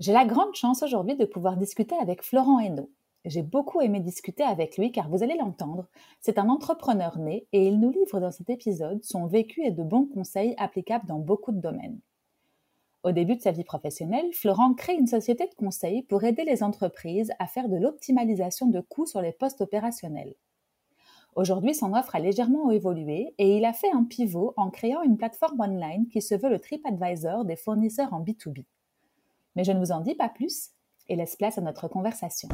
[0.00, 2.90] J'ai la grande chance aujourd'hui de pouvoir discuter avec Florent Hainaut.
[3.24, 5.86] J'ai beaucoup aimé discuter avec lui car vous allez l'entendre,
[6.20, 9.84] c'est un entrepreneur né et il nous livre dans cet épisode son vécu et de
[9.84, 12.00] bons conseils applicables dans beaucoup de domaines.
[13.04, 16.64] Au début de sa vie professionnelle, Florent crée une société de conseil pour aider les
[16.64, 20.34] entreprises à faire de l'optimalisation de coûts sur les postes opérationnels.
[21.36, 25.16] Aujourd'hui, son offre a légèrement évolué et il a fait un pivot en créant une
[25.16, 28.64] plateforme online qui se veut le TripAdvisor des fournisseurs en B2B.
[29.56, 30.70] Mais je ne vous en dis pas plus
[31.08, 32.48] et laisse place à notre conversation.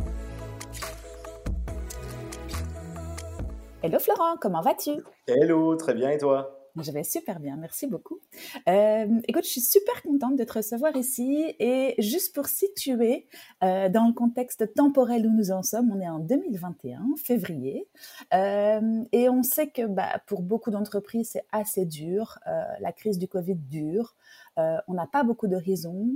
[3.83, 4.91] Hello Florent, comment vas-tu?
[5.27, 6.61] Hello, très bien et toi?
[6.77, 8.21] Je vais super bien, merci beaucoup.
[8.69, 13.27] Euh, écoute, je suis super contente de te recevoir ici et juste pour situer
[13.65, 17.89] euh, dans le contexte temporel où nous en sommes, on est en 2021, février,
[18.35, 22.39] euh, et on sait que bah, pour beaucoup d'entreprises c'est assez dur,
[22.81, 24.15] la crise du Covid dure,
[24.57, 26.11] on n'a pas beaucoup d'horizons.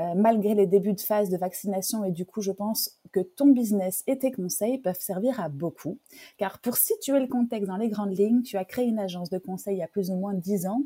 [0.00, 2.02] Euh, malgré les débuts de phase de vaccination.
[2.02, 6.00] Et du coup, je pense que ton business et tes conseils peuvent servir à beaucoup.
[6.36, 9.38] Car pour situer le contexte dans les grandes lignes, tu as créé une agence de
[9.38, 10.82] conseil il y a plus ou moins 10 ans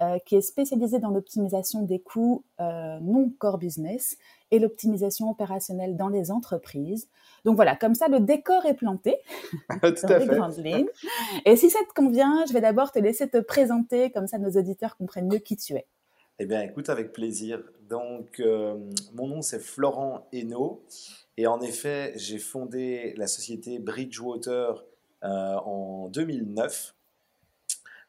[0.00, 4.16] euh, qui est spécialisée dans l'optimisation des coûts euh, non core business
[4.52, 7.08] et l'optimisation opérationnelle dans les entreprises.
[7.44, 9.16] Donc voilà, comme ça, le décor est planté
[9.82, 10.88] dans les grandes lignes.
[11.46, 14.52] Et si ça te convient, je vais d'abord te laisser te présenter, comme ça nos
[14.52, 15.88] auditeurs comprennent mieux qui tu es.
[16.38, 17.62] Eh bien, écoute, avec plaisir.
[17.88, 18.74] Donc, euh,
[19.14, 20.82] mon nom, c'est Florent Hainaut.
[21.36, 24.84] Et en effet, j'ai fondé la société Bridgewater
[25.24, 26.94] euh, en 2009.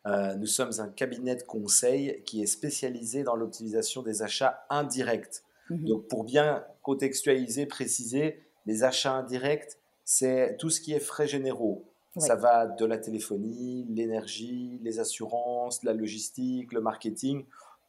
[0.06, 5.44] Euh, nous sommes un cabinet de conseil qui est spécialisé dans l'optimisation des achats indirects.
[5.70, 5.86] Mhm.
[5.86, 11.86] Donc, pour bien contextualiser, préciser, les achats indirects, c'est tout ce qui est frais généraux.
[12.18, 17.44] Ça va de la téléphonie, l'énergie, les assurances, la logistique, le marketing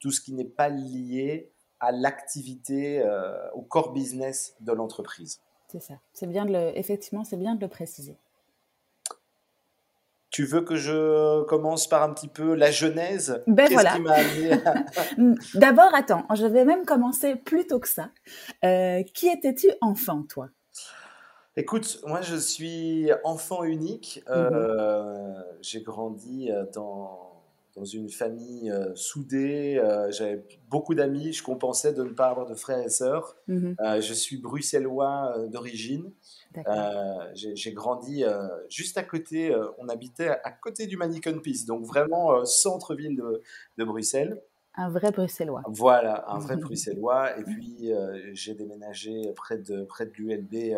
[0.05, 1.51] tout ce qui n'est pas lié
[1.81, 5.41] à l'activité, euh, au core business de l'entreprise.
[5.69, 5.95] C'est ça.
[6.13, 8.19] C'est bien de le, effectivement, c'est bien de le préciser.
[10.29, 13.43] Tu veux que je commence par un petit peu la genèse?
[13.47, 13.97] Ben voilà.
[15.55, 18.11] D'abord, attends, je vais même commencer plus tôt que ça.
[18.63, 20.51] Euh, qui étais-tu enfant, toi?
[21.57, 24.23] Écoute, moi je suis enfant unique.
[24.29, 24.35] Mhm.
[24.35, 27.34] Euh, j'ai grandi dans
[27.77, 29.79] dans une famille euh, soudée.
[29.79, 31.33] Euh, j'avais beaucoup d'amis.
[31.33, 33.37] Je compensais de ne pas avoir de frères et sœurs.
[33.49, 33.77] Mhm.
[33.81, 36.13] Euh, je suis bruxellois d'origine.
[37.35, 38.25] J'ai grandi
[38.69, 39.55] juste à côté.
[39.79, 43.43] on habitait à côté du Mannequin Peace, donc vraiment centre-ville de,
[43.79, 44.41] de, Bruxelles.
[44.77, 45.63] Un vrai bruxellois.
[45.67, 47.39] Voilà, un vrai bruxellois.
[47.39, 47.91] Et puis
[48.33, 50.77] j'ai déménagé près de, près de l'ULB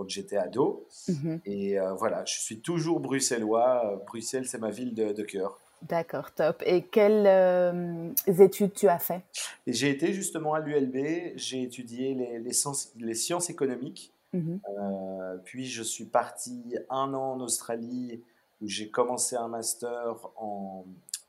[0.00, 0.86] quand j'étais ado.
[1.08, 1.40] Mhm.
[1.44, 4.02] Et euh, voilà, je suis toujours bruxellois.
[4.06, 5.58] Bruxelles, c'est ma ville de, cœur.
[5.82, 6.62] D'accord, top.
[6.64, 9.22] Et quelles euh, études tu as fait?
[9.66, 14.12] J'ai été justement à l'ULB, j'ai étudié les, les, sciences, les, sciences, économiques.
[14.32, 14.60] Mhm.
[14.68, 18.22] Euh, puis je suis parti un an en Australie
[18.62, 20.84] où j'ai commencé un master en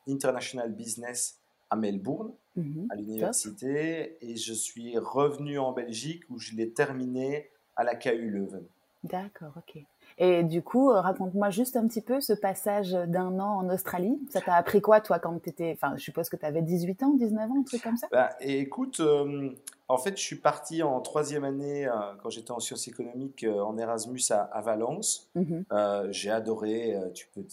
[0.08, 2.86] International Business à Melbourne, mhm.
[2.90, 4.16] à l'université.
[4.22, 8.64] Et je suis revenu en Belgique où je l'ai terminé à la KU Leuven.
[9.04, 9.82] D'accord, ok.
[10.18, 14.18] Et du coup, euh, raconte-moi juste un petit peu ce passage d'un an en Australie.
[14.30, 15.72] Ça t'a appris quoi, toi, quand tu étais.
[15.72, 18.06] Enfin, je suppose que tu avais 18 ans, 19 ans, un truc comme ça?
[18.12, 19.50] Bah, Écoute, euh,
[19.88, 23.76] en fait, je suis parti en troisième année, euh, quand j'étais en sciences économiques, en
[23.78, 25.30] Erasmus à, Valence.
[25.34, 25.64] Mhm.
[26.10, 26.96] J'ai adoré.
[27.14, 27.44] tu peux.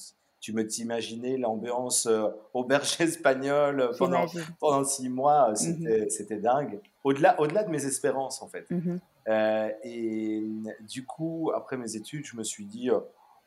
[0.41, 2.07] Tu me t'imaginer l'ambiance
[2.53, 4.25] auberge espagnole pendant,
[4.61, 6.09] pendant six mois, mhm.
[6.09, 6.79] c'était dingue.
[7.03, 8.65] Au-delà au -delà de mes espérances, en fait.
[8.71, 9.01] Mhm.
[9.27, 10.43] Euh, et
[10.81, 12.99] du coup, après mes études, je me suis dit, euh,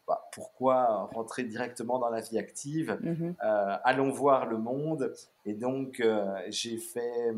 [0.06, 2.98] bah, pourquoi rentrer directement dans la vie active?
[3.00, 3.34] Mhm.
[3.42, 5.12] euh, Allons voir le monde.
[5.44, 6.02] Et donc,
[6.48, 7.34] j'ai fait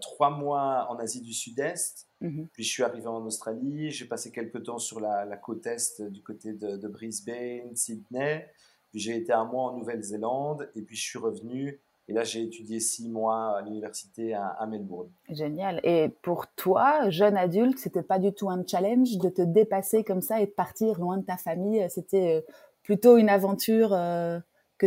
[0.00, 2.06] trois mois en Asie du Sud-Est.
[2.20, 2.48] Mhm.
[2.52, 3.90] Puis je suis arrivé en Australie.
[3.90, 8.48] J'ai passé quelques temps sur la, côte est du côté de, de Brisbane, Sydney.
[8.90, 10.68] Puis j'ai été un mois en Nouvelle-Zélande.
[10.74, 15.10] Et puis je suis revenu et là, j'ai étudié six mois à l'université à, Melbourne.
[15.30, 15.80] Génial.
[15.84, 20.20] Et pour toi, jeune adulte, c'était pas du tout un challenge de te dépasser comme
[20.20, 21.84] ça et de partir loin de ta famille?
[21.88, 22.52] C'était euh,
[22.82, 24.38] plutôt une aventure euh,
[24.78, 24.86] que,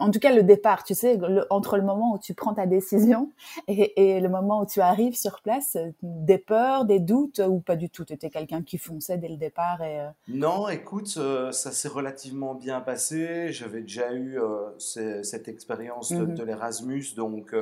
[0.00, 1.18] en tout cas le départ, tu sais,
[1.50, 3.32] entre le moment où tu prends ta décision
[3.68, 7.90] et, le moment où tu arrives sur place, des peurs, des doutes ou pas du
[7.90, 8.04] tout?
[8.04, 11.18] Tu étais quelqu'un qui fonçait dès le départ et, Non, écoute,
[11.52, 13.52] ça s'est relativement bien passé.
[13.52, 14.38] J'avais déjà eu
[14.78, 17.54] cette expérience de, mmh l'Erasmus, donc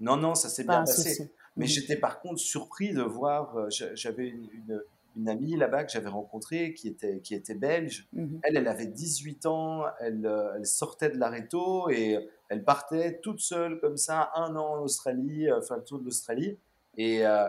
[0.00, 1.30] non, non, ça s'est bien passé.
[1.56, 4.82] Mais mmh j'étais par contre surpris de voir, j'avais une une
[5.26, 8.08] amie là-bas que j'avais rencontrée qui était, qui était belge.
[8.12, 8.40] Mhm.
[8.42, 13.40] Elle, elle avait 18 ans, elle, euh, elle sortait de l'Areto et elle partait toute
[13.40, 16.58] seule comme ça, un an en Australie, euh, faire le tour de l'Australie.
[16.96, 17.48] Et euh,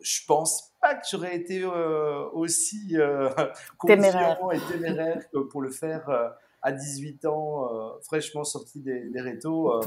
[0.00, 2.96] je pense pas que j'aurais été aussi
[3.86, 4.38] téméraire.
[4.52, 7.68] et téméraire que pour le faire à 18 ans,
[8.02, 9.80] fraîchement sorti des, des rétos.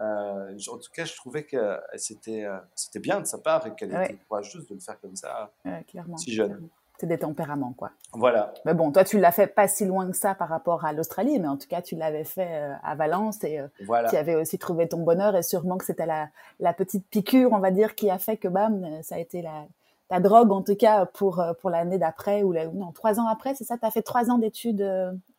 [0.00, 3.66] Euh, en tout cas, je trouvais que euh, c'était euh, c'était bien de sa part
[3.66, 5.50] et qu'elle était courageuse de le faire comme ça,
[5.88, 6.68] clairement, si jeune.
[6.98, 7.90] C'est des tempéraments, quoi.
[8.12, 8.52] Voilà.
[8.64, 11.38] Mais bon, toi, tu l'as fait pas si loin que ça par rapport à l'Australie,
[11.38, 15.02] mais en tout cas, tu l'avais fait à Valence et tu avais aussi trouvé ton
[15.02, 18.36] bonheur et sûrement que c'était la, la petite piqûre, on va dire, qui a fait
[18.36, 19.64] que, bam, ça a été la,
[20.08, 23.64] ta drogue, en tout cas, pour, pour l'année d'après ou non, trois ans après, c'est
[23.64, 23.78] ça?
[23.78, 24.82] Tu as fait trois ans d'études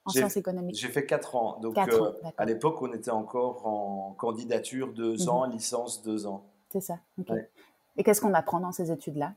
[0.06, 1.60] en sciences économiques J'ai fait 4 ans.
[1.62, 5.30] Donc, euh, à l'époque, on était encore en candidature 2 mhm.
[5.30, 6.46] ans, licence 2 ans.
[6.70, 7.00] C'est ça.
[7.98, 9.34] Et qu'est-ce qu'on apprend dans ces études-là?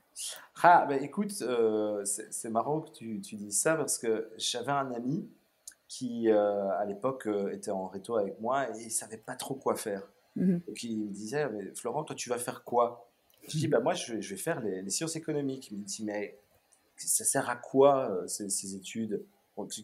[0.62, 4.92] Ah, ben écoute, euh, c'est marrant que tu, tu dises ça parce que j'avais un
[4.92, 5.28] ami
[5.88, 9.74] qui, euh, à l'époque, était en réto avec moi et il savait pas trop quoi
[9.74, 10.02] faire.
[10.36, 10.60] Mhm.
[10.66, 13.08] Donc, il me disait, mais Florent, toi, tu vas faire quoi?
[13.48, 15.70] Je dis, bah, moi, je vais, faire les, sciences économiques.
[15.70, 16.38] Il me dit, mais
[16.96, 19.22] ça sert à quoi ces, ces études?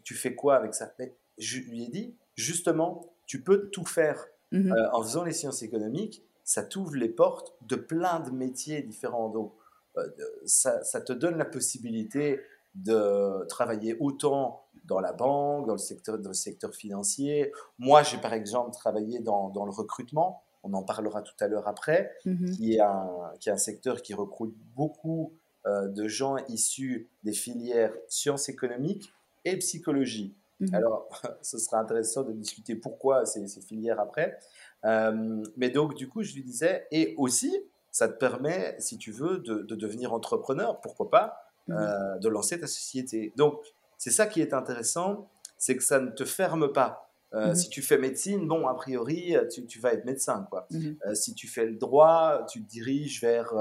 [0.05, 0.93] Tu, fais quoi avec ça?
[1.39, 4.27] Je lui ai dit, justement, tu peux tout faire.
[4.53, 4.73] Mhm.
[4.73, 9.29] Euh, en faisant les sciences économiques, ça t'ouvre les portes de plein de métiers différents.
[9.29, 9.53] Donc,
[9.97, 10.07] euh,
[10.45, 12.41] ça, te donne la possibilité
[12.75, 17.53] de travailler autant dans la banque, dans le secteur, dans le secteur financier.
[17.79, 22.13] Moi, j'ai par exemple travaillé dans, le recrutement, on en parlera tout à l'heure après,
[22.25, 22.51] mhm.
[22.51, 25.33] qui, est un, qui est un secteur qui recrute beaucoup
[25.67, 29.13] euh, de gens issus des filières sciences économiques
[29.45, 30.35] et psychologie.
[30.61, 30.75] Mhm.
[30.75, 31.09] Alors,
[31.43, 34.39] ce sera intéressant de discuter pourquoi ces, ces filières après.
[34.85, 37.55] Euh, mais donc, du coup, je lui disais, et aussi,
[37.91, 41.37] ça te permet, si tu veux, de, de devenir entrepreneur, pourquoi pas,
[41.69, 41.77] mhm.
[41.77, 43.33] euh, de lancer ta société.
[43.37, 43.61] Donc,
[43.99, 45.29] c'est ça qui est intéressant,
[45.59, 47.11] c'est que ça ne te ferme pas.
[47.33, 47.55] Euh, mhm.
[47.55, 50.47] Si tu fais médecine, bon, a priori, tu, tu vas être médecin.
[50.51, 50.67] Quoi.
[51.15, 53.55] si tu fais le droit, tu te diriges vers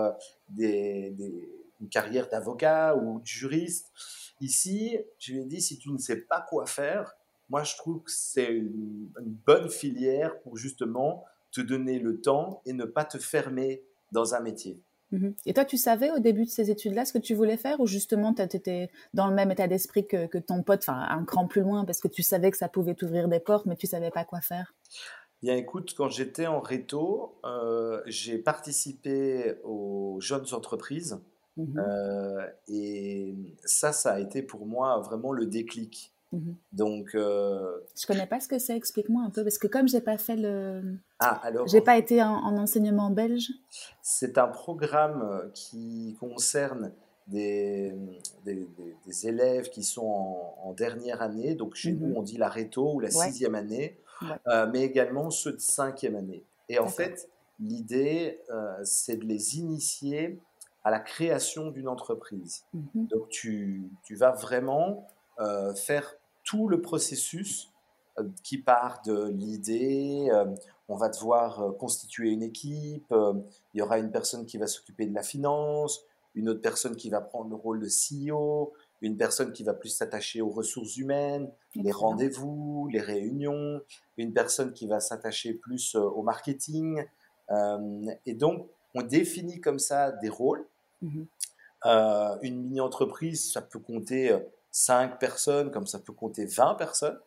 [0.49, 3.91] des, des, une carrière d'avocat ou de juriste.
[4.41, 7.15] Ici, je lui ai dit, si tu ne sais pas quoi faire,
[7.49, 9.09] moi je trouve que c'est une,
[9.45, 14.39] bonne filière pour justement te donner le temps et ne pas te fermer dans un
[14.39, 14.79] métier.
[15.11, 15.33] Mhm.
[15.47, 17.87] Et toi, tu savais au début de ces études-là ce que tu voulais faire ou
[17.87, 21.61] justement tu étais dans le même état d'esprit que, ton pote, enfin un cran plus
[21.61, 24.23] loin parce que tu savais que ça pouvait t'ouvrir des portes mais tu savais pas
[24.23, 24.75] quoi faire?
[25.41, 31.19] Bien écoute, quand j'étais en réto, euh, j'ai participé aux jeunes entreprises
[31.59, 33.35] Mmh euh, et
[33.65, 36.13] ça, ça a été pour moi vraiment le déclic.
[36.31, 38.77] Mmh Donc, euh, je connais pas ce que c'est.
[38.77, 40.81] Explique-moi un peu, parce que comme j'ai pas fait le,
[41.19, 43.51] ah alors, j'ai pas été en, enseignement belge.
[44.01, 46.93] C'est un programme qui concerne
[47.27, 47.93] des,
[48.45, 51.55] des, élèves qui sont en, dernière année.
[51.55, 53.97] Donc chez nous, mmh on dit la réto ou la sixième année,
[54.47, 56.45] euh, mais également ceux de cinquième année.
[56.69, 57.27] Et en fait,
[57.59, 58.39] l'idée,
[58.83, 60.39] c'est de les initier
[60.83, 62.65] à la création d'une entreprise.
[62.73, 63.07] Mhm.
[63.07, 65.07] Donc tu, tu, vas vraiment
[65.39, 67.71] euh, faire tout le processus
[68.17, 70.29] euh, qui part de l'idée.
[70.31, 70.45] Euh,
[70.87, 73.13] on va devoir constituer une équipe.
[73.73, 76.01] il y aura une personne qui va s'occuper de la finance,
[76.33, 79.89] une autre personne qui va prendre le rôle de CEO, une personne qui va plus
[79.89, 83.81] s'attacher aux ressources humaines, les rendez-vous, les réunions,
[84.17, 87.05] une personne qui va s'attacher plus au marketing.
[88.25, 90.65] et donc, on définit comme ça des rôles.
[91.01, 91.27] Mhm.
[91.85, 94.37] Euh, une mini-entreprise, ça peut compter
[94.71, 97.19] 5 euh, personnes, comme ça peut compter 20 personnes.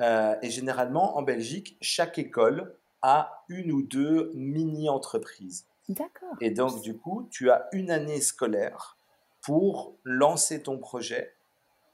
[0.00, 5.66] Euh, et généralement, en Belgique, chaque école a une ou deux mini-entreprises.
[5.88, 6.36] D'accord.
[6.40, 8.98] Et donc, du coup, tu as une année scolaire
[9.40, 11.32] pour lancer ton projet,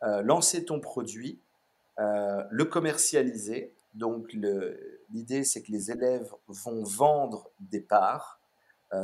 [0.03, 1.39] lancer ton produit,
[1.99, 3.73] le commercialiser.
[3.93, 4.33] Donc,
[5.11, 8.41] l'idée, c'est que les élèves vont vendre des parts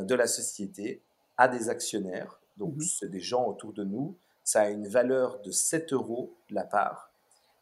[0.03, 1.01] de la société
[1.37, 2.39] à des actionnaires.
[2.57, 2.81] Donc, mhm.
[2.81, 4.15] c'est des gens autour de nous.
[4.43, 7.11] Ça a une valeur de 7 euros la part.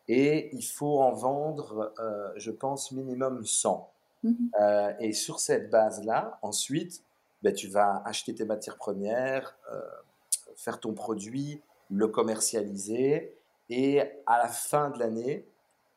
[0.07, 3.91] Et il faut en vendre, euh, je pense, minimum 100.
[4.23, 4.51] Mhm.
[4.59, 7.03] Euh, et sur cette base-là, ensuite,
[7.41, 9.79] ben, tu vas acheter tes matières premières, euh,
[10.55, 13.33] faire ton produit, le commercialiser.
[13.69, 15.45] Et à la fin de l'année,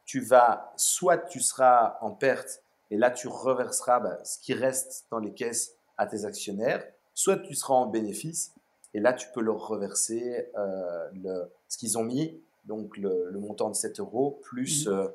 [0.04, 5.06] tu vas, soit tu seras en perte et là tu reverseras bah, ce qui reste
[5.10, 8.54] dans les caisses à tes actionnaires, soit tu seras en bénéfice
[8.94, 13.70] et là tu peux leur reverser euh, le, ce qu'ils ont mis, donc le, montant
[13.70, 14.90] de 7 euros plus mmh.
[14.90, 15.08] euh,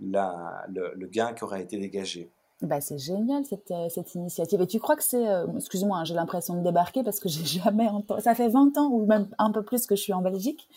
[0.00, 2.30] la, le, gain qui aura été dégagé.
[2.62, 4.60] Bah, c'est génial cette, euh, cette, initiative.
[4.60, 5.24] Et tu crois que c'est,
[5.56, 8.90] excuse-moi, hein, j'ai l'impression de débarquer parce que j'ai jamais entendu, ça fait 20 ans
[8.90, 10.68] ou même un peu plus que je suis en Belgique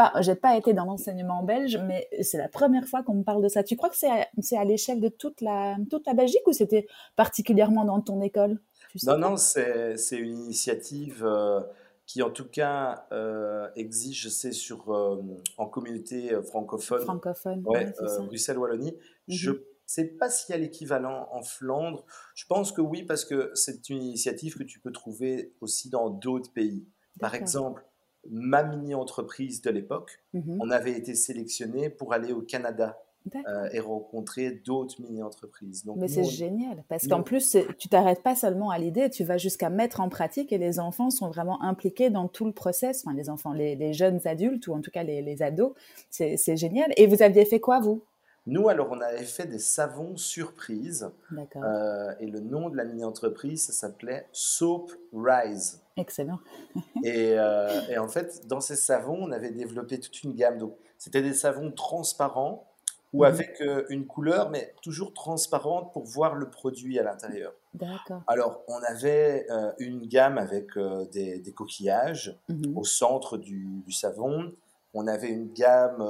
[0.00, 3.42] pas, j'ai pas été dans l'enseignement belge, mais c'est la première fois qu'on me parle
[3.42, 3.62] de ça.
[3.62, 4.26] Tu crois que c'est à,
[4.60, 6.86] à l'échelle de toute la, toute la Belgique ou c'était
[7.16, 8.58] particulièrement dans ton école?
[9.04, 11.60] Non, non, c'est, une initiative euh,
[12.06, 15.22] qui, en tout cas, euh, existe, je sais, sur, euh,
[15.56, 17.02] en communauté francophone.
[17.02, 17.92] Francophone, ouais,
[18.26, 18.92] Bruxelles-Wallonie.
[18.92, 19.34] Mhm.
[19.34, 19.56] Je ne
[19.86, 22.04] sais pas s'il y a l'équivalent en Flandre.
[22.34, 26.10] Je pense que oui, parce que c'est une initiative que tu peux trouver aussi dans
[26.10, 26.86] d'autres pays.
[27.18, 27.84] Par exemple,
[28.28, 30.58] ma mini-entreprise de l'époque, mhm.
[30.60, 32.98] on avait été sélectionné pour aller au Canada
[33.46, 35.84] euh, et rencontrer d'autres mini-entreprises.
[35.96, 39.70] Mais c'est génial, parce qu'en plus, tu t'arrêtes pas seulement à l'idée, tu vas jusqu'à
[39.70, 43.28] mettre en pratique et les enfants sont vraiment impliqués dans tout le process, enfin les
[43.28, 45.72] enfants, les, jeunes adultes ou en tout cas les, ados,
[46.10, 46.92] c'est génial.
[46.96, 48.02] Et vous aviez fait quoi, vous?
[48.46, 51.10] Nous, alors, on avait fait des savons surprises.
[51.56, 55.82] Euh, et le nom de la mini-entreprise, ça s'appelait Soap Rise.
[55.96, 56.38] Excellent.
[57.04, 60.58] Euh, et, en fait, dans ces savons, on avait développé toute une gamme.
[60.58, 62.69] Donc, c'était des savons transparents
[63.12, 63.24] ou mhm.
[63.24, 67.52] avec euh, une couleur, mais toujours transparente pour voir le produit à l'intérieur.
[67.74, 68.22] D'accord.
[68.26, 70.78] Alors, on avait euh, une gamme avec
[71.12, 72.76] des, coquillages mhm.
[72.76, 74.52] au centre du, savon.
[74.94, 76.02] On avait une gamme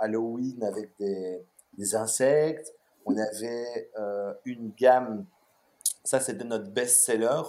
[0.00, 1.40] Halloween avec des,
[1.76, 2.74] des, insectes.
[3.06, 3.90] On avait
[4.44, 5.24] une gamme,
[6.04, 7.42] ça c'était notre best-seller,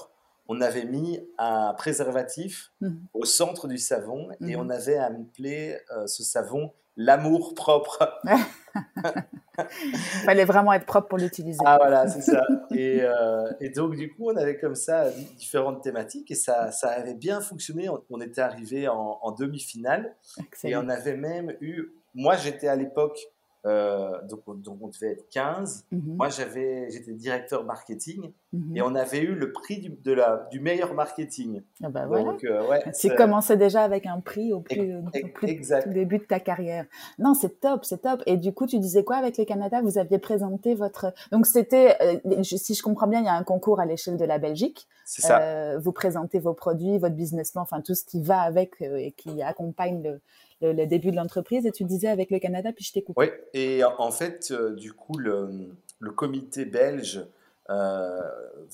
[0.52, 2.90] on avait mis un préservatif mmh.
[3.14, 8.20] au centre du savon et on avait appelé euh, ce savon l'amour propre.
[8.76, 11.60] Il fallait vraiment être propre pour l'utiliser.
[11.66, 12.46] Ah voilà, c'est ça.
[12.72, 17.14] Euh, et, donc du coup, on avait comme ça différentes thématiques et ça, ça avait
[17.14, 17.90] bien fonctionné.
[18.10, 20.16] On, était arrivé en, en demi-finale
[20.64, 21.88] et on avait même eu.
[22.14, 23.20] Moi, j'étais à l'époque
[23.68, 25.86] euh, donc, donc, on devait être 15.
[25.92, 26.16] Mhm.
[26.16, 28.76] Moi, j'avais, j'étais directeur marketing mhm.
[28.76, 31.62] et on avait eu le prix du, de la, du meilleur marketing.
[31.84, 35.62] Ah bah donc, euh, ouais, tu commençais déjà avec un prix au plus, au plus
[35.88, 36.86] début de ta carrière.
[37.20, 38.24] Non, c'est top, c'est top.
[38.26, 39.82] Et du coup, tu disais quoi avec le Canada?
[39.82, 41.14] Vous aviez présenté votre.
[41.32, 44.26] Donc, c'était, euh, si je comprends bien, il y a un concours à l'échelle de
[44.26, 44.88] la Belgique.
[45.06, 45.78] C'est ça.
[45.78, 49.42] vous présentez vos produits, votre business plan, enfin tout ce qui va avec et qui
[49.42, 50.22] accompagne le,
[50.62, 53.84] le, début de l'entreprise et tu disais avec le Canada, puis je t'ai Oui, et
[53.84, 57.26] en fait, euh, du coup, le, le comité belge,
[57.70, 58.20] euh,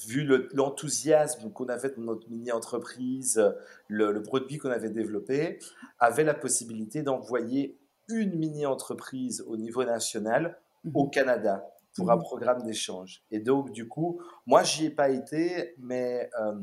[0.08, 3.54] vu l'enthousiasme qu'on avait dans notre mini-entreprise,
[3.88, 5.60] le, le, produit qu'on avait développé,
[6.00, 7.78] avait la possibilité d'envoyer
[8.10, 10.58] une mini-entreprise au niveau national
[10.94, 11.12] au mhm.
[11.12, 12.22] Canada pour un mhm.
[12.22, 13.24] programme d'échange.
[13.32, 16.54] Et donc, du coup, moi, j'y ai pas été, mais euh,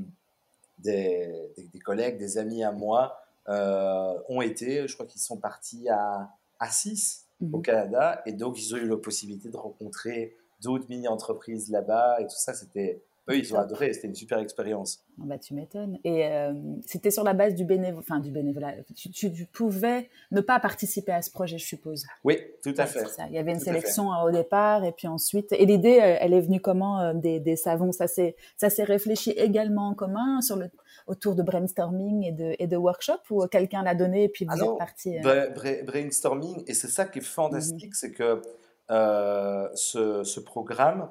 [0.78, 3.16] des, des, collègues, des amis à moi
[3.48, 7.62] ont été, je crois qu'ils sont partis à, à 6 au mhm.
[7.62, 12.36] Canada, et donc ils ont eu la possibilité de rencontrer d'autres mini-entreprises là-bas, et tout
[12.36, 13.02] ça, c'était...
[13.30, 15.02] Eux, ils ont adoré, c'était une super expérience.
[15.18, 15.98] Ah bah, tu m'étonnes.
[16.04, 16.52] Et euh,
[16.84, 18.74] c'était sur la base du, bénévolat, enfin, du bénévolat.
[18.94, 22.04] Tu, pouvais ne pas participer à ce projet, je suppose.
[22.22, 23.06] Oui, tout à fait.
[23.06, 23.24] Ça.
[23.30, 25.52] Il y avait une sélection au départ, et puis ensuite.
[25.52, 29.94] Et l'idée, elle est venue comment euh, des, des savons Ça s'est réfléchi également en
[29.94, 30.68] commun sur le,
[31.06, 34.62] autour de brainstorming et de, et de workshop ou quelqu'un l'a donné et puis vous
[34.62, 35.82] êtes parti euh?
[35.84, 37.94] Brainstorming, et c'est ça qui est fantastique, mhm.
[37.94, 38.42] c'est que
[38.90, 41.08] euh, ce, ce, programme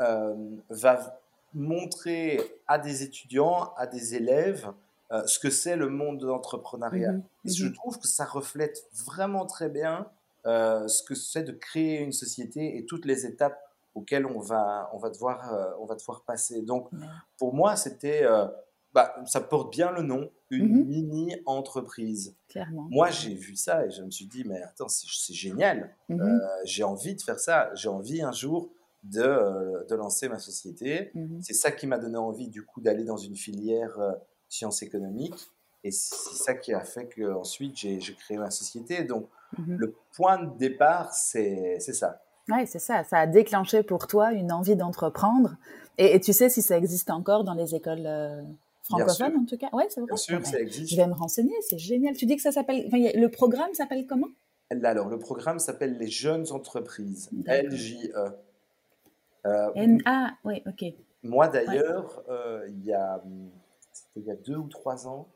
[0.00, 0.34] euh,
[0.70, 1.20] va
[1.54, 4.70] montrer à des étudiants, à des élèves,
[5.26, 7.12] ce que c'est le monde de l'entrepreneuriat.
[7.12, 7.22] Mhm.
[7.46, 7.74] Et je mhm.
[7.74, 10.06] trouve que ça reflète vraiment très bien
[10.44, 13.58] ce que c'est de créer une société et toutes les étapes
[13.94, 16.62] auxquelles on va, on va, devoir, on va devoir passer.
[16.62, 16.88] Donc,
[17.36, 18.24] pour moi, c'était
[18.92, 20.86] bah, ça porte bien le nom, une mhm.
[20.86, 22.36] mini-entreprise.
[22.48, 22.88] Clairement.
[22.90, 25.94] Moi, j'ai vu ça et je me suis dit, mais attends, c'est génial.
[26.08, 26.20] Mhm.
[26.20, 27.70] Euh, j'ai envie de faire ça.
[27.74, 28.70] J'ai envie un jour
[29.04, 31.12] de, euh, de lancer ma société.
[31.14, 31.40] Mhm.
[31.40, 34.12] C'est ça qui m'a donné envie, du coup, d'aller dans une filière euh,
[34.48, 35.48] sciences économiques.
[35.84, 39.04] Et c'est ça qui a fait qu'ensuite, j'ai créé ma société.
[39.04, 39.28] Donc,
[39.66, 42.22] le point de départ, c'est ça.
[42.50, 43.02] Oui, c'est ça.
[43.04, 45.56] Ça a déclenché pour toi une envie d'entreprendre.
[45.96, 48.06] Et, tu sais si ça existe encore dans les écoles
[48.90, 49.68] francophone en tout cas.
[49.72, 50.08] Ouais, c'est vrai.
[50.08, 50.90] Bien sûr, ça existe.
[50.90, 52.14] Je vais me renseigner, c'est génial.
[52.16, 52.88] Tu dis que ça s'appelle.
[52.90, 54.28] le programme s'appelle comment?
[54.84, 58.12] Alors, le programme s'appelle les jeunes entreprises, LJE.
[59.46, 60.84] Euh, N-A, oui, ok.
[61.22, 63.22] Moi d'ailleurs, euh, il, y a,
[64.16, 65.28] il y a deux ou trois ans,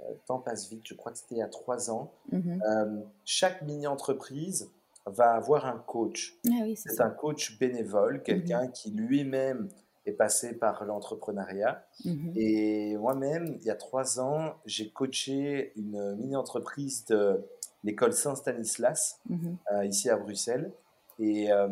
[0.00, 3.04] euh, le temps passe vite, je crois que c'était il y a trois ans, mhm.
[3.24, 4.70] chaque mini-entreprise
[5.06, 6.38] va avoir un coach.
[6.48, 8.72] Ah c'est un coach bénévole, quelqu'un mhm.
[8.72, 9.68] qui lui-même
[10.06, 11.86] est passé par l'entrepreneuriat.
[12.04, 12.32] Mhm.
[12.36, 17.42] Et moi-même, il y a trois ans, j'ai coaché une mini-entreprise de
[17.84, 19.56] l'école Saint-Stanislas, mhm.
[19.72, 20.72] euh, ici à Bruxelles.
[21.18, 21.68] Et, euh,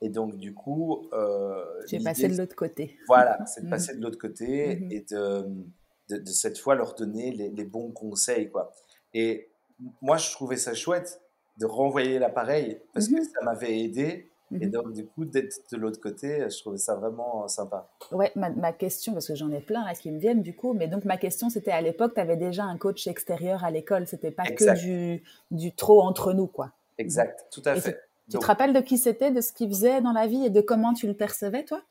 [0.00, 1.08] et donc, du coup...
[1.12, 2.98] Euh, j'ai passé de l'autre côté.
[3.06, 5.46] Voilà, c'est de passer de l'autre côté et de,
[6.10, 8.50] de, cette fois leur donner les, les, bons conseils.
[8.50, 8.72] Quoi.
[9.12, 9.48] Et
[10.02, 11.20] moi, je trouvais ça chouette
[11.58, 14.70] de renvoyer l'appareil parce que ça m'avait aidé et mhm.
[14.70, 17.88] donc, du coup, d'être de l'autre côté, je trouvais ça vraiment sympa.
[18.12, 20.74] Ouais, ma, ma question, parce que j'en ai plein là qui me viennent du coup,
[20.74, 24.06] mais donc ma question c'était à l'époque, tu avais déjà un coach extérieur à l'école,
[24.06, 26.72] c'était pas que du, du trop entre nous, quoi.
[26.98, 27.98] Exact, tout à fait.
[28.30, 30.60] Tu, te rappelles de qui c'était, de ce qu'il faisait dans la vie et de
[30.60, 31.82] comment tu le percevais, toi?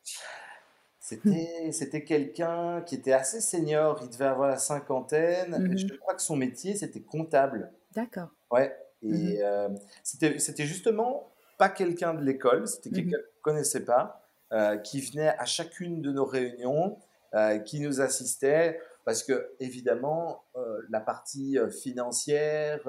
[0.99, 5.51] C'était, c'était quelqu'un qui était assez senior, il devait avoir la cinquantaine.
[5.51, 5.77] Mhm.
[5.77, 7.71] Je crois que son métier, c'était comptable.
[7.93, 8.29] D'accord.
[8.51, 8.75] Ouais.
[9.03, 9.37] Et mhm.
[9.41, 9.69] euh,
[10.01, 11.32] c'était, c'était justement
[11.63, 12.95] pas quelqu'un de l'école, c'était mhm.
[12.95, 16.97] quelqu'un qu'on ne connaissait pas, euh, qui venait à chacune de nos réunions,
[17.35, 22.81] euh, qui nous assistait, parce que évidemment, euh, la partie financière,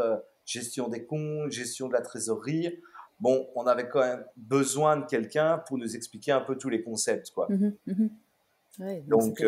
[0.45, 2.81] gestion des comptes, gestion de la trésorerie,
[3.21, 6.83] bon, on avait quand même besoin de quelqu'un pour nous expliquer un peu tous les
[6.83, 7.47] concepts, quoi.
[7.51, 9.07] Mhm, mhm.
[9.07, 9.39] donc,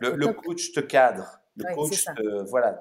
[0.00, 2.06] le, coach te cadre, le coach,
[2.48, 2.76] voilà.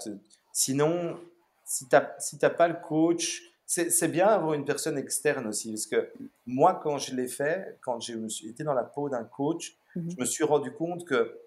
[0.52, 1.20] sinon,
[1.66, 5.88] si tu n'as si pas le coach, c'est bien d'avoir une personne externe aussi, parce
[5.88, 6.12] que
[6.46, 9.77] moi, quand je l'ai fait, quand je me suis été dans la peau d'un coach,
[9.96, 10.12] mhm.
[10.12, 11.39] je me suis rendu compte que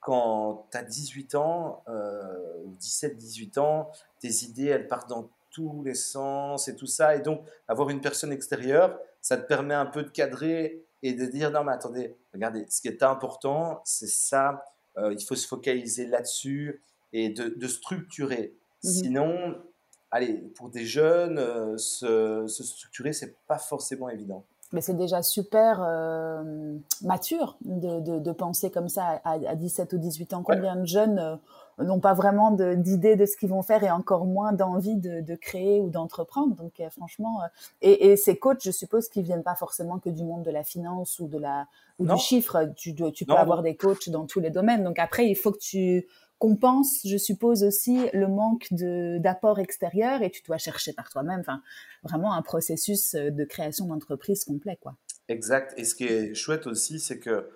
[0.00, 5.94] quand tu as 18 ans, euh, 17-18 ans, tes idées, elles partent dans tous les
[5.94, 7.16] sens et tout ça.
[7.16, 11.26] Et donc, avoir une personne extérieure, ça te permet un peu de cadrer et de
[11.26, 14.64] dire, non, mais attendez, regardez, ce qui est important, c'est ça,
[14.96, 18.54] euh, il faut se focaliser là-dessus et de, structurer.
[18.82, 18.90] Mhm.
[18.90, 19.62] Sinon,
[20.10, 24.44] allez, pour des jeunes, euh, se, se, structurer, c'est pas forcément évident.
[24.72, 30.32] Mais c'est déjà super euh, mature de, de, penser comme ça à, 17 ou 18
[30.32, 30.42] ans.
[30.44, 34.26] Combien de jeunes euh, n'ont pas vraiment d'idée de, ce qu'ils vont faire et encore
[34.26, 36.54] moins d'envie de, créer ou d'entreprendre.
[36.54, 37.40] Donc franchement,
[37.82, 40.62] et, et, ces coachs, je suppose qu'ils viennent pas forcément que du monde de la
[40.62, 41.66] finance ou de la
[41.98, 42.70] ou du chiffre.
[42.76, 44.84] Tu, tu peux avoir des coachs dans tous les domaines.
[44.84, 46.06] Donc après, il faut que tu
[46.40, 51.40] compense, je suppose aussi, le manque d'apport extérieur et tu dois chercher par toi-même.
[51.40, 51.62] Enfin,
[52.02, 54.96] vraiment un processus euh, de création d'entreprise complet, quoi.
[55.28, 55.74] Exact.
[55.76, 57.50] Et ce qui est chouette aussi, c'est que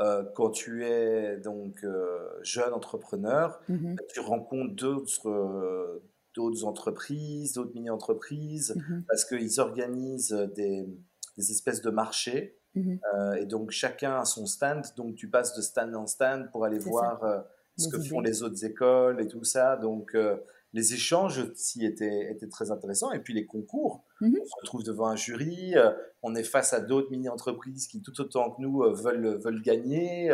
[0.00, 6.02] euh, quand tu es donc euh, jeune entrepreneur, mmh tu rencontres d'autres
[6.34, 10.88] d'autres entreprises, d'autres mini-entreprises, mmh parce qu'ils organisent des,
[11.36, 12.56] des, espèces de marchés.
[12.74, 12.94] Mmh
[13.38, 16.78] et donc chacun a son stand, donc tu passes de stand en stand pour aller
[16.78, 17.44] voir
[17.80, 19.76] ce que font les autres écoles et tout ça.
[19.76, 20.36] Donc, euh,
[20.72, 23.10] les échanges aussi étaient, étaient, très intéressants.
[23.10, 24.04] Et puis, les concours.
[24.20, 24.36] Mhm.
[24.40, 25.90] On se retrouve devant un jury, euh,
[26.22, 30.28] on est face à d'autres mini-entreprises qui, tout autant que nous, euh, veulent, veulent gagner.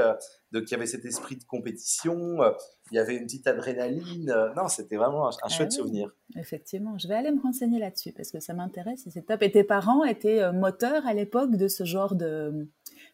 [0.52, 2.38] donc, il y avait cet esprit de compétition,
[2.90, 4.34] il y avait une petite adrénaline.
[4.56, 6.14] non, c'était vraiment un, ah chouette souvenir.
[6.36, 9.42] Effectivement, je vais aller me renseigner là-dessus parce que ça m'intéresse et c'est top.
[9.42, 12.68] Et tes parents étaient moteurs à l'époque de ce genre de,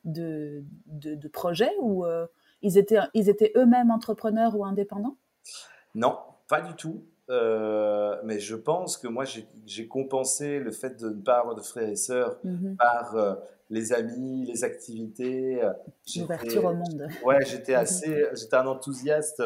[0.04, 2.04] de, de, de projet ou
[2.62, 5.16] ils étaient, ils étaient eux-mêmes entrepreneurs ou indépendants?
[5.94, 6.16] Non,
[6.48, 7.04] pas du tout.
[7.30, 9.24] Euh, mais je pense que moi,
[9.64, 12.76] j'ai compensé le fait de ne pas avoir de frères et sœurs mhm.
[12.76, 13.34] par euh,
[13.70, 15.62] les amis, les activités.
[15.62, 15.72] Euh,
[16.16, 17.08] L'ouverture au monde.
[17.24, 17.78] Ouais, j'étais mhm.
[17.80, 19.42] assez, j'étais un enthousiaste.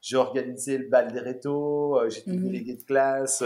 [0.00, 2.42] J'ai organisé le bal des rétos, j'étais mmh.
[2.42, 3.42] délégué de classe.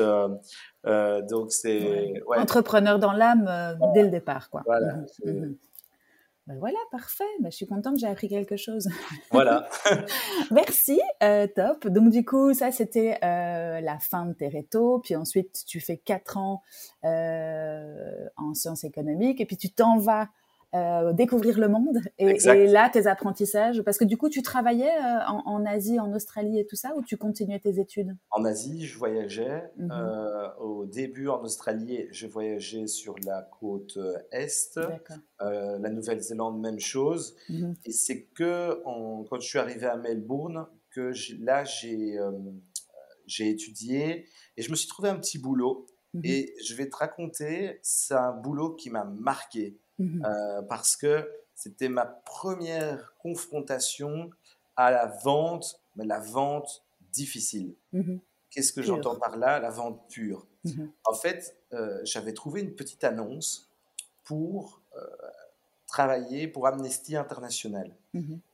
[1.28, 3.50] donc c'est entrepreneur dans l'âme
[3.92, 4.62] dès le départ, quoi.
[4.66, 4.98] Voilà.
[5.24, 5.56] Mhm.
[6.46, 7.24] Ben voilà, parfait.
[7.40, 8.88] Ben, je suis contente, j'ai appris quelque chose.
[9.30, 9.66] Voilà.
[10.50, 11.88] Merci, euh, top.
[11.88, 15.00] Donc du coup, ça c'était euh, la fin de tes rétos.
[15.00, 16.62] Puis ensuite, tu fais quatre ans
[17.04, 20.28] euh, en sciences économiques et puis tu t'en vas
[20.74, 23.82] euh, découvrir le monde et, là tes apprentissages.
[23.82, 27.02] Parce que du coup tu travaillais euh, en, Asie en Australie et tout ça ou
[27.02, 28.16] tu continuais tes études?
[28.30, 29.90] En Asie je voyageais mhm.
[29.92, 33.98] euh, au début en Australie je voyageais sur la côte
[34.32, 34.80] est.
[35.38, 37.36] La Nouvelle-Zélande même chose.
[37.48, 37.76] Mhm.
[37.84, 42.18] et c'est que quand je suis arrivé à Melbourne que là j'ai
[43.26, 45.86] j'ai étudié et je me suis trouvé un petit boulot.
[46.14, 46.22] Mhm.
[46.24, 51.30] et je vais te raconter c'est un boulot qui m'a marqué Mmh euh, parce que
[51.54, 54.30] c'était ma première confrontation
[54.76, 57.74] à la vente, mais la vente difficile.
[57.92, 58.16] Mmh
[58.50, 59.58] Qu'est-ce que j'entends par là?
[59.58, 60.46] La vente pure.
[60.64, 63.68] Mmh en fait, euh, j'avais trouvé une petite annonce
[64.24, 65.00] pour euh,
[65.86, 67.90] travailler pour Amnesty International.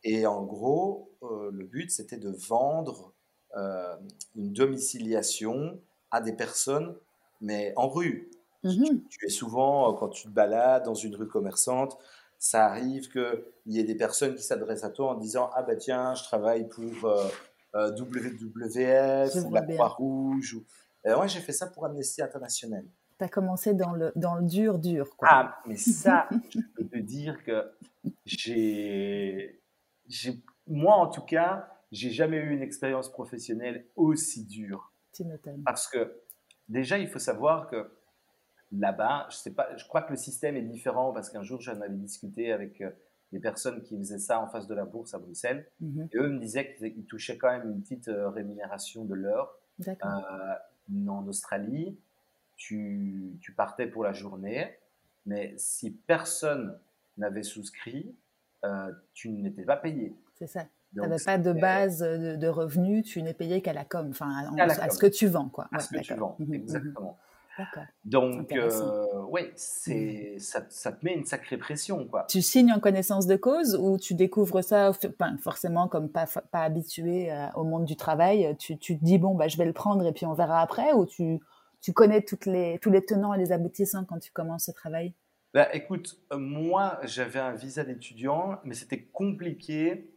[0.04, 3.12] Et en gros, le but, c'était de vendre
[3.54, 5.78] une domiciliation
[6.10, 6.96] à des personnes,
[7.42, 8.30] mais en rue,
[8.62, 11.96] Mmh tu, es souvent, quand tu te balades dans une rue commerçante,
[12.38, 15.76] ça arrive qu'il y ait des personnes qui s'adressent à toi en disant Ah ben
[15.76, 17.28] tiens, je travaille pour euh,
[17.74, 20.54] euh, WWF ou la Croix-Rouge.
[20.54, 20.64] Ou...
[21.06, 22.84] moi, j'ai fait ça pour Amnesty International.
[23.18, 25.16] Tu as commencé dans le, dans le dur, dur.
[25.16, 25.28] Quoi.
[25.30, 27.70] Ah, mais ça, je peux te dire que
[28.24, 29.60] j'ai.
[30.66, 34.92] Moi, en tout cas, j'ai jamais eu une expérience professionnelle aussi dure.
[35.12, 35.24] Tu
[35.64, 36.22] Parce que
[36.68, 37.90] déjà, il faut savoir que
[38.72, 41.80] là-bas, je sais pas, je crois que le système est différent parce qu'un jour, j'en
[41.80, 42.90] avais discuté avec euh,
[43.32, 45.66] des personnes qui faisaient ça en face de la bourse à Bruxelles.
[45.80, 46.08] Mhm.
[46.12, 49.56] Et eux me disaient qu'ils touchaient quand même une petite euh, rémunération de l'heure.
[49.88, 49.94] Euh,
[51.08, 51.98] en Australie,
[52.56, 54.76] tu, tu, partais pour la journée,
[55.24, 56.78] mais si personne
[57.16, 58.14] n'avait souscrit,
[59.14, 60.14] tu n'étais pas payé.
[60.34, 60.66] C'est ça.
[60.92, 64.90] Tu n'avais pas de base de, revenus, tu n'es payé qu'à la com, enfin à,
[64.90, 65.48] ce que tu vends.
[65.48, 65.68] Quoi.
[65.72, 66.94] À ce que tu vends, mhm, mhm.
[68.04, 68.70] Donc, euh,
[69.28, 72.06] oui, c'est, ça, ça, te met une sacrée pression.
[72.06, 72.26] Quoi.
[72.28, 74.92] Tu signes en connaissance de cause ou tu découvres ça
[75.40, 79.34] forcément comme pas, pas habitué euh, au monde du travail tu, tu, te dis, bon,
[79.34, 81.40] bah, je vais le prendre et puis on verra après ou tu,
[81.80, 85.14] tu connais toutes les, tous les tenants et les aboutissants quand tu commences ce travail?
[85.54, 90.10] Bah, Écoute, euh, moi, j'avais un visa d'étudiant, mais c'était compliqué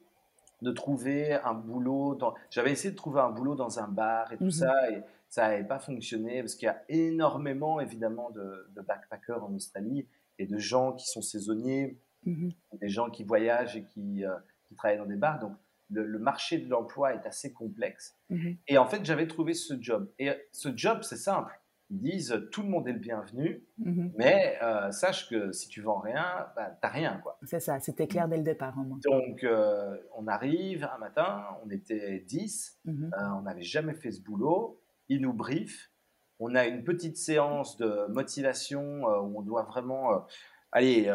[0.62, 2.16] de trouver un boulot.
[2.16, 2.34] Dans...
[2.50, 5.48] J'avais essayé de trouver un boulot dans un bar et tout mmh ça, et ça
[5.48, 10.60] n'avait pas fonctionné parce qu'il y a énormément, évidemment, de, backpackers en Australie et de
[10.60, 14.36] gens qui sont saisonniers, mmh des gens qui voyagent et qui, euh,
[14.68, 15.40] qui, travaillent dans des bars.
[15.40, 15.54] Donc,
[15.90, 18.16] le, marché de l'emploi est assez complexe.
[18.30, 20.08] Mmh et en fait, j'avais trouvé ce job.
[20.20, 21.60] Et ce job, c'est simple
[21.94, 24.14] ils disent tout le monde est le bienvenu, mhm.
[24.18, 27.20] mais euh, sache que si tu vends rien, bah, t'as rien.
[27.22, 27.38] quoi.
[27.44, 28.76] C'est ça, c'était clair dès le départ.
[29.04, 33.12] Donc, euh, on arrive un matin, on était 10, mhm.
[33.14, 35.92] euh, on n'avait jamais fait ce boulot, ils nous briefent,
[36.40, 40.26] on a une petite séance de motivation où on doit vraiment
[40.72, 41.14] aller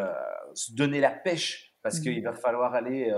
[0.55, 3.13] se donner la pêche, parce qu'il va falloir aller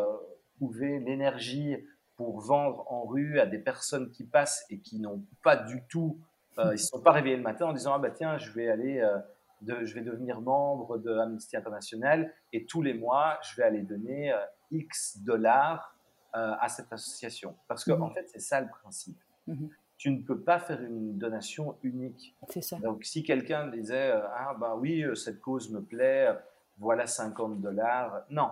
[0.57, 1.77] trouver l'énergie
[2.17, 6.21] pour vendre en rue à des personnes qui passent et qui n'ont pas du tout
[6.59, 8.69] euh, ils ne sont pas réveillés le matin en disant ah bah tiens je vais
[8.69, 9.19] aller euh,
[9.63, 13.83] de, je vais devenir membre de Amnesty International et tous les mois je vais aller
[13.83, 14.39] donner euh,
[14.71, 15.97] X dollars
[16.33, 19.19] à cette association parce que en fait c'est ça le principe.
[19.49, 19.69] Mhm.
[20.01, 22.35] Tu ne peux pas faire une donation unique.
[22.49, 22.79] C'est ça.
[22.79, 26.31] Donc si quelqu'un disait ah bah oui cette cause me plaît
[26.79, 28.49] voilà 50 dollars non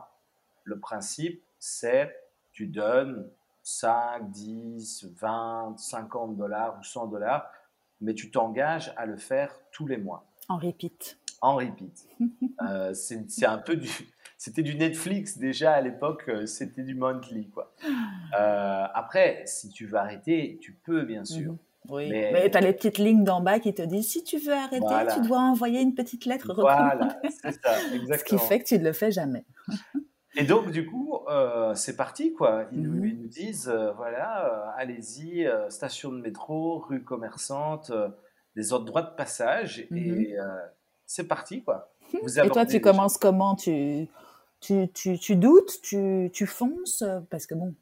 [0.64, 2.14] le principe c'est
[2.52, 3.30] tu donnes
[3.62, 7.50] 5, 10, 20, 50 dollars ou 100 dollars
[8.02, 10.26] mais tu t'engages à le faire tous les mois.
[10.50, 11.18] En repeat.
[11.40, 12.06] En repeat.
[12.68, 13.88] euh, c'est un peu du.
[14.38, 17.48] C'était du Netflix déjà à l'époque, euh, c'était du monthly.
[17.50, 17.74] Quoi.
[18.38, 21.52] Euh, après, si tu veux arrêter, tu peux bien sûr.
[21.52, 21.58] Mhm.
[21.88, 24.52] Oui, mais, tu as les petites lignes d'en bas qui te disent si tu veux
[24.52, 28.18] arrêter, tu dois envoyer une petite lettre Voilà, c'est ça, exactement.
[28.18, 29.46] Ce qui fait que tu ne le fais jamais.
[30.34, 32.66] Et donc, du coup, euh, c'est parti, quoi.
[32.72, 33.26] Ils, nous, mhm.
[33.28, 37.90] disent, euh, voilà, euh, allez-y, station de métro, rue commerçante,
[38.54, 40.36] des ordres droits de passage, et mhm.
[41.06, 41.92] c'est parti, quoi.
[42.12, 43.56] et toi, tu commences comment?
[43.56, 44.08] Tu,
[44.60, 47.76] tu, tu, tu, doutes, tu, tu fonces Parce que bon, tu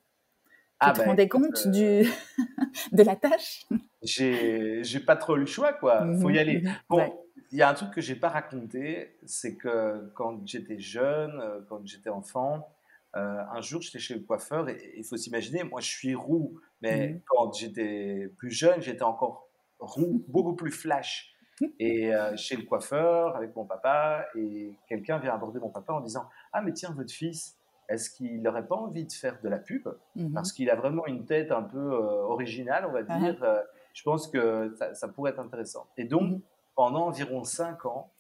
[0.81, 2.05] ah te ben, rendais compte du,
[2.93, 3.67] de la tâche
[4.03, 6.07] J'ai pas trop le choix, quoi.
[6.21, 6.65] Faut y aller.
[6.89, 7.13] Bon,
[7.53, 11.61] il y a un truc que j'ai pas raconté, c'est que quand j'étais jeune, euh,
[11.69, 12.69] quand j'étais enfant,
[13.17, 16.61] euh, un jour j'étais chez le coiffeur et il faut s'imaginer, moi je suis roux,
[16.83, 17.21] mais mhm.
[17.27, 21.36] quand j'étais plus jeune, j'étais encore roux, beaucoup plus flash.
[21.79, 26.01] Et euh, chez le coiffeur avec mon papa, et quelqu'un vient aborder mon papa en
[26.01, 27.57] disant Ah, mais tiens, votre fils,
[27.89, 29.89] est-ce qu'il n'aurait pas envie de faire de la pub?
[30.17, 30.33] Mhm.
[30.33, 33.19] Parce qu'il a vraiment une tête un peu originale, on va ah.
[33.19, 33.65] dire.
[33.95, 35.87] je pense que ça, pourrait être intéressant.
[35.97, 36.41] Et donc, mhm
[36.77, 38.13] pendant environ cinq ans,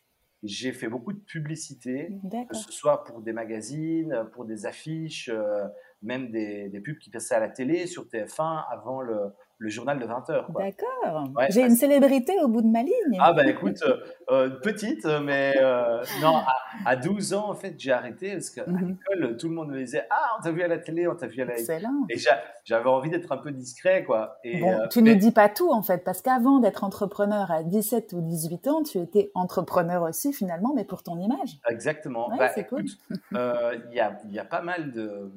[0.42, 2.11] j'ai fait beaucoup de publicité,
[2.49, 5.66] que ce soit pour des magazines, pour des affiches, euh,
[6.03, 9.99] même des, des, pubs qui passaient à la télé sur TF1 avant le, le journal
[9.99, 10.51] de 20 heures.
[10.51, 11.31] D'accord.
[11.49, 13.19] J'ai une célébrité au bout de ma ligne.
[13.19, 13.97] Ah bah écoute, euh,
[14.31, 16.42] euh, petite, mais euh, non,
[16.85, 18.99] à, 12 ans en fait j'ai arrêté parce qu'à mhm.
[19.11, 21.27] l'école tout le monde me disait ah on t'a vu à la télé, on t'a
[21.27, 22.05] vu à la Excellent.
[22.11, 22.16] Et
[22.64, 24.38] j'avais envie d'être un peu discret quoi.
[24.45, 28.12] Et, bon, tu ne dis pas tout en fait parce qu'avant d'être entrepreneur à 17
[28.12, 31.59] ou 18 ans, tu étais entrepreneur aussi finalement, mais pour ton image.
[31.69, 32.31] Exactement.
[32.37, 32.85] bah, c'est cool.
[33.33, 35.33] Il y, a, y a pas mal de,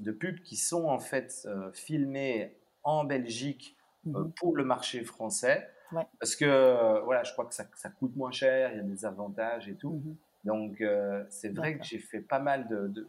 [0.00, 4.32] de pubs qui sont en fait filmées en Belgique euh, mhm.
[4.32, 5.68] pour le marché français.
[6.18, 8.82] Parce que euh, voilà, je crois que ça, ça, coûte moins cher, il y a
[8.82, 10.02] des avantages et tout.
[10.04, 10.16] Mhm.
[10.44, 13.08] Donc euh, c'est vrai que j'ai fait pas mal de, de,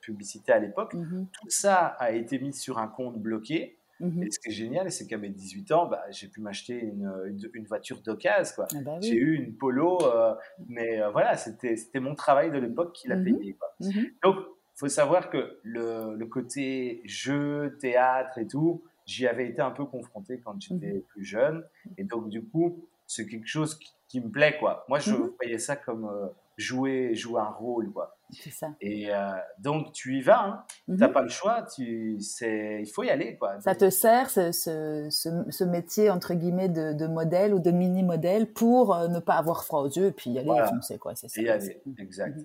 [0.00, 0.94] publicité à l'époque.
[0.94, 1.26] Mhm.
[1.32, 3.78] Tout ça a été mis sur un compte bloqué.
[4.00, 7.10] Et ce qui est génial, c'est qu'à mes 18 ans, bah, j'ai pu m'acheter une,
[7.54, 8.54] une, voiture d'occasion.
[8.54, 8.66] Quoi.
[8.74, 10.34] Ah bah j'ai eu une Polo, euh,
[10.68, 13.54] mais euh, voilà, c'était, mon travail de l'époque qui l'a payé.
[13.54, 13.68] Quoi.
[14.22, 19.60] Donc, il faut savoir que le, le, côté jeu, théâtre et tout, j'y avais été
[19.62, 21.64] un peu confronté quand j'étais plus jeune.
[21.98, 24.56] Et donc, du coup, c'est quelque chose qui, me plaît.
[24.58, 24.84] Quoi.
[24.88, 27.90] Moi, je voyais ça comme euh, jouer, jouer un rôle.
[27.90, 28.16] Quoi.
[28.30, 28.74] C'est ça.
[28.80, 30.64] Et euh, donc, tu y vas, hein.
[30.86, 31.12] tu n'as mhm.
[31.12, 33.36] pas le choix, tu, il faut y aller.
[33.36, 33.60] Quoi.
[33.60, 38.52] Ça te sert, ce, ce, ce, métier, entre guillemets, de, de, modèle ou de mini-modèle
[38.52, 40.68] pour euh, ne pas avoir froid aux yeux et puis y aller voilà.
[40.68, 40.98] foncer.
[40.98, 41.14] Quoi.
[41.14, 42.38] C'est ça, y aller, exact.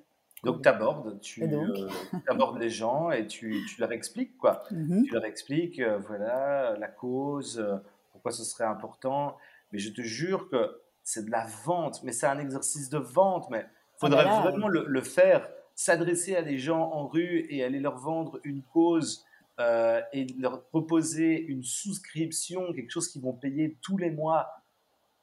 [0.44, 1.90] Donc, tu abordes, tu euh,
[2.28, 4.38] abordes les gens et tu, tu leur expliques.
[4.38, 4.64] Quoi.
[4.72, 5.04] Mhm.
[5.06, 7.66] Tu leur expliques, voilà, la cause,
[8.12, 9.38] pourquoi ce serait important.
[9.72, 13.50] Mais je te jure que c'est de la vente, mais c'est un exercice de vente,
[13.50, 17.48] mais il faudrait ah bah vraiment le, le faire s'adresser à des gens en rue
[17.50, 19.26] et aller leur vendre une cause
[19.60, 24.50] euh, et leur proposer une souscription, quelque chose qu'ils vont payer tous les mois.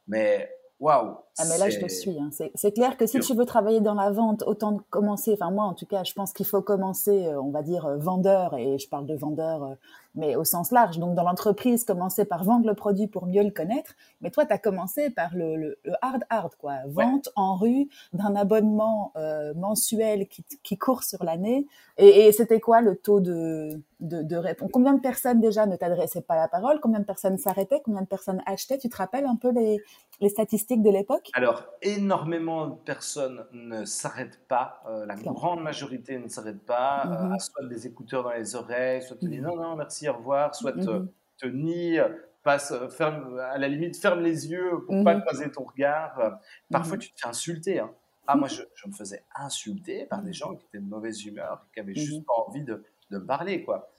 [0.07, 2.19] Mais waouh Ah mais là je te suis.
[2.19, 2.31] Hein.
[2.55, 5.33] C'est clair que si tu veux travailler dans la vente, autant commencer.
[5.35, 7.97] Enfin moi en tout cas, je pense qu'il faut commencer, euh, on va dire euh,
[7.97, 9.77] vendeur et je parle de vendeur
[10.17, 10.99] mais au sens large.
[10.99, 13.93] Donc, dans l'entreprise, commencer par vendre le produit pour mieux le connaître.
[14.21, 16.75] Mais toi, tu as commencé par le, le, hard hard, quoi.
[16.87, 21.67] Vente en rue d'un abonnement euh, mensuel qui, qui, court sur l'année.
[21.99, 25.77] Et, et c'était quoi le taux de, de, de réponse Combien de personnes déjà ne
[25.77, 26.81] t'adressaient pas la parole?
[26.81, 27.81] Combien de personnes s'arrêtaient?
[27.85, 28.79] Combien de personnes achetaient?
[28.79, 29.81] Tu te rappelles un peu les,
[30.21, 31.31] les statistiques de l'époque?
[31.35, 34.83] Alors, énormément de personnes ne s'arrêtent pas.
[34.89, 37.05] Euh, la grande majorité ne s'arrête pas.
[37.05, 39.47] Mm soit des écouteurs dans les oreilles, soit te disent mhm.
[39.47, 41.09] non, non, merci, revoir, soit te, mhm.
[41.39, 41.99] te nie,
[42.43, 45.21] passe, ferme, à la limite, ferme les yeux pour pas mhm.
[45.23, 46.41] croiser ton regard.
[46.71, 47.03] Parfois, mhm.
[47.03, 47.81] tu te fais insulter.
[47.81, 47.91] Hein.
[48.27, 51.81] Ah, moi, je, me faisais insulter par des gens qui étaient de mauvaise humeur, qui
[51.81, 53.93] avaient juste pas envie de, de me parler, quoi.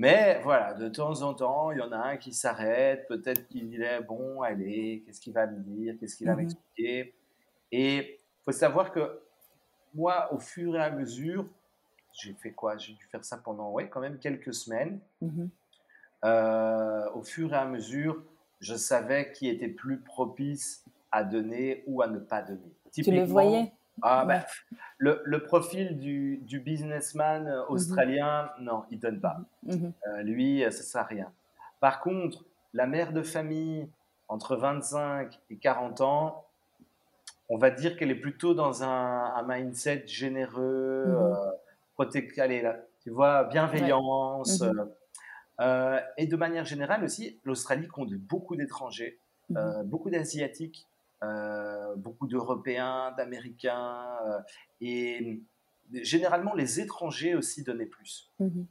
[0.00, 3.82] Mais voilà, de temps en temps, il y en a un qui s'arrête, peut-être qu'il
[3.82, 7.14] est bon, allez, qu'est-ce qu'il va me dire, qu'est-ce qu'il va m'expliquer.
[7.70, 9.20] Et il faut savoir que
[9.92, 11.46] moi, au fur et à mesure,
[12.22, 12.76] j'ai fait quoi?
[12.76, 15.00] J'ai dû faire ça pendant, ouais, quand même quelques semaines.
[15.20, 15.50] Mhm.
[16.24, 18.22] Euh, au fur et à mesure,
[18.60, 22.72] je savais qui était plus propice à donner ou à ne pas donner.
[22.92, 23.72] tu le voyais?
[24.02, 24.42] ah, ben,
[24.98, 27.64] le, le, profil du, du businessman mhm.
[27.68, 29.38] australien, non, il donne pas.
[29.64, 29.92] Mhm.
[30.06, 31.32] Euh, lui, ça sert à rien.
[31.80, 33.88] Par contre, la mère de famille
[34.28, 36.44] entre 25 et 40 ans,
[37.48, 41.34] on va dire qu'elle est plutôt dans un, un mindset généreux, euh,
[42.38, 44.62] allez, là, tu vois, bienveillance.
[44.62, 44.72] Euh,
[45.60, 49.56] euh, et de manière générale aussi, l'Australie compte beaucoup d'étrangers, mhm.
[49.56, 50.86] euh, beaucoup d'Asiatiques,
[51.96, 54.06] beaucoup d'Européens, d'Américains,
[54.80, 55.42] et
[55.92, 58.30] généralement les étrangers aussi donnaient plus.
[58.38, 58.66] Mhm.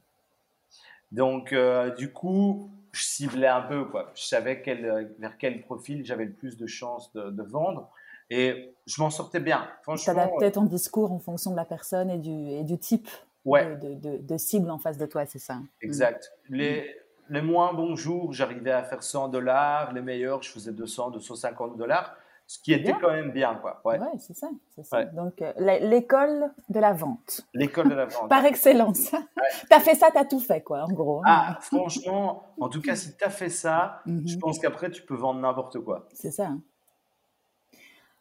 [1.12, 1.54] Donc,
[1.98, 4.12] du coup, je ciblais un peu, quoi.
[4.16, 7.92] Je savais quel, vers quel profil j'avais le plus de chances de, de vendre.
[8.30, 9.68] Et je m'en sortais bien.
[9.98, 13.08] Tu adaptais ton discours en fonction de la personne et du, et du type
[13.46, 15.68] de, de, de, cible en face de toi, c'est ça mm.
[15.82, 16.32] Exact.
[16.50, 16.96] Les,
[17.30, 19.94] les moins bons jours, j'arrivais à faire 100 dollars.
[19.94, 22.16] Les meilleurs, je faisais 200, 250 dollars.
[22.48, 23.80] Ce qui était quand même bien, quoi.
[23.86, 24.50] Ouais, c'est ça.
[24.82, 25.06] ça.
[25.06, 27.42] Donc, euh, l'école de la vente.
[27.54, 28.28] L'école de la vente.
[28.30, 29.12] Par excellence.
[29.70, 31.22] tu as fait ça, tu as tout fait, quoi, en gros.
[31.28, 34.40] Ah, franchement, en tout cas, si tu as fait ça, je mhm.
[34.40, 36.08] pense qu'après, tu peux vendre n'importe quoi.
[36.12, 36.48] C'est ça.
[36.48, 36.62] Hein.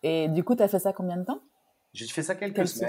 [0.02, 1.40] Et du coup, tu as fait ça combien de temps?
[1.94, 2.88] J'ai fait ça quelques, semaines.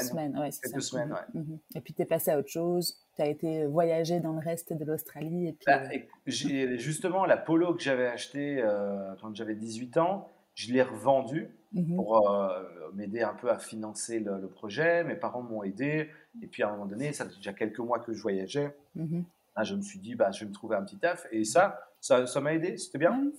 [0.62, 1.42] quelques semaines, ouais.
[1.42, 1.60] Mhm.
[1.76, 2.98] Et puis, tu es passé à autre chose.
[3.16, 5.48] Tu as été voyager dans le reste de l'Australie.
[5.48, 5.64] Et puis...
[5.66, 10.84] Bah, euh, justement, la polo que j'avais achetée euh, quand j'avais 18 ans, je l'ai
[10.84, 11.96] revendue mhm.
[11.96, 12.62] pour euh,
[12.94, 15.04] m'aider un peu à financer le, projet.
[15.06, 16.10] Mes parents m'ont aidé.
[16.44, 18.76] Et puis, à un moment donné, ça fait déjà quelques mois que je voyageais.
[18.96, 19.24] Mhm.
[19.64, 21.26] je me suis dit, bah, je vais me trouver un petit taf.
[21.32, 22.78] Et ça, ça m'a aidé.
[22.78, 23.32] C'était bien.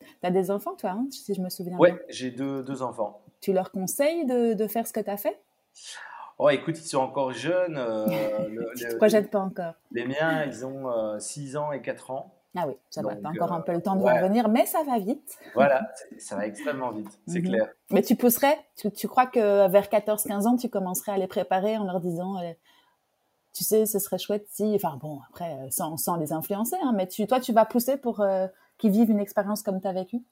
[0.00, 2.82] Tu as des enfants, toi, hein, si je me souviens bien Oui, j'ai deux, deux,
[2.82, 3.22] enfants.
[3.40, 5.40] Tu leur conseilles de, de faire ce que tu as fait?
[6.38, 7.76] Oh, écoute, ils sont encore jeunes.
[7.78, 8.06] Euh,
[8.76, 12.10] tu ne te projettes pas encore Les miens, ils ont 6 euh, ans et 4
[12.10, 12.34] ans.
[12.56, 13.16] Ah oui, ça va.
[13.16, 15.38] Tu encore un peu le temps de revenir, mais ça va vite.
[15.54, 17.48] Voilà, ça va extrêmement vite, c'est mhm.
[17.48, 17.68] clair.
[17.90, 21.76] Mais tu pousserais tu, tu crois que vers 14-15 ans, tu commencerais à les préparer
[21.76, 22.52] en leur disant euh,
[23.52, 27.08] tu sais, ce serait chouette si, enfin bon, après, sans, sans les influencer, hein, mais
[27.08, 28.24] tu, toi, tu vas pousser pour
[28.78, 30.22] qui vivent une expérience comme tu as vécu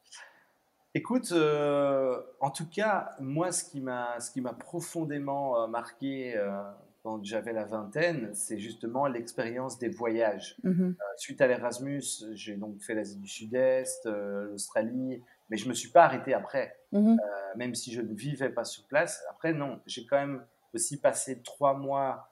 [0.95, 6.37] Écoute, euh, en tout cas, moi, ce qui m'a, ce qui m'a profondément euh, marqué
[6.37, 6.63] euh,
[7.03, 10.57] quand j'avais la vingtaine, c'est justement l'expérience des voyages.
[10.65, 10.95] Mm-hmm.
[11.17, 12.03] suite à l'Erasmus,
[12.33, 17.17] j'ai donc fait l'Asie du Sud-Est, l'Australie, mais je me suis pas arrêté après, mm-hmm.
[17.57, 19.25] même si je ne vivais pas sur place.
[19.31, 22.31] Après, non, j'ai quand même aussi passé trois mois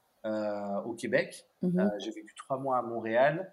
[0.84, 1.46] au Québec.
[1.64, 1.98] Mm-hmm.
[1.98, 3.52] j'ai vécu trois mois à Montréal.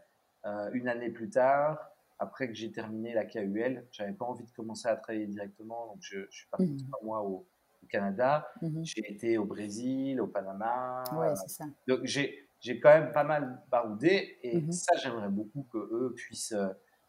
[0.73, 1.79] une année plus tard,
[2.19, 5.97] après que j'ai terminé la KUL, j'avais pas envie de commencer à travailler directement, donc
[6.01, 6.77] je, suis parti mmh.
[6.77, 7.47] trois mois au,
[7.89, 8.45] Canada.
[8.61, 11.05] Mmh j'ai été au Brésil, au Panama.
[11.15, 11.65] Ouais, c'est ça.
[11.87, 16.13] Donc j'ai j'ai quand même pas mal baroudé et mmh ça j'aimerais beaucoup que eux
[16.13, 16.55] puissent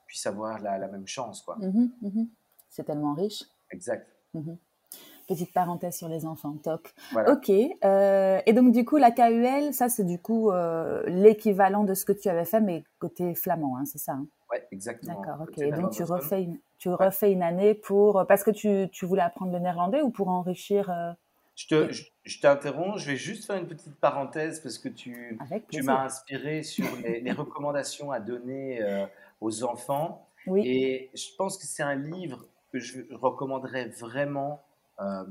[0.07, 1.59] puissent avoir la, la même chance quoi.
[2.71, 3.43] C'est tellement riche.
[3.73, 4.07] Exact.
[5.27, 6.89] Petite parenthèse sur les enfants, top.
[7.27, 7.51] Ok.
[7.51, 12.05] Euh, et donc du coup, la KUL, ça c'est du coup euh, l'équivalent de ce
[12.05, 14.27] que tu avais fait, mais côté flamand, hein, c'est ça hein?
[14.51, 15.21] Oui, exactement.
[15.21, 15.43] D'accord.
[15.43, 15.59] Ok.
[15.59, 19.23] Et donc tu refais une, tu refais une année pour parce que tu, tu, voulais
[19.23, 20.91] apprendre le néerlandais ou pour enrichir.
[20.91, 21.13] Euh,
[21.55, 21.93] je te,
[22.25, 25.39] je, t'interromps, je vais juste faire une petite parenthèse parce que tu,
[25.71, 28.81] tu m'as inspiré sur les, les, recommandations à donner
[29.41, 30.25] aux enfants.
[30.47, 30.63] Oui.
[30.67, 34.63] Et je pense que c'est un livre que je recommanderais vraiment
[35.01, 35.25] euh,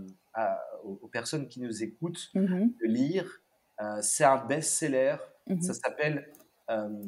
[0.84, 2.78] aux, personnes qui nous écoutent mm-hmm.
[2.80, 3.42] de lire.
[3.82, 5.18] Euh, c'est un best-seller.
[5.48, 5.62] Mm-hmm.
[5.62, 6.30] Ça s'appelle
[6.70, 7.04] euh,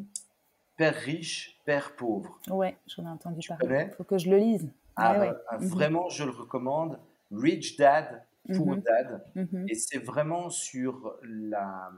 [0.79, 2.39] Père riche, Père pauvre.
[2.49, 3.87] Ouais, j'en ai entendu parler.
[3.89, 4.71] Il faut que je le lise.
[4.95, 5.67] Ah, bah, mm-hmm.
[5.67, 6.97] Vraiment, je le recommande.
[7.33, 8.23] Rich Dad,
[8.55, 9.25] Poor Dad.
[9.67, 11.91] Et c'est vraiment sur la,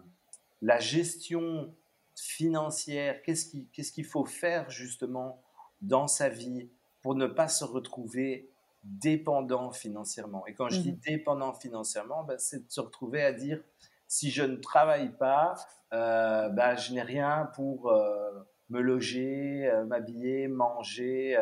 [0.64, 1.72] la gestion
[2.16, 3.22] financière.
[3.22, 5.44] Qu'est-ce qu'il faut faire justement
[5.84, 6.68] dans sa vie
[7.04, 8.50] pour ne pas se retrouver
[8.84, 10.48] dépendant financièrement?
[10.48, 13.62] Et quand je dis dépendant financièrement, ben, c'est de se retrouver à dire
[14.08, 15.54] si je ne travaille pas,
[15.94, 18.32] euh, ben, je n'ai rien pour euh,
[18.72, 21.42] me loger, euh, m'habiller, manger.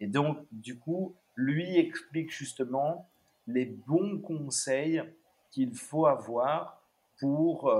[0.00, 3.08] Et donc, du coup, lui explique justement
[3.46, 5.02] les bons conseils
[5.50, 6.82] qu'il faut avoir
[7.20, 7.72] pour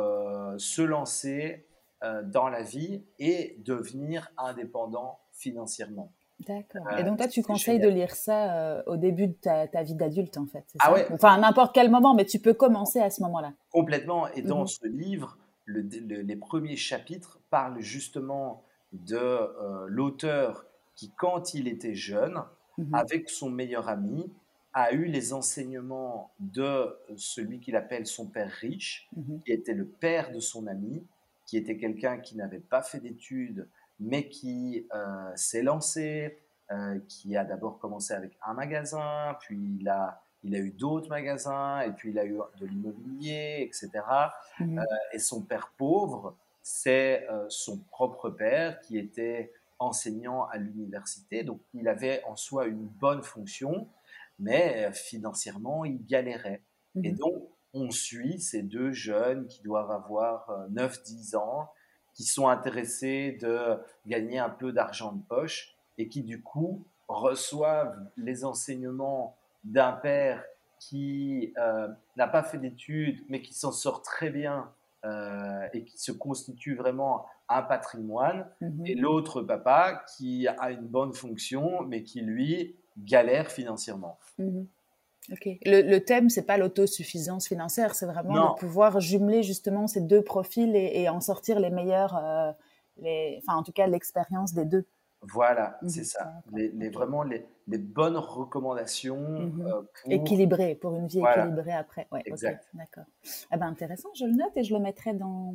[0.56, 1.64] se lancer
[2.24, 6.10] dans la vie et devenir indépendant financièrement.
[6.46, 6.86] D'accord.
[6.96, 10.36] et donc, toi, tu conseilles de lire ça euh, au début de ta, vie d'adulte,
[10.36, 10.64] en fait.
[10.78, 11.06] Ah ouais.
[11.12, 13.52] Enfin, à n'importe quel moment, mais tu peux commencer à ce moment-là.
[13.70, 14.28] Complètement.
[14.28, 14.66] Et dans mhm.
[14.68, 22.42] ce livre, les premiers chapitres parlent justement de euh, l'auteur qui, quand il était jeune,
[22.78, 22.94] mhm.
[22.94, 24.32] avec son meilleur ami,
[24.74, 29.40] a eu les enseignements de celui qu'il appelle son père riche, mhm.
[29.44, 31.04] qui était le père de son ami,
[31.46, 33.68] qui était quelqu'un qui n'avait pas fait d'études,
[34.00, 36.38] mais qui euh, s'est lancé,
[36.70, 41.08] euh, qui a d'abord commencé avec un magasin, puis il a, il a eu d'autres
[41.08, 43.90] magasins, et puis il a eu de l'immobilier, etc.
[44.60, 44.78] Mmh.
[44.78, 46.36] Euh, et son père pauvre,
[46.68, 52.84] c'est son propre père qui était enseignant à l'université, donc il avait en soi une
[52.84, 53.88] bonne fonction,
[54.38, 56.62] mais financièrement, il galérait.
[57.02, 57.16] Et mmh.
[57.16, 61.70] donc, on suit ces deux jeunes qui doivent avoir 9-10 ans,
[62.18, 67.96] qui sont intéressés de gagner un peu d'argent de poche et qui du coup reçoivent
[68.16, 70.44] les enseignements d'un père
[70.80, 74.72] qui euh, n'a pas fait d'études mais qui s'en sort très bien
[75.04, 78.86] euh, et qui se constitue vraiment un patrimoine mhm.
[78.86, 84.18] et l'autre papa qui a une bonne fonction mais qui lui galère financièrement.
[84.38, 84.66] Mhm.
[85.66, 90.22] Le, le, thème, c'est pas l'autosuffisance financière, c'est vraiment de pouvoir jumeler justement ces deux
[90.22, 92.50] profils et, en sortir les meilleurs, euh,
[92.96, 94.86] les, enfin en tout cas l'expérience des deux.
[95.22, 95.88] Voilà, mhm.
[95.88, 96.32] c'est ça.
[96.52, 99.66] Les, vraiment les, les, bonnes recommandations mhm.
[99.66, 100.12] euh, pour...
[100.12, 102.06] équilibrées pour une vie équilibrée après.
[102.12, 102.68] Ouais, exact.
[102.74, 103.04] D'accord.
[103.52, 104.08] Eh ben intéressant.
[104.14, 105.54] Je le note et je le mettrai dans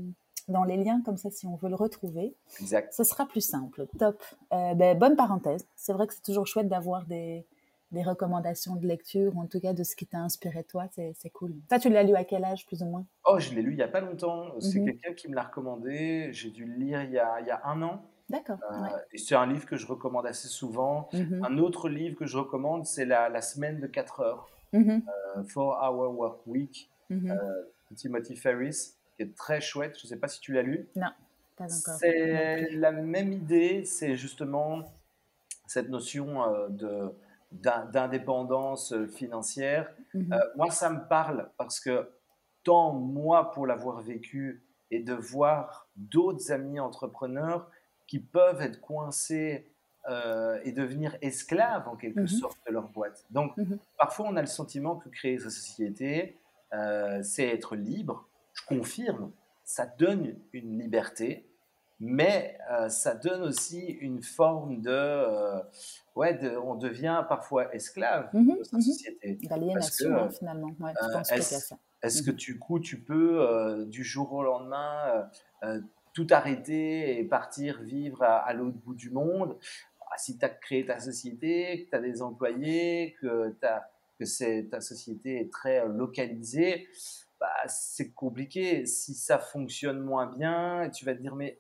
[0.50, 2.36] dans les liens comme ça si on veut le retrouver.
[2.60, 2.94] Exact.
[2.94, 3.88] Ce sera plus simple.
[3.98, 4.22] Top.
[4.52, 5.66] Euh, ben, bonne parenthèse.
[5.76, 7.46] C'est vrai que c'est toujours chouette d'avoir des
[7.94, 11.30] des recommandations de lecture, ou en tout cas de ce qui t'a inspiré toi, c'est
[11.30, 11.54] cool.
[11.70, 13.06] Ça, tu l'as lu à quel âge, plus ou moins?
[13.24, 14.60] Oh, je l'ai lu il n'y a pas longtemps.
[14.60, 14.86] C'est mhm.
[14.88, 16.30] quelqu'un qui me l'a recommandé.
[16.34, 18.04] J'ai dû le lire il y a, il y a un an.
[18.34, 18.58] D'accord.
[18.72, 21.08] Euh, et c'est un livre que je recommande assez souvent.
[21.14, 21.46] Mhm.
[21.46, 24.50] Un autre livre que je recommande, c'est la, la, semaine de 4 heures.
[24.74, 25.00] Mm
[25.48, 26.90] Four Hour Work Week.
[27.10, 27.32] Mhm.
[27.32, 27.64] Euh,
[27.96, 29.98] Timothy Ferris, qui est très chouette.
[30.00, 30.88] Je ne sais pas si tu l'as lu.
[30.96, 31.10] Non,
[31.56, 31.96] pas encore.
[32.00, 33.86] C'est la même idée.
[33.86, 34.82] C'est justement
[35.68, 37.14] cette notion de
[37.54, 39.92] d'indépendance euh, financière.
[40.16, 40.20] Euh,
[40.56, 42.10] moi, ça me parle parce que
[42.64, 47.68] tant moi, pour l'avoir vécu, et de voir d'autres amis entrepreneurs
[48.14, 49.66] qui peuvent être coincés
[50.08, 52.28] euh, et devenir esclaves en quelque mhm.
[52.28, 53.26] sorte de leur boîte.
[53.32, 53.80] Donc, mhm.
[53.98, 56.38] parfois, on a le sentiment que créer sa société,
[57.24, 58.28] c'est être libre.
[58.54, 59.32] Je confirme,
[59.64, 61.48] ça donne une liberté,
[62.00, 65.60] mais euh, ça donne aussi une forme de, euh,
[66.16, 69.40] ouais, de, on devient parfois esclave mmh de sa société.
[69.48, 70.76] D'aliénation finalement.
[70.80, 75.30] Ouais, euh, est-ce, est-ce que du coup tu peux du jour au lendemain
[76.14, 79.58] tout arrêter et partir vivre à, l'autre bout du monde
[80.02, 83.56] ah, Si tu as créé ta société, que tu as des employés, que,
[84.20, 86.88] que c'est, ta société est très localisée,
[87.40, 88.86] bah, c'est compliqué.
[88.86, 91.60] Si ça fonctionne moins bien, tu vas te dire mais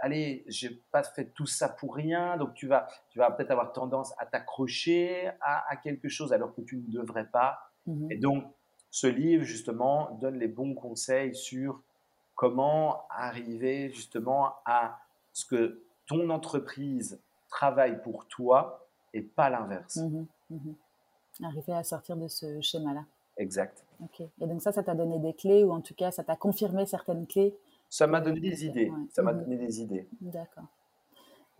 [0.00, 3.72] allez, j'ai pas fait tout ça pour rien, donc tu vas, tu vas peut-être avoir
[3.72, 7.58] tendance à t'accrocher à, quelque chose alors que tu ne devrais pas.
[7.86, 8.44] Mmh Et donc,
[8.90, 11.82] ce livre, justement, donne les bons conseils sur
[12.38, 15.00] comment arriver justement à
[15.32, 19.96] ce que ton entreprise travaille pour toi et pas l'inverse.
[19.96, 20.72] Mmh mmh
[21.44, 23.04] arriver à sortir de ce schéma-là.
[23.36, 23.84] Exact.
[24.02, 24.22] Ok.
[24.40, 26.84] Et donc ça, ça t'a donné des clés ou en tout cas, ça t'a confirmé
[26.84, 27.56] certaines clés?
[27.88, 28.92] Ça m'a donné des idées.
[29.12, 29.44] Ça m'a mhm.
[29.44, 30.08] donné des idées.
[30.20, 30.64] D'accord.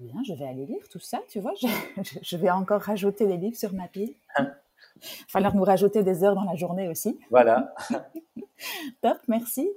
[0.00, 1.54] Bien, je vais aller lire tout ça, tu vois.
[2.22, 4.14] Je, vais encore rajouter des livres sur ma pile.
[4.36, 4.52] Hein
[5.28, 7.18] falloir nous rajouter des heures dans la journée aussi.
[7.30, 7.74] Voilà.
[9.02, 9.70] Top, merci.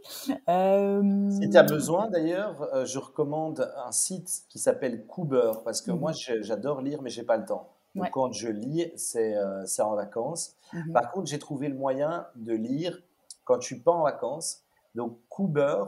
[0.50, 5.82] Euh, si tu as besoin, d'ailleurs, euh, je recommande un site qui s'appelle Cooper, parce
[5.82, 6.42] que moi, mhm.
[6.42, 7.70] j'adore lire, mais j'ai pas le temps.
[7.94, 10.56] Donc, quand je lis, c'est euh, en vacances.
[10.74, 10.94] Mhm.
[10.94, 13.02] Par contre, j'ai trouvé le moyen de lire
[13.44, 14.64] quand je suis pas en vacances
[14.96, 15.86] donc, Cooper,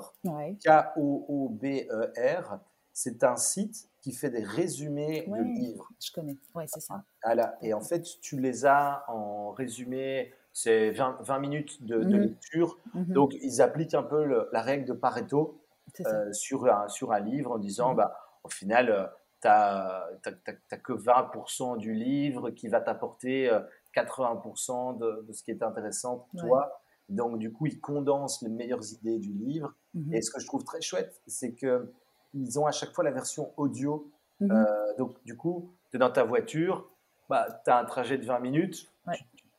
[0.64, 2.60] K-O-O-B-E-R,
[2.94, 5.90] c'est un site qui fait des résumés de livres.
[6.00, 7.04] Je connais, ouais, c'est ça.
[7.24, 7.58] Voilà.
[7.62, 12.22] Et en fait, tu les as en résumé, c'est 20, 20, minutes de, mhm.
[12.22, 12.78] lecture.
[12.94, 13.14] Mhm.
[13.14, 15.60] Donc, ils appliquent un peu la règle de Pareto
[16.06, 17.98] euh, sur, un, sur un livre en disant, mhm.
[17.98, 19.08] bah, au final, euh,
[19.42, 23.50] tu n'as que 20% du livre qui va t'apporter
[23.96, 26.80] 80% euh, de, de, ce qui est intéressant pour toi.
[27.10, 29.74] Donc, du coup, ils condensent les meilleures idées du livre.
[30.12, 31.54] Et ce que je trouve très chouette, c'est
[32.34, 34.12] qu'ils ont à chaque fois la version audio.
[34.40, 34.52] Mhm.
[34.52, 36.90] Euh, donc, du coup, tu es dans ta voiture,
[37.30, 38.90] bah, tu as un trajet de 20 minutes,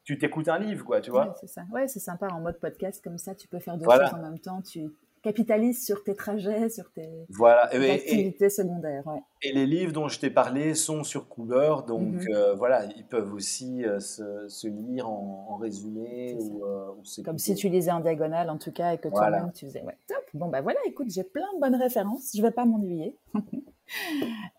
[0.03, 1.29] tu t'écoutes un livre, quoi, tu vois.
[1.29, 1.63] Ouais, c'est ça.
[1.73, 4.39] Ouais, c'est sympa en mode podcast, comme ça, tu peux faire deux choses en même
[4.39, 4.61] temps.
[4.61, 4.93] Tu,
[5.25, 7.65] capitalise sur tes trajets, sur tes, voilà.
[7.65, 9.05] activités secondaires.
[9.43, 12.29] Et les livres dont je t'ai parlé sont sur Cooper, donc mhm.
[12.35, 16.37] euh, voilà, ils peuvent aussi euh, se, lire en, résumé.
[16.39, 16.93] Ou, euh,
[17.25, 19.83] Comme si tu lisais en diagonale en tout cas et que toi-même tu faisais.
[19.83, 20.25] Ouais, top.
[20.35, 23.17] Bon, bah voilà, écoute, j'ai plein de bonnes références, je vais pas m'ennuyer.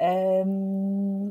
[0.01, 0.43] Euh,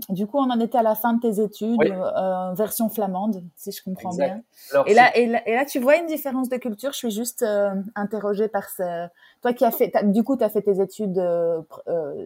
[0.09, 3.72] du coup, on en était à la fin de tes études, euh, version flamande, si
[3.72, 4.42] je comprends bien.
[4.86, 6.92] et, là, et, là, tu vois une différence de culture?
[6.92, 9.07] Je suis juste euh, interrogée par ce...
[9.42, 11.22] Toi qui as fait, du coup, tu as fait tes études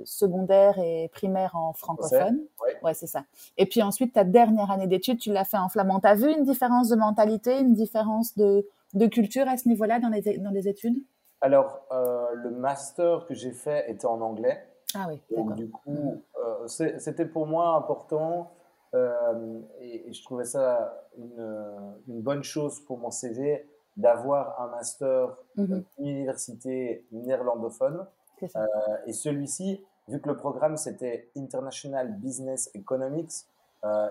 [0.05, 2.41] secondaires et primaires en francophone.
[2.83, 3.25] Ouais, c'est ça.
[3.57, 6.01] Et puis ensuite, ta dernière année d'études, tu l'as fait en flamand.
[6.01, 9.99] Tu as vu une différence de mentalité, une différence de, de culture à ce niveau-là
[9.99, 10.97] dans les, dans les études?
[11.41, 14.68] Alors, le master que j'ai fait était en anglais.
[14.95, 18.51] Ah oui, Donc, du coup, euh, c'était pour moi important
[18.95, 23.68] euh, et, je trouvais ça une, une, bonne chose pour mon CV
[23.99, 28.07] d'avoir un master mmh université néerlandophone.
[28.43, 28.66] Euh,
[29.05, 33.47] et celui-ci, vu que le programme c'était International Business Economics,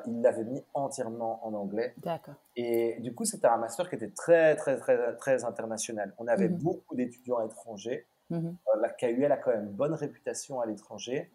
[0.06, 1.96] il l'avait mis entièrement en anglais.
[1.98, 2.36] D'accord.
[2.56, 6.14] Et du coup, c'était un master qui était très, très, très, très international.
[6.20, 8.06] On avait mmh beaucoup d'étudiants étrangers.
[8.30, 8.50] Mmh
[8.80, 11.32] la KUL a quand même une bonne réputation à l'étranger.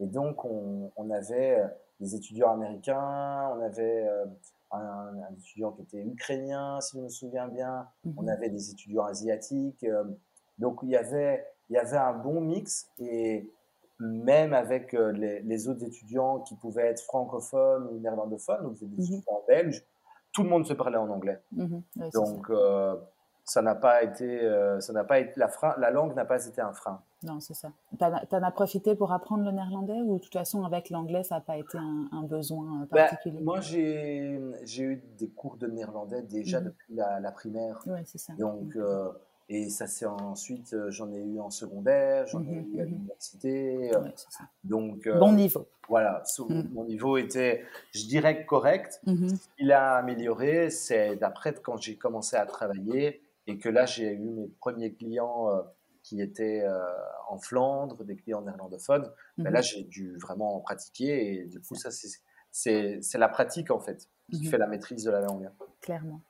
[0.00, 1.66] Et donc, on, avait euh,
[2.00, 4.24] des étudiants américains, on avait euh,
[4.70, 9.04] un, étudiant qui était ukrainien, si je me souviens bien, mmh on avait des étudiants
[9.04, 9.84] asiatiques.
[9.84, 10.04] Euh,
[10.58, 12.88] donc, il y, avait, il y avait un bon mix.
[12.98, 13.48] Et
[13.98, 19.42] même avec les, autres étudiants qui pouvaient être francophones ou néerlandophones, donc des mmh étudiants
[19.48, 19.84] belges,
[20.32, 21.40] tout le monde se parlait en anglais.
[21.52, 22.50] donc,
[23.44, 26.46] ça n'a pas été, euh, ça n'a pas été la, frein, la langue n'a pas
[26.46, 27.00] été un frein.
[27.22, 27.70] Non, c'est ça.
[27.98, 31.36] Tu en as profité pour apprendre le néerlandais ou de toute façon avec l'anglais ça
[31.36, 33.40] n'a pas été un, besoin euh, bah, particulier?
[33.40, 36.64] Moi j'ai, j'ai eu des cours de néerlandais déjà mmh.
[36.64, 37.82] depuis la, primaire.
[37.86, 38.32] Oui, c'est ça.
[38.34, 39.10] Donc euh,
[39.50, 42.88] et ça c'est ensuite j'en ai eu en secondaire, j'en ai mmh eu à mmh
[42.88, 43.90] l'université.
[43.94, 44.44] Ouais, ça.
[44.64, 45.66] Donc bon niveau.
[45.86, 46.22] Voilà,
[46.72, 49.02] mon niveau était, je dirais correct.
[49.58, 54.30] Il a amélioré, c'est d'après quand j'ai commencé à travailler et que là, j'ai eu
[54.30, 55.62] mes premiers clients euh,
[56.02, 56.80] qui étaient euh,
[57.28, 59.10] en Flandre, des clients néerlandophones.
[59.38, 59.62] Là, mhm.
[59.62, 61.90] j'ai dû vraiment en pratiquer et du coup, ça,
[62.50, 64.50] c'est la pratique en fait qui mhm.
[64.50, 65.50] fait la maîtrise de la langue.
[65.80, 66.20] Clairement.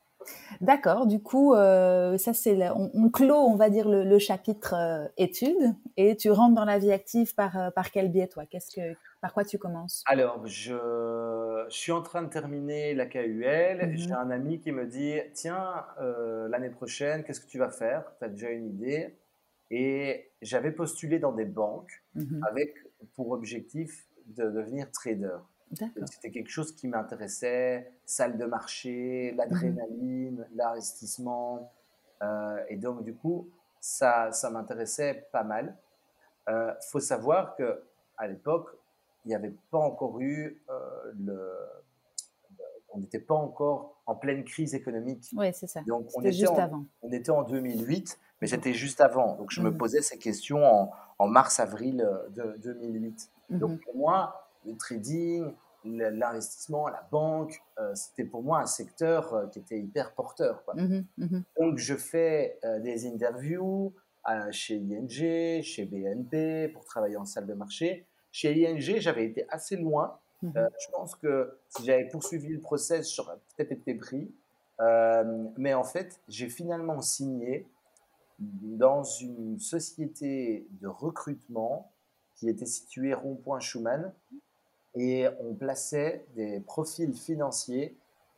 [0.61, 4.75] D'accord, du coup, euh, ça c'est on, on, clôt, on va dire, le, chapitre
[5.17, 8.45] études et tu rentres dans la vie active par, par quel biais, toi?
[8.47, 10.03] Qu'est-ce que, Par quoi tu commences?
[10.07, 10.75] Alors, je,
[11.69, 13.89] je suis en train de terminer la KUL.
[13.89, 13.97] Mhm.
[13.97, 18.05] J'ai un ami qui me dit Tiens, euh, l'année prochaine, qu'est-ce que tu vas faire?
[18.19, 19.17] Tu as déjà une idée?
[19.71, 22.45] Et j'avais postulé dans des banques mhm.
[22.49, 22.75] avec
[23.15, 25.39] pour objectif de devenir trader.
[26.11, 30.57] C'était quelque chose qui m'intéressait salle de marché, l'adrénaline, mhm.
[30.57, 31.73] l'investissement.
[32.23, 33.49] Euh, et donc, du coup,
[33.81, 35.77] ça, ça m'intéressait pas mal.
[36.49, 37.83] Il euh, faut savoir que
[38.17, 38.71] à l'époque,
[39.25, 41.51] il n'y avait pas encore eu euh, le,
[42.91, 45.31] on n'était pas encore en pleine crise économique.
[45.35, 45.81] Oui, c'est ça.
[45.87, 46.85] Donc on était, juste avant.
[47.03, 49.37] On était en 2008, mais c'était juste avant.
[49.37, 49.79] Donc je me mmh.
[49.79, 53.31] posais ces questions en, en mars-avril de 2008.
[53.51, 53.81] Donc mhm.
[53.81, 55.53] pour moi, le trading,
[55.85, 57.63] l'investissement, la banque,
[57.95, 60.65] c'était pour moi un secteur qui était hyper porteur.
[60.65, 60.75] Quoi.
[60.75, 61.43] Mhm, mhm.
[61.61, 63.93] Donc je fais des interviews
[64.51, 68.07] chez ING, chez BNP pour travailler en salle de marché.
[68.33, 70.19] Chez ING, j'avais été assez loin.
[70.43, 74.31] je pense que si j'avais poursuivi le process, j'aurais peut-être été pris.
[74.81, 77.67] Euh, mais en fait, j'ai finalement signé
[78.39, 81.93] dans une société de recrutement
[82.35, 84.13] qui était située rond-point Schumann
[84.95, 87.97] et on plaçait des profils financiers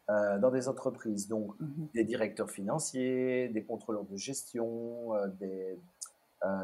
[0.09, 1.88] euh, dans des entreprises, donc mhm.
[1.94, 5.78] des directeurs financiers, des contrôleurs de gestion, euh, des,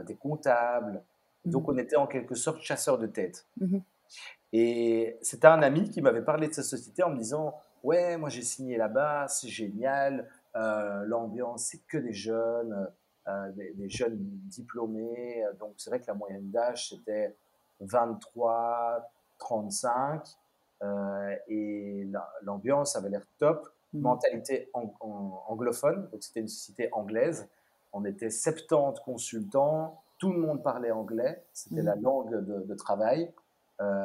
[0.06, 1.02] des, comptables.
[1.44, 1.74] Donc mhm.
[1.74, 3.46] on était en quelque sorte chasseurs de tête.
[3.60, 3.82] Mhm.
[4.52, 8.28] Et c'était un ami qui m'avait parlé de cette société en me disant ouais, moi
[8.28, 12.88] j'ai signé là-bas, c'est génial, euh, l'ambiance c'est que des jeunes,
[13.28, 17.34] euh, des, jeunes diplômés, donc c'est vrai que la moyenne d'âge c'était
[17.80, 19.11] 23,
[19.42, 20.26] 35,
[20.82, 22.08] euh, et
[22.42, 24.00] l'ambiance avait l'air top, mmh.
[24.00, 27.48] mentalité anglophone, donc c'était une société anglaise,
[27.92, 31.86] on était 70 consultants, tout le monde parlait anglais, c'était mmh.
[31.86, 33.32] la langue de, de travail,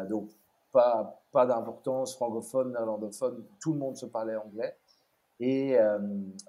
[0.10, 0.30] donc
[0.72, 4.76] pas, pas d'importance, francophone, néerlandophone, tout le monde se parlait anglais.
[5.40, 6.00] Et euh,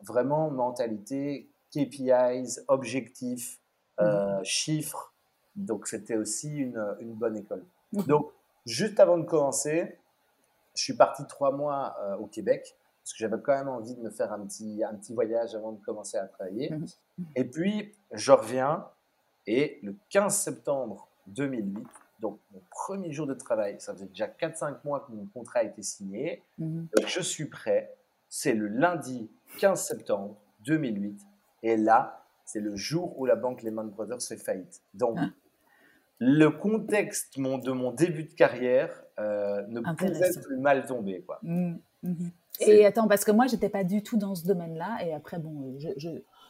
[0.02, 3.60] vraiment, mentalité, KPIs, objectifs,
[4.00, 4.44] euh, mhm.
[4.44, 5.12] chiffres.
[5.56, 7.64] Donc, c'était aussi une, une, bonne école.
[7.92, 8.02] Mhm.
[8.04, 8.32] Donc,
[8.68, 9.98] juste avant de commencer,
[10.74, 14.02] je suis parti trois mois euh, au Québec parce que j'avais quand même envie de
[14.02, 16.70] me faire un petit, un petit voyage avant de commencer à travailler.
[16.70, 16.86] Mhm.
[17.36, 18.86] Et puis, je reviens
[19.46, 21.86] et le 15 septembre 2008,
[22.20, 25.62] donc, mon premier jour de travail, ça faisait déjà 4-5 mois que mon contrat a
[25.62, 26.42] été signé.
[26.58, 26.88] Mhm.
[26.94, 27.96] Donc, je suis prêt.
[28.28, 31.20] C'est le lundi 15 septembre 2008.
[31.62, 34.82] Et là, c'est le jour où la banque Lehman Brothers fait faillite.
[34.94, 35.28] Donc, ah.
[36.18, 41.22] Le contexte de mon début de carrière euh, ne pouvait plus mal tomber.
[41.22, 41.38] Quoi.
[41.42, 41.80] Mhm.
[42.02, 42.30] Mhm.
[42.60, 44.98] Et attends, parce que moi, j'étais pas du tout dans ce domaine-là.
[45.06, 45.88] Et après, bon, je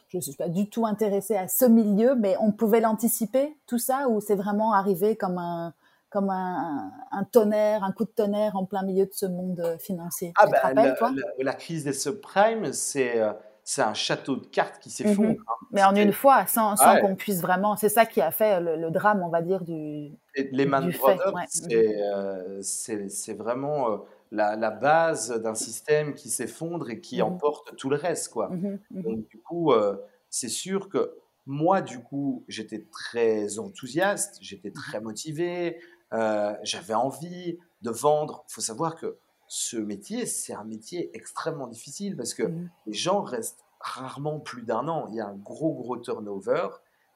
[0.09, 3.77] je ne suis pas du tout intéressée à ce milieu, mais on pouvait l'anticiper, tout
[3.77, 5.75] ça, ou c'est vraiment arrivé comme un,
[6.09, 10.33] comme un, un, tonnerre, un coup de tonnerre en plein milieu de ce monde financier?
[10.35, 11.11] Ah ben, la, toi?
[11.37, 13.33] la, crise des subprimes, c'est euh,
[13.69, 15.29] c'est un château de cartes qui s'effondre.
[15.29, 15.43] Mhm.
[15.47, 15.65] Hein.
[15.69, 17.75] Mais en une fois, sans, sans qu'on puisse vraiment.
[17.75, 20.09] C'est ça qui a fait le, drame, on va dire, du.
[20.33, 21.35] Et les Man Brothers,
[21.71, 23.91] euh, c'est vraiment.
[23.91, 23.97] Euh,
[24.31, 28.49] la, base d'un système qui s'effondre et qui mmh emporte tout le reste, quoi.
[28.49, 29.97] Mmh mmh Donc, du coup, euh,
[30.31, 31.15] c'est sûr que
[31.45, 35.79] moi, du coup, j'étais très enthousiaste, j'étais très motivé,
[36.11, 38.45] j'avais envie de vendre.
[38.49, 42.43] Il faut savoir que ce métier, c'est un métier extrêmement difficile parce que
[42.85, 45.07] les gens restent rarement plus d'un an.
[45.09, 46.67] Il y a un gros, gros turnover.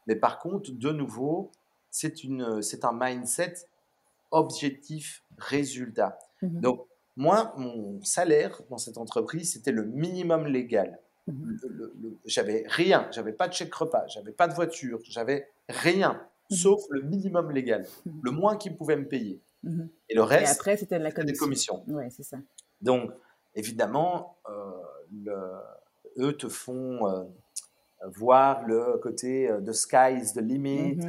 [0.07, 1.51] Mais par contre, de nouveau,
[1.91, 2.15] c'est
[2.83, 3.53] un mindset
[4.31, 6.17] objectif résultat.
[6.41, 10.99] Donc, moi, mon salaire dans cette entreprise, c'était le minimum légal.
[11.27, 11.59] Mhm.
[12.25, 16.19] J'avais rien, j'avais pas de chèque repas, j'avais pas de voiture, j'avais rien,
[16.49, 17.85] sauf le minimum légal,
[18.23, 19.39] le moins qu'ils pouvaient me payer.
[20.09, 21.83] Et le reste, après, c'était la des commissions.
[21.87, 22.37] Ouais, c'est ça.
[22.81, 23.11] Donc,
[23.55, 24.71] évidemment, euh,
[25.11, 25.35] le,
[26.17, 27.23] eux te font euh,
[28.07, 30.99] voir le côté de euh, sky is the limit.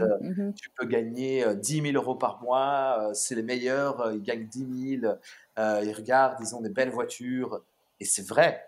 [0.56, 5.14] Tu peux gagner 10 000 euros par mois, c'est les meilleurs, ils gagnent 10 000.
[5.58, 7.62] Euh, ils regardent, ils ont des belles voitures.
[8.00, 8.64] Et c'est vrai,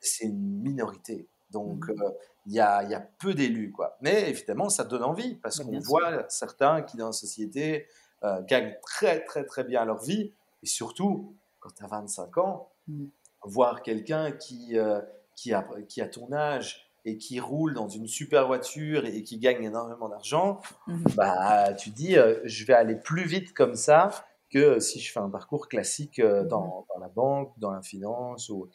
[0.00, 1.26] c'est une minorité.
[1.50, 2.10] Donc, euh,
[2.46, 3.70] il y, a, y, a, peu d'élus.
[3.70, 3.96] quoi.
[4.00, 7.86] Mais évidemment, ça donne envie parce qu'on voit certains qui, dans la société,
[8.24, 10.32] euh, gagnent très, très, très bien leur vie.
[10.62, 13.04] Et surtout, quand tu as 25 ans, mmh.
[13.44, 14.76] voir quelqu'un qui,
[15.36, 19.38] qui, a, qui a ton âge et qui roule dans une super voiture et qui
[19.38, 20.60] gagne énormément d'argent,
[21.16, 24.10] bah, tu dis, je vais aller plus vite comme ça
[24.52, 28.50] que si je fais un parcours classique euh, mmh dans, la banque, dans la finance.
[28.50, 28.68] Ou...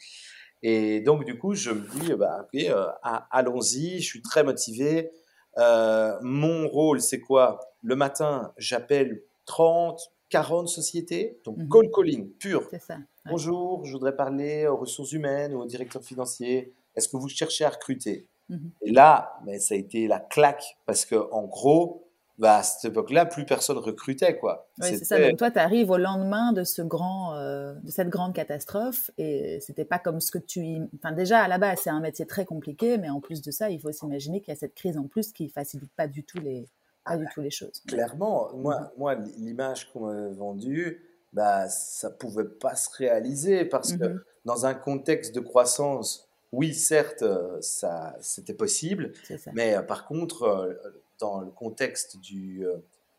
[0.64, 2.88] Et donc, du coup, je me dis, bah, ok, euh,
[3.32, 5.12] allons-y, je suis très motivé.
[5.58, 7.60] Euh, mon rôle, c'est quoi?
[7.84, 12.70] Le matin, j'appelle 30, 40 sociétés, donc mmh call calling pur.
[12.80, 12.98] Ça,
[13.30, 16.74] Bonjour, je voudrais parler aux ressources humaines ou au directeur financier.
[16.96, 18.28] Est-ce que vous cherchez à recruter?
[18.50, 22.64] Mmh Et là, mais ça a été la claque parce que en gros, bah, à
[22.64, 24.70] cette époque-là, plus personne recrutait, quoi.
[24.80, 25.20] Oui, c'est ça.
[25.20, 29.60] Donc toi, tu arrives au lendemain de ce grand, euh, de cette grande catastrophe, et
[29.60, 32.46] c'était pas comme ce que tu, enfin déjà à la base, c'est un métier très
[32.46, 35.08] compliqué, mais en plus de ça, il faut s'imaginer qu'il y a cette crise en
[35.08, 36.68] plus qui facilite pas du tout les,
[37.08, 37.82] pas du tout les choses.
[37.88, 38.98] Clairement, moi, mm-hmm.
[38.98, 41.04] moi, l'image qu'on m'avait vendue,
[41.34, 44.22] bah, ça pouvait pas se réaliser parce que mm-hmm.
[44.46, 49.12] dans un contexte de croissance, oui, certes, euh, ça, c'était possible,
[49.54, 50.80] mais euh, par contre
[51.20, 52.64] dans le contexte du,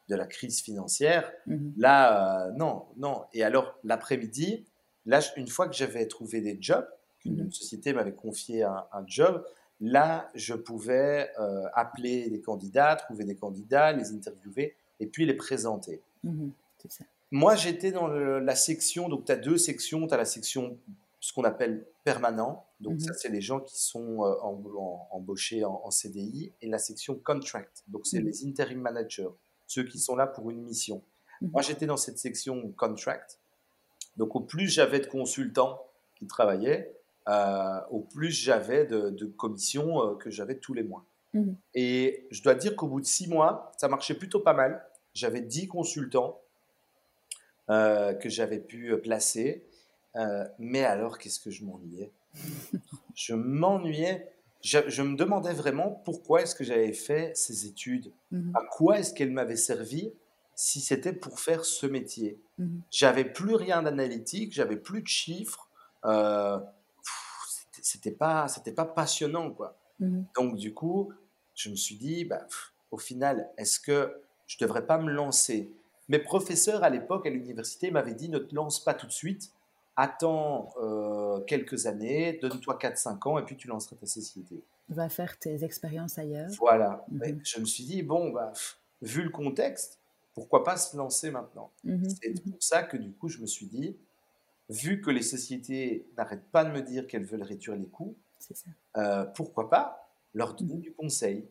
[0.09, 3.25] de la crise financière, mmh là, non, non.
[3.33, 4.67] Et alors, l'après-midi,
[5.05, 6.87] là, une fois que j'avais trouvé des jobs,
[7.21, 9.45] qu'une société m'avait confié un, job,
[9.81, 11.31] là, je pouvais
[11.75, 16.03] appeler des candidats, trouver des candidats, les interviewer et puis les présenter.
[16.25, 16.49] Mmh
[16.89, 17.05] ça.
[17.31, 20.79] Moi, j'étais dans la section, donc tu as deux sections, tu as la section,
[21.21, 24.35] ce qu'on appelle permanent, donc mmh ça c'est les gens qui sont euh,
[25.11, 29.29] embauchés en, CDI, et la section contract, donc c'est mmh les interim managers,
[29.67, 31.03] ceux qui sont là pour une mission.
[31.41, 33.39] Moi, j'étais dans cette section contract,
[34.17, 35.83] donc au plus j'avais de consultants
[36.15, 36.98] qui travaillaient,
[37.29, 41.05] euh, au plus j'avais de, commissions euh, que j'avais tous les mois.
[41.75, 44.85] Et je dois dire qu'au bout de six mois, ça marchait plutôt pas mal.
[45.15, 46.41] J'avais dix consultants
[47.71, 49.63] euh, que j'avais pu placer.
[50.17, 52.13] Euh, mais alors, qu'est-ce que je m'ennuyais?
[53.15, 54.33] Je m'ennuyais.
[54.63, 59.13] Je, me demandais vraiment pourquoi est-ce que j'avais fait ces études mmh À quoi est-ce
[59.13, 60.13] qu'elles m'avaient servi
[60.55, 62.41] si c'était pour faire ce métier?
[62.59, 65.69] Mmh J'avais plus rien d'analytique, j'avais plus de chiffres.
[66.05, 66.59] Euh,
[67.83, 69.77] c'était pas, c'était pas passionnant, quoi.
[70.01, 71.13] Mmh Donc, du coup,
[71.55, 72.47] je me suis dit, bah,
[72.91, 75.73] au final, est-ce que je devrais pas me lancer?
[76.09, 79.53] Mes professeurs à l'époque à l'université m'avaient dit ne te lance pas tout de suite,
[79.97, 84.63] attends euh, quelques années, donne-toi 4-5 ans et puis tu lanceras ta société.
[84.89, 86.49] Va faire tes expériences ailleurs.
[86.59, 87.05] Voilà.
[87.11, 87.41] Mhm.
[87.45, 88.53] Je me suis dit, bon, bah,
[89.03, 89.99] vu le contexte,
[90.33, 91.71] pourquoi pas se lancer maintenant?
[91.85, 92.09] Mhm.
[92.09, 92.53] C'est mhm.
[92.53, 93.97] pour ça que du coup, je me suis dit,
[94.69, 98.17] vu que les sociétés n'arrêtent pas de me dire qu'elles veulent réduire les coûts,
[98.97, 101.49] euh, pourquoi pas leur donner du conseil?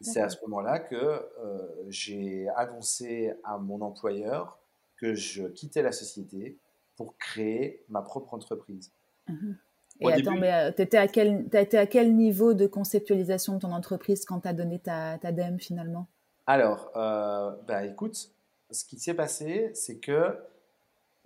[0.00, 4.58] C'est à ce moment-là que euh, j'ai annoncé à mon employeur
[4.96, 6.58] que je quittais la société
[6.96, 8.92] pour créer ma propre entreprise.
[9.28, 9.52] Mmh
[10.00, 13.60] Et attends, mais euh, tu étais à quel, été à quel niveau de conceptualisation de
[13.60, 16.08] ton entreprise quand tu as donné ta, ta DEM finalement?
[16.46, 18.30] Alors, euh, bah, écoute,
[18.70, 20.38] ce qui s'est passé, c'est que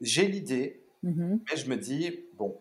[0.00, 2.58] j'ai l'idée, mmh mais je me dis, bon,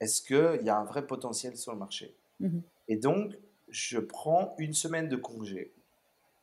[0.00, 2.14] est-ce qu'il y a un vrai potentiel sur le marché?
[2.40, 3.34] Mmh Et donc,
[3.68, 5.72] je prends une semaine de congé.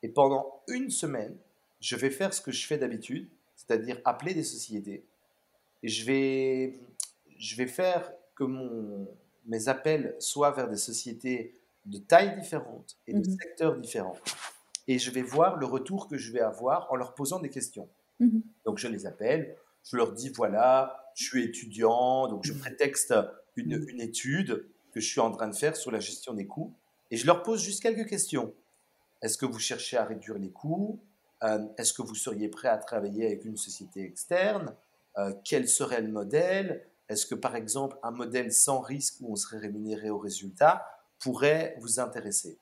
[0.04, 1.38] Et pendant une semaine,
[1.80, 5.06] je vais faire ce que je fais d'habitude, c'est-à-dire appeler des sociétés.
[5.84, 6.80] Et je vais,
[7.38, 9.08] je vais faire que mon,
[9.46, 11.56] mes appels soient vers des sociétés
[11.86, 13.38] de tailles différentes et de mhm.
[13.40, 14.18] secteurs différents.
[14.88, 17.90] Et je vais voir le retour que je vais avoir en leur posant des questions.
[18.20, 18.42] Mhm.
[18.66, 23.14] Donc je les appelle, je leur dis voilà, je suis étudiant, donc je prétexte
[23.56, 26.74] une, une étude que je suis en train de faire sur la gestion des coûts.
[27.12, 28.54] Et je leur pose juste quelques questions.
[29.22, 31.00] Est-ce que vous cherchez à réduire les coûts?
[31.44, 34.76] Euh, Est-ce que vous seriez prêt à travailler avec une société externe?
[35.18, 36.86] Euh, Quel serait le modèle?
[37.10, 40.86] Est-ce que par exemple un modèle sans risque où on serait rémunéré au résultat
[41.20, 42.58] pourrait vous intéresser?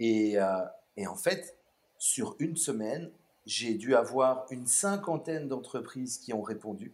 [0.00, 0.64] Et, euh,
[0.96, 1.56] et, en fait,
[1.98, 3.10] sur une semaine,
[3.46, 6.92] j'ai dû avoir une cinquantaine d'entreprises qui ont répondu.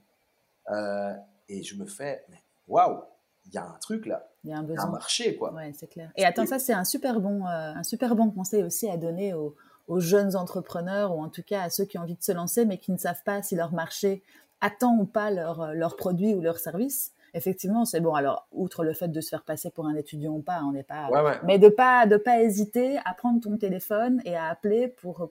[0.70, 2.24] Et je me fais,
[2.66, 3.02] waouh,
[3.48, 4.28] il y a un truc là.
[4.44, 4.86] Il y a un, besoin.
[4.86, 5.52] un marché, quoi.
[5.52, 6.10] Ouais, c'est clair.
[6.16, 9.34] Et attends, ça, c'est un super bon, euh, un super bon conseil aussi à donner
[9.34, 9.54] aux,
[9.96, 12.76] jeunes entrepreneurs ou en tout cas à ceux qui ont envie de se lancer mais
[12.76, 14.22] qui ne savent pas si leur marché
[14.60, 17.12] attend ou pas leur, euh, leur produit ou leur service.
[17.32, 18.14] Effectivement, c'est bon.
[18.14, 20.82] Alors, outre le fait de se faire passer pour un étudiant ou pas, on n'est
[20.82, 21.08] pas.
[21.44, 25.30] Mais de pas de pas hésiter à prendre ton téléphone et à appeler pour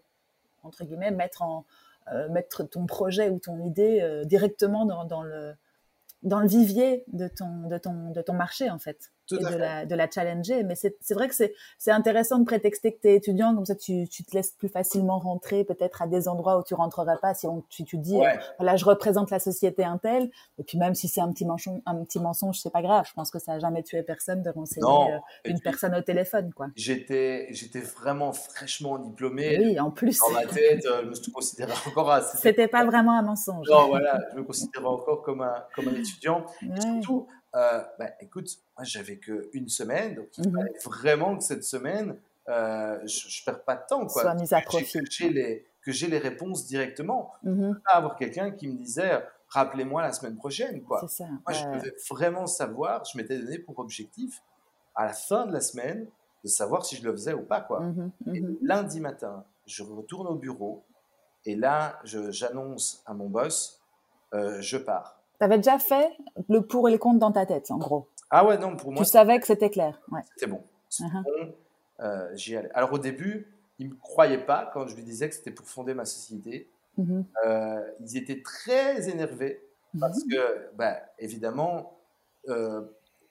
[0.64, 1.62] entre guillemets mettre en euh,
[2.30, 5.56] mettre ton projet ou ton idée directement dans, dans le
[6.24, 9.86] dans le vivier de ton, de ton, de ton marché, en fait et de la,
[9.86, 10.64] de la, challenger.
[10.64, 14.08] Mais c'est vrai que c'est intéressant de prétexter que tu es étudiant, comme ça tu,
[14.08, 17.48] tu, te laisses plus facilement rentrer peut-être à des endroits où tu rentrerais pas si
[17.48, 18.20] on, tu, tu dis,
[18.58, 20.30] voilà, je représente la société Intel.
[20.58, 23.06] Et puis même si c'est un petit mensonge, un petit mensonge, c'est pas grave.
[23.08, 26.52] Je pense que ça a jamais tué personne de renseigner euh, une personne au téléphone,
[26.54, 26.68] quoi.
[26.76, 29.58] J'étais, j'étais vraiment fraîchement diplômé.
[29.60, 30.20] Oui, en plus.
[30.20, 32.22] Dans ma tête, euh, je me considérais encore à...
[32.22, 33.68] C'était pas vraiment un mensonge.
[33.70, 36.46] Non, voilà, je me considérais encore comme un, comme un étudiant.
[36.80, 41.64] surtout, euh, bah, écoute, moi j'avais qu'une semaine, donc il mmh fallait vraiment que cette
[41.64, 42.18] semaine,
[42.50, 44.06] euh, je, ne perds pas de temps.
[44.06, 44.22] Quoi.
[44.22, 45.00] Soit mise à profit.
[45.00, 47.34] Que j'ai les, que j'ai les réponses directement.
[47.44, 50.84] Mmh pas avoir quelqu'un qui me disait rappelez-moi la semaine prochaine.
[50.84, 51.08] Quoi.
[51.08, 54.42] Ça, moi je devais vraiment savoir, je m'étais donné pour objectif
[54.96, 56.08] à la fin de la semaine
[56.44, 57.62] de savoir si je le faisais ou pas.
[57.62, 57.82] Quoi.
[57.82, 60.84] Mmh et lundi matin, je retourne au bureau
[61.46, 63.82] et là j'annonce à mon boss
[64.34, 65.17] euh, je pars.
[65.40, 66.12] Tu avais déjà fait
[66.50, 68.08] le pour et le contre dans ta tête, en gros.
[68.30, 69.04] Ah ouais, non, pour moi.
[69.04, 70.02] Tu savais que c'était clair.
[70.12, 70.22] Ouais.
[70.36, 70.64] C'était bon.
[70.92, 71.24] Uh-huh.
[71.24, 71.54] bon
[72.00, 72.70] euh, j'y allais.
[72.74, 73.48] Alors au début,
[73.80, 76.70] ils ne me croyaient pas quand je lui disais que c'était pour fonder ma société.
[77.00, 77.24] Mm-hmm.
[77.46, 79.62] Euh, ils étaient très énervés
[80.00, 80.32] parce mm-hmm.
[80.32, 81.98] que, bah, évidemment,
[82.50, 82.82] euh,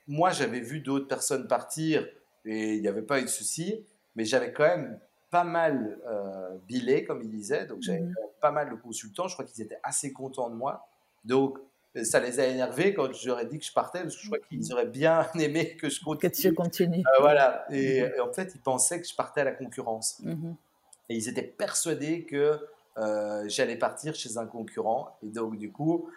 [0.06, 2.06] moi j'avais vu d'autres personnes partir
[2.44, 3.84] et il n'y avait pas eu de souci,
[4.14, 4.98] mais j'avais quand même
[5.30, 7.66] pas mal euh, bilé, comme il disait.
[7.66, 9.28] Donc, j'avais mmh pas mal de consultants.
[9.28, 10.86] Je crois qu'ils étaient assez contents de moi.
[11.24, 11.58] Donc,
[12.04, 14.60] ça les a énervés quand ai dit que je partais, parce que je crois qu'ils
[14.60, 14.72] mmh.
[14.72, 16.30] auraient bien aimé que je continue.
[16.30, 16.98] Que tu continues.
[17.00, 17.64] Euh, voilà.
[17.70, 20.22] Et, en fait, ils pensaient que je partais à la concurrence.
[21.08, 22.58] Et ils étaient persuadés que
[22.98, 25.16] euh, j'allais partir chez un concurrent.
[25.22, 26.10] Et donc, du coup,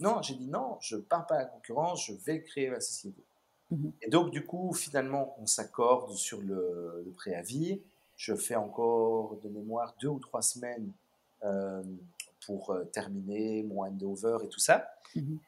[0.00, 2.80] non, j'ai dit non, je ne pars pas à la concurrence, je vais créer ma
[2.80, 3.22] société.
[3.70, 3.92] Mhm.
[4.02, 7.80] Et donc, du coup, finalement, on s'accorde sur le, préavis.
[8.16, 10.92] Je fais encore de mémoire deux ou trois semaines
[11.42, 11.82] euh,
[12.46, 14.88] pour euh, terminer mon handover et tout ça.
[15.14, 15.38] Mhm.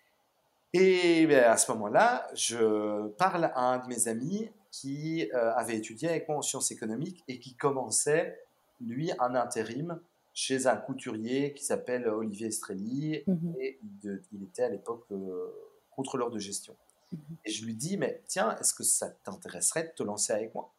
[0.73, 6.11] Et ben, à ce moment-là, je parle à un de mes amis qui avait étudié
[6.11, 8.39] avec moi en sciences économiques et qui commençait,
[8.79, 9.99] lui, un intérim
[10.37, 13.55] chez un couturier qui s'appelle Olivier Estrelli mhm.
[13.59, 15.51] et il, était à l'époque euh,
[15.91, 16.77] contrôleur de gestion.
[17.11, 17.19] Mhm.
[17.47, 20.71] Et je lui dis, mais tiens, est-ce que ça t'intéresserait de te lancer avec moi?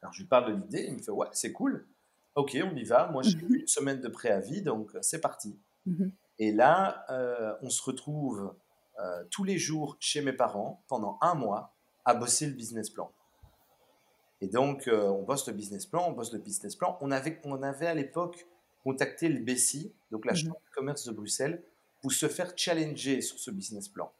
[0.00, 1.84] Alors je lui parle de l'idée, il me fait, ouais, c'est cool.
[2.34, 3.08] Ok, on y va.
[3.08, 3.54] Moi, j'ai mhm.
[3.54, 5.58] une semaine de préavis, donc c'est parti.
[6.38, 8.54] Et là, euh, on se retrouve
[8.98, 11.74] euh, tous les jours chez mes parents pendant un mois
[12.04, 13.12] à bosser le business plan.
[14.40, 16.98] Et donc, on bosse le business plan, on bosse le business plan.
[17.00, 18.46] On avait, on avait à l'époque
[18.82, 20.38] contacter le BESI, donc la mhm.
[20.38, 21.62] Chambre de commerce de Bruxelles,
[22.00, 24.12] pour se faire challenger sur ce business plan.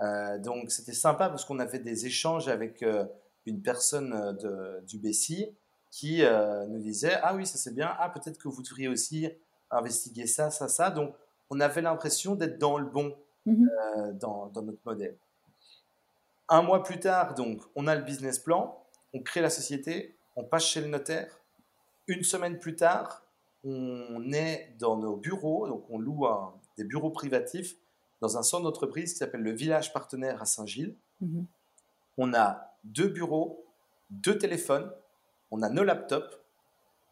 [0.00, 3.04] Euh, donc c'était sympa parce qu'on avait des échanges avec euh,
[3.44, 5.54] une personne euh, de, du BESI
[5.90, 6.22] qui
[6.68, 9.28] nous disait Ah oui, ça c'est bien, ah peut-être que vous devriez aussi
[9.70, 10.90] investiguer ça, ça, ça.
[10.90, 11.14] Donc
[11.50, 13.16] on avait l'impression d'être dans le bon
[13.46, 13.68] mhm.
[14.18, 15.16] dans, dans, notre modèle.
[16.48, 18.82] Un mois plus tard, donc, on a le business plan,
[19.12, 21.40] on crée la société, on passe chez le notaire.
[22.06, 23.24] Une semaine plus tard,
[23.64, 26.26] on est dans nos bureaux, donc on loue
[26.76, 27.76] des bureaux privatifs
[28.20, 30.96] dans un centre d'entreprise qui s'appelle le Village Partenaire à Saint-Gilles.
[31.20, 31.46] Mhm.
[32.18, 33.64] On a deux bureaux,
[34.10, 34.90] deux téléphones,
[35.50, 36.38] on a nos laptops,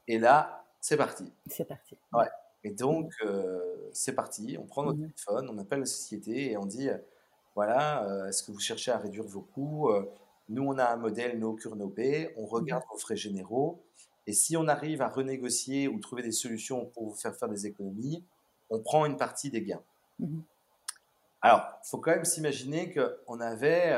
[0.07, 1.33] et là, c'est parti.
[1.47, 1.97] C'est parti.
[2.13, 2.29] Ouais.
[2.65, 5.11] Et donc, euh, c'est parti, on prend notre mhm.
[5.13, 6.99] téléphone, on appelle la société et on dit, euh,
[7.55, 9.91] voilà, euh, est-ce que vous cherchez à réduire vos coûts
[10.49, 12.93] Nous, on a un modèle no cure no pay, on regarde mhm.
[12.93, 13.83] vos frais généraux,
[14.27, 17.67] et si on arrive à renégocier ou trouver des solutions pour vous faire faire des
[17.67, 18.25] économies,
[18.71, 19.83] on prend une partie des gains.
[20.19, 20.43] Mhm.
[21.41, 23.93] Alors, il faut quand même s'imaginer qu'on avait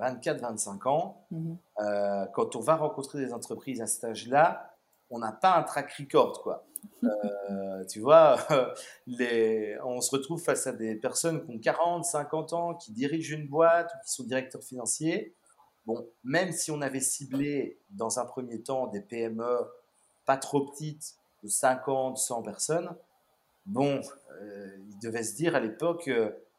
[0.00, 1.26] 24-25 euh, ans.
[1.30, 1.56] Mhm.
[1.80, 4.74] Euh, quand on va rencontrer des entreprises à cet âge-là,
[5.10, 6.66] on n'a pas un track record, quoi.
[7.50, 8.38] Euh, tu vois,
[9.06, 13.36] les, on se retrouve face à des personnes qui ont 40, 50 ans, qui dirigent
[13.36, 15.34] une boîte ou qui sont directeurs financiers.
[15.86, 19.66] Bon, même si on avait ciblé dans un premier temps des PME
[20.24, 22.96] pas trop petites, de 50, 100 personnes,
[23.66, 24.00] bon,
[24.40, 26.10] euh, il devait se dire à l'époque.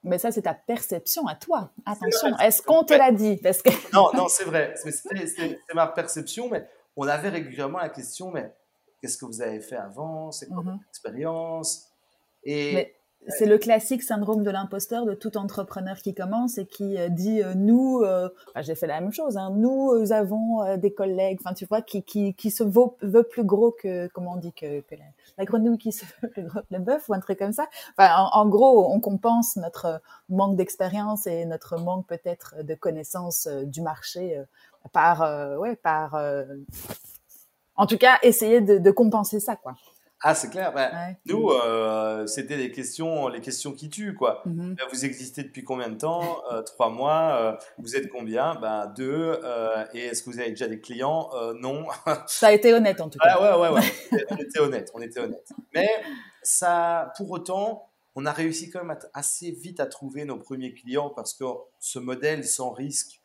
[0.05, 1.71] Mais ça, c'est ta perception à toi.
[1.85, 3.37] Attention, est-ce qu'on te l'a dit?
[3.37, 3.69] Parce que...
[3.93, 4.73] Non, non, c'est vrai.
[4.75, 8.53] C'est ma perception, mais on avait régulièrement la question, mais
[9.01, 10.31] qu'est-ce que vous avez fait avant?
[10.31, 10.71] C'est quoi mm-hmm.
[10.71, 11.87] votre expérience?
[12.43, 12.95] Et
[13.27, 17.41] c'est le classique syndrome de l'imposteur de tout entrepreneur qui commence et qui euh, dit
[17.41, 18.29] euh, nous, euh,
[18.61, 22.33] j'ai fait la même chose, hein, nous avons des collègues, enfin tu vois, qui, qui,
[22.33, 24.95] qui se vaut, veut plus gros que, comment on dit, que, que
[25.37, 27.67] la, grenouille qui se veut plus gros que le bœuf ou un truc comme ça.
[27.97, 33.81] Enfin, en, gros, on compense notre manque d'expérience et notre manque peut-être de connaissance du
[33.81, 34.41] marché
[34.91, 36.15] par, ouais, par,
[37.75, 39.75] en tout cas, essayer de, de compenser ça, quoi.
[40.27, 40.73] Ah, c'est clair.
[40.73, 44.41] Ben, nous, euh, c'était les questions, les questions qui tuent, quoi.
[44.47, 44.73] Mm-hmm.
[44.73, 47.37] Ben, vous existez depuis combien de temps euh, Trois mois.
[47.39, 48.55] Euh, vous êtes combien?
[48.55, 49.39] Ben deux.
[49.93, 51.29] et est-ce que vous avez déjà des clients?
[51.59, 51.85] Non.
[52.25, 53.35] ça a été honnête en tout cas.
[53.37, 54.25] Ah, ouais, ouais, ouais.
[54.31, 54.89] on était honnête.
[54.95, 55.47] On était honnête.
[55.75, 55.89] Mais
[56.41, 61.11] ça, pour autant, on a réussi quand même assez vite à trouver nos premiers clients
[61.11, 61.45] parce que
[61.79, 63.21] ce modèle sans risque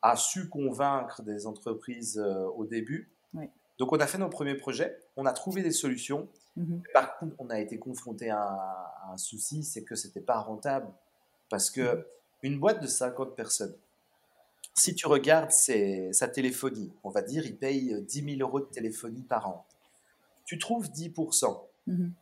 [0.00, 2.24] a su convaincre des entreprises
[2.54, 3.10] au début.
[3.34, 3.50] Oui.
[3.78, 6.28] Donc on a fait nos premiers projets, on a trouvé des solutions.
[6.56, 6.82] Mhm.
[6.92, 10.88] Par contre, on a été confronté à, un souci, c'est que c'était pas rentable
[11.48, 12.04] parce que mhm.
[12.42, 13.74] une boîte de 50 personnes,
[14.74, 19.22] si tu regardes sa téléphonie, on va dire, il paye 10 000 euros de téléphonie
[19.22, 19.66] par an.
[20.44, 21.66] Tu trouves 10%.
[21.86, 22.12] Mhm.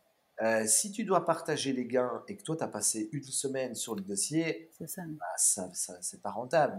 [0.42, 3.74] Euh, si tu dois partager les gains et que toi, tu as passé une semaine
[3.74, 5.02] sur le dossier, ça.
[5.06, 5.70] Bah, ça,
[6.00, 6.78] c'est pas rentable.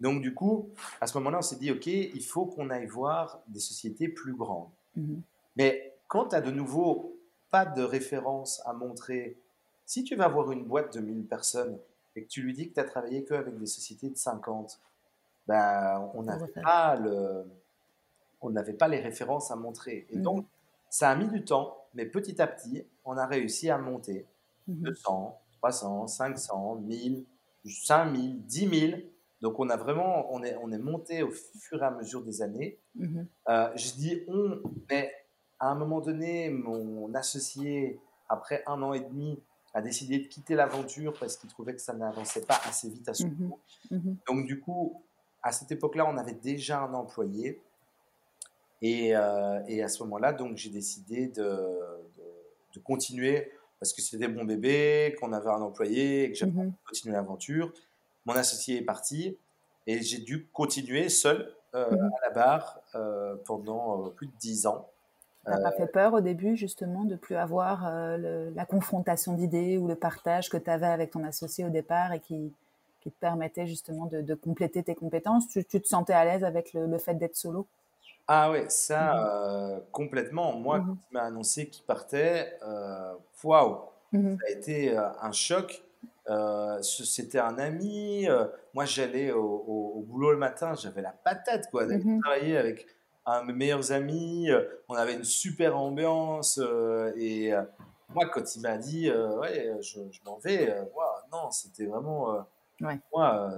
[0.00, 3.42] Donc, du coup, à ce moment-là, on s'est dit, OK, il faut qu'on aille voir
[3.48, 4.70] des sociétés plus grandes.
[4.96, 5.22] Mhm.
[5.56, 7.18] Mais quand tu as de nouveau
[7.50, 9.38] pas de référence à montrer,
[9.86, 11.78] si tu vas voir une boîte de 1000 personnes
[12.16, 14.80] et que tu lui dis que tu as travaillé qu'avec des sociétés de 50,
[15.46, 17.44] ben, on n'avait pas, le,
[18.40, 20.06] on pas les références à montrer.
[20.10, 20.22] Et mhm.
[20.22, 20.46] donc,
[20.88, 24.26] ça a mis du temps, mais petit à petit, on a réussi à monter
[24.68, 27.24] 200, 300, 500, 1000,
[27.64, 29.00] 5000, 10 000
[29.40, 32.42] Donc on a vraiment, on est, on est monté au fur et à mesure des
[32.42, 32.78] années.
[32.94, 33.26] Mhm.
[33.48, 35.12] Euh, je dis on, mais
[35.62, 39.40] à un moment donné, mon associé, après un an et demi,
[39.74, 43.14] a décidé de quitter l'aventure parce qu'il trouvait que ça n'avançait pas assez vite à
[43.14, 43.36] son mhm.
[43.38, 43.60] niveau.
[43.92, 44.16] Mhm.
[44.26, 45.00] Donc du coup,
[45.40, 47.62] à cette époque-là, on avait déjà un employé.
[48.82, 52.24] Et, euh, et à ce moment-là, donc j'ai décidé de, de,
[52.74, 56.52] de, continuer parce que c'était mon bébé, qu'on avait un employé, et que j'avais
[56.84, 57.72] continué l'aventure.
[58.26, 59.38] Mon associé est parti
[59.86, 62.10] et j'ai dû continuer seul euh, mhm.
[62.20, 64.91] à la barre euh, pendant plus de dix ans.
[65.44, 69.88] Ça n'a pas fait peur au début, justement, de plus avoir la confrontation d'idées ou
[69.88, 72.52] le partage que tu avais avec ton associé au départ et qui,
[73.00, 75.48] qui te permettait justement de, compléter tes compétences?
[75.48, 77.66] Tu, te sentais à l'aise avec le, fait d'être solo?
[78.28, 79.80] Ah oui, ça, mhm.
[79.90, 80.52] complètement.
[80.52, 80.86] Moi, mhm.
[80.86, 82.56] quand il m'a annoncé qu'il partait,
[83.42, 83.78] waouh,
[84.12, 85.82] ça a été un choc
[86.30, 88.28] euh, c'était un ami.
[88.28, 92.20] Euh, moi, j'allais au, boulot le matin, j'avais la patate, quoi, d'aller mhm.
[92.20, 92.86] travailler avec
[93.26, 94.50] un de mes meilleurs amis.
[94.50, 96.60] Euh, on avait une super ambiance.
[97.16, 97.52] et
[98.08, 100.74] moi, quand il m'a dit, ouais, je, m'en vais,
[101.32, 102.46] non, c'était vraiment
[103.12, 103.52] moi,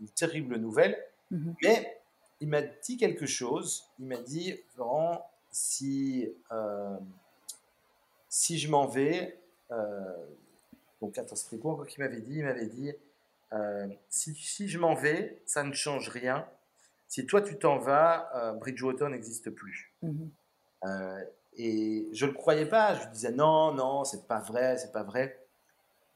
[0.00, 0.98] une terrible nouvelle.
[1.30, 1.54] Mhm.
[1.62, 2.00] Mais
[2.40, 3.88] il m'a dit quelque chose.
[3.98, 6.28] Il m'a dit, Florent, si,
[8.28, 9.38] si je m'en vais,
[11.00, 12.36] donc, attends, c'était quoi qu'il m'avait dit?
[12.36, 12.90] Il m'avait dit
[13.52, 16.46] euh, si, si, je m'en vais, ça ne change rien.
[17.14, 19.94] Si toi tu t'en vas, euh, Bridgewater n'existe plus.
[20.02, 20.30] Mhm.
[20.84, 21.24] Euh,
[21.56, 22.96] et je ne le croyais pas.
[22.96, 25.46] Je disais non, non, c'est pas vrai, c'est pas vrai.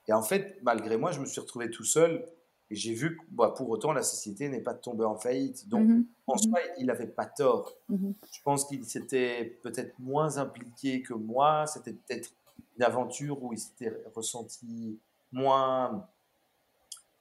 [0.08, 2.26] Et en fait, malgré moi, je me suis retrouvé tout seul
[2.68, 5.68] et j'ai vu que bah, pour autant la société n'est pas tombée en faillite.
[5.68, 6.04] Donc, mhm.
[6.26, 6.38] en mhm.
[6.40, 7.76] soi, il n'avait pas tort.
[7.88, 11.68] Je pense qu'il s'était peut-être moins impliqué que moi.
[11.68, 12.32] C'était peut-être
[12.76, 14.98] une aventure où il s'était ressenti
[15.30, 16.08] moins,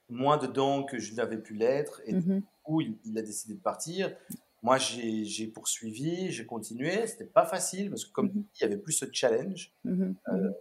[0.10, 2.02] moins dedans que je n'avais pu l'être.
[2.08, 2.16] Et.
[2.68, 4.14] Coup, il, a décidé de partir.
[4.62, 7.08] Moi, j'ai poursuivi, j'ai continué.
[7.08, 8.44] C'était pas facile parce que, comme mhm.
[8.56, 10.16] il n'y avait plus ce challenge, mhm.
[10.30, 10.52] euh,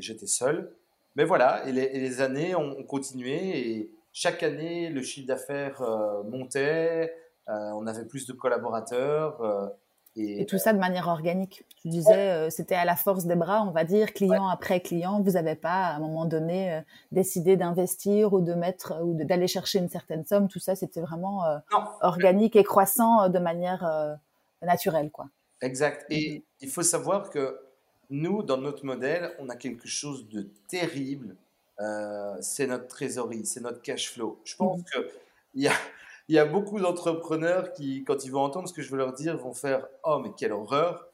[0.00, 0.74] j'étais seul.
[1.16, 3.70] Mais voilà, et les, années ont, continué.
[3.70, 7.14] Et chaque année, le chiffre d'affaires euh, montait.
[7.48, 9.42] Euh, on avait plus de collaborateurs.
[10.16, 11.64] Et, tout ça de manière organique.
[11.80, 15.22] Tu disais, euh, c'était à la force des bras, on va dire, client après client.
[15.22, 16.80] Vous n'avez pas, à un moment donné, euh,
[17.12, 20.48] décidé d'investir ou de mettre ou d'aller chercher une certaine somme.
[20.48, 21.58] Tout ça, c'était vraiment euh,
[22.00, 24.18] organique et croissant de manière
[24.62, 25.28] naturelle, quoi.
[25.62, 26.06] Exact.
[26.10, 26.42] Et mm-hmm.
[26.62, 27.60] il faut savoir que
[28.10, 31.36] nous, dans notre modèle, on a quelque chose de terrible.
[32.40, 34.40] c'est notre trésorerie, c'est notre cash flow.
[34.44, 34.92] Je pense mm-hmm.
[34.92, 35.10] que
[35.54, 35.72] il y a
[36.30, 39.12] il y a beaucoup d'entrepreneurs qui, quand ils vont entendre ce que je veux leur
[39.12, 41.08] dire, vont faire Oh, mais quelle horreur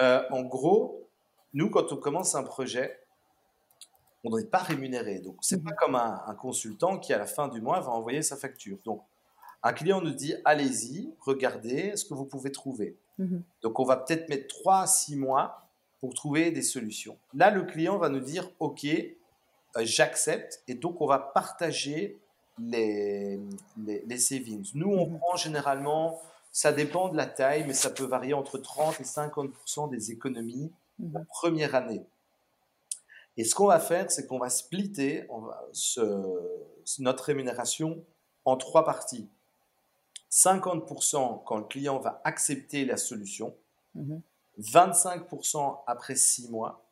[0.00, 1.08] euh, En gros,
[1.54, 2.98] nous, quand on commence un projet,
[4.24, 5.20] on n'est pas rémunéré.
[5.20, 8.36] Donc, c'est pas comme un, consultant qui, à la fin du mois, va envoyer sa
[8.36, 8.78] facture.
[8.84, 9.04] Donc,
[9.62, 12.96] un client nous dit Allez-y, regardez ce que vous pouvez trouver.
[13.18, 13.44] Mhm.
[13.62, 15.68] Donc, on va peut-être mettre 3 à 6 mois
[16.00, 17.16] pour trouver des solutions.
[17.34, 19.12] Là, le client va nous dire Ok, euh,
[19.76, 20.64] j'accepte.
[20.66, 22.18] Et donc, on va partager
[22.58, 23.40] les,
[23.76, 24.70] les, savings.
[24.74, 25.18] Nous, on mhm.
[25.18, 26.20] prend généralement,
[26.52, 30.72] ça dépend de la taille, mais ça peut varier entre 30 et 50% des économies
[30.98, 31.12] mhm.
[31.12, 32.04] la première année.
[33.36, 35.62] Et ce qu'on va faire, c'est qu'on va splitter on va,
[36.98, 38.02] notre rémunération
[38.44, 39.28] en trois parties.
[40.30, 43.54] 50% quand le client va accepter la solution,
[44.58, 45.76] 25% mhm.
[45.86, 46.82] après six mois,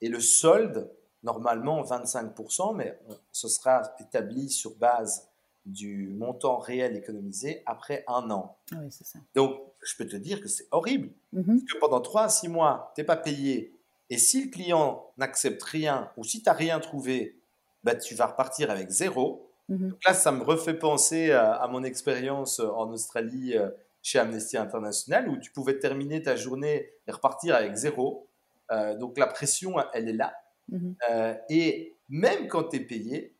[0.00, 0.90] et le solde,
[1.22, 2.98] normalement 25%, mais
[3.32, 5.28] ce sera établi sur base
[5.68, 8.56] du montant réel économisé après un an.
[8.72, 9.18] Ah oui, ça.
[9.34, 11.10] Donc, je peux te dire que c'est horrible.
[11.34, 11.46] Mm-hmm.
[11.46, 13.74] Parce que pendant 3 à 6 mois, tu n'es pas payé.
[14.10, 17.38] Et si le client n'accepte rien ou si tu n'as rien trouvé,
[17.84, 19.50] bah, tu vas repartir avec zéro.
[19.68, 19.88] Mm-hmm.
[19.90, 23.68] Donc là, ça me refait penser à, mon expérience en Australie euh,
[24.02, 28.26] chez Amnesty International où tu pouvais terminer ta journée et repartir avec zéro.
[28.70, 30.32] Euh, donc la pression, elle est là.
[30.68, 30.96] Mhm.
[31.10, 33.34] Euh, et même quand tu es payé,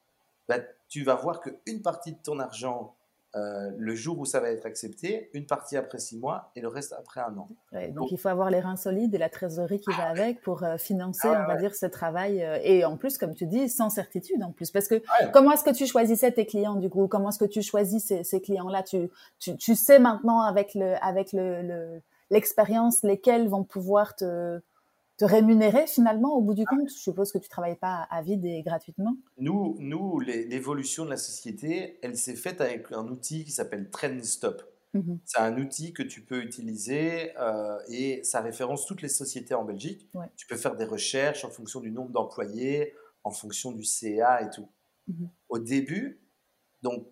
[0.49, 0.59] bah,
[0.89, 2.95] tu vas voir qu'une partie de ton argent,
[3.37, 6.69] euh, le jour où ça va être accepté, une partie après six mois et le
[6.69, 7.49] reste après un an.
[7.91, 10.63] donc, il faut avoir les reins solides et la trésorerie qui va ah avec pour
[10.63, 12.39] euh, financer, ah on va dire, ce travail.
[12.63, 14.71] et en plus, comme tu dis, sans certitude en plus.
[14.71, 15.03] Parce que
[15.33, 17.07] comment est-ce que tu choisissais tes clients du coup?
[17.07, 18.83] Comment est-ce que tu choisis ces, ces clients-là?
[18.83, 22.01] Tu, tu, tu, sais maintenant avec le avec le,
[22.31, 24.61] l'expérience lesquels vont pouvoir te
[25.19, 26.89] te rémunérer finalement au bout du compte?
[26.89, 29.17] Je suppose que tu ne travailles pas à vide et gratuitement.
[29.37, 34.63] Nous, nous l'évolution de la société, elle s'est faite avec un outil qui s'appelle TrendStop.
[34.95, 35.19] Mhm.
[35.25, 39.65] C'est un outil que tu peux utiliser euh, et ça référence toutes les sociétés en
[39.65, 40.09] Belgique.
[40.37, 42.95] Tu peux faire des recherches en fonction du nombre d'employés,
[43.25, 44.69] en fonction du CA et tout.
[45.09, 45.29] Mhm.
[45.49, 46.21] Au début,
[46.83, 47.07] donc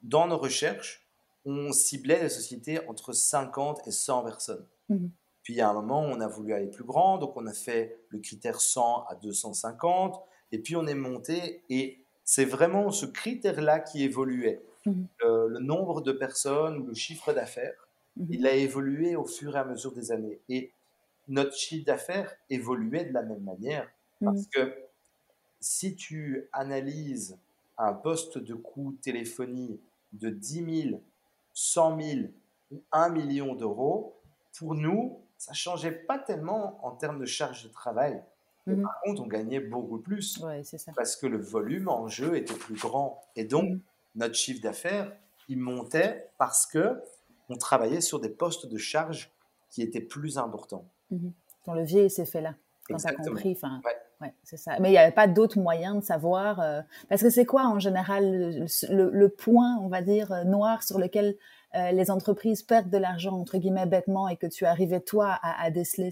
[0.00, 1.08] dans nos recherches,
[1.44, 4.66] on ciblait des sociétés entre 50 et 100 personnes.
[4.88, 5.10] Mhm.
[5.48, 7.54] Puis il y a un moment, on a voulu aller plus grand, donc on a
[7.54, 10.20] fait le critère 100 à 250,
[10.52, 14.60] et puis on est monté, et c'est vraiment ce critère-là qui évoluait.
[14.84, 15.06] Mhm.
[15.22, 17.88] le nombre de personnes, le chiffre d'affaires,
[18.18, 18.26] mhm.
[18.28, 20.38] il a évolué au fur et à mesure des années.
[20.50, 20.70] Et
[21.28, 23.88] notre chiffre d'affaires évoluait de la même manière,
[24.22, 24.74] parce que
[25.60, 27.38] si tu analyses
[27.78, 29.80] un poste de coût téléphonie
[30.12, 31.02] de 10 000,
[31.54, 32.20] 100 000
[32.70, 34.14] ou 1 million d'euros,
[34.58, 38.22] pour nous, ça changeait pas tellement en termes de charge de travail.
[38.66, 38.82] Mhm.
[38.82, 40.44] Par contre, on gagnait beaucoup plus
[40.94, 43.22] parce que le volume en jeu était plus grand.
[43.36, 43.80] Et donc, mhm.
[44.16, 45.12] notre chiffre d'affaires,
[45.48, 47.00] il montait parce que
[47.48, 49.32] on travaillait sur des postes de charge
[49.70, 50.84] qui étaient plus importants.
[51.10, 51.30] Mmh.
[51.64, 52.54] Ton levier s'est fait là,
[52.86, 53.52] quand tu as compris.
[53.52, 53.80] Enfin,
[54.20, 54.78] Ouais, c'est ça.
[54.80, 56.60] Mais il n'y avait pas d'autres moyens de savoir.
[56.60, 60.98] Euh, parce que c'est quoi en général le, point, on va dire, euh, noir sur
[60.98, 61.36] lequel
[61.76, 65.62] euh, les entreprises perdent de l'argent, entre guillemets, bêtement, et que tu arrivais toi à,
[65.62, 66.10] à déceler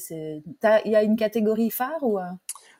[0.85, 2.19] Il y a une catégorie phare ou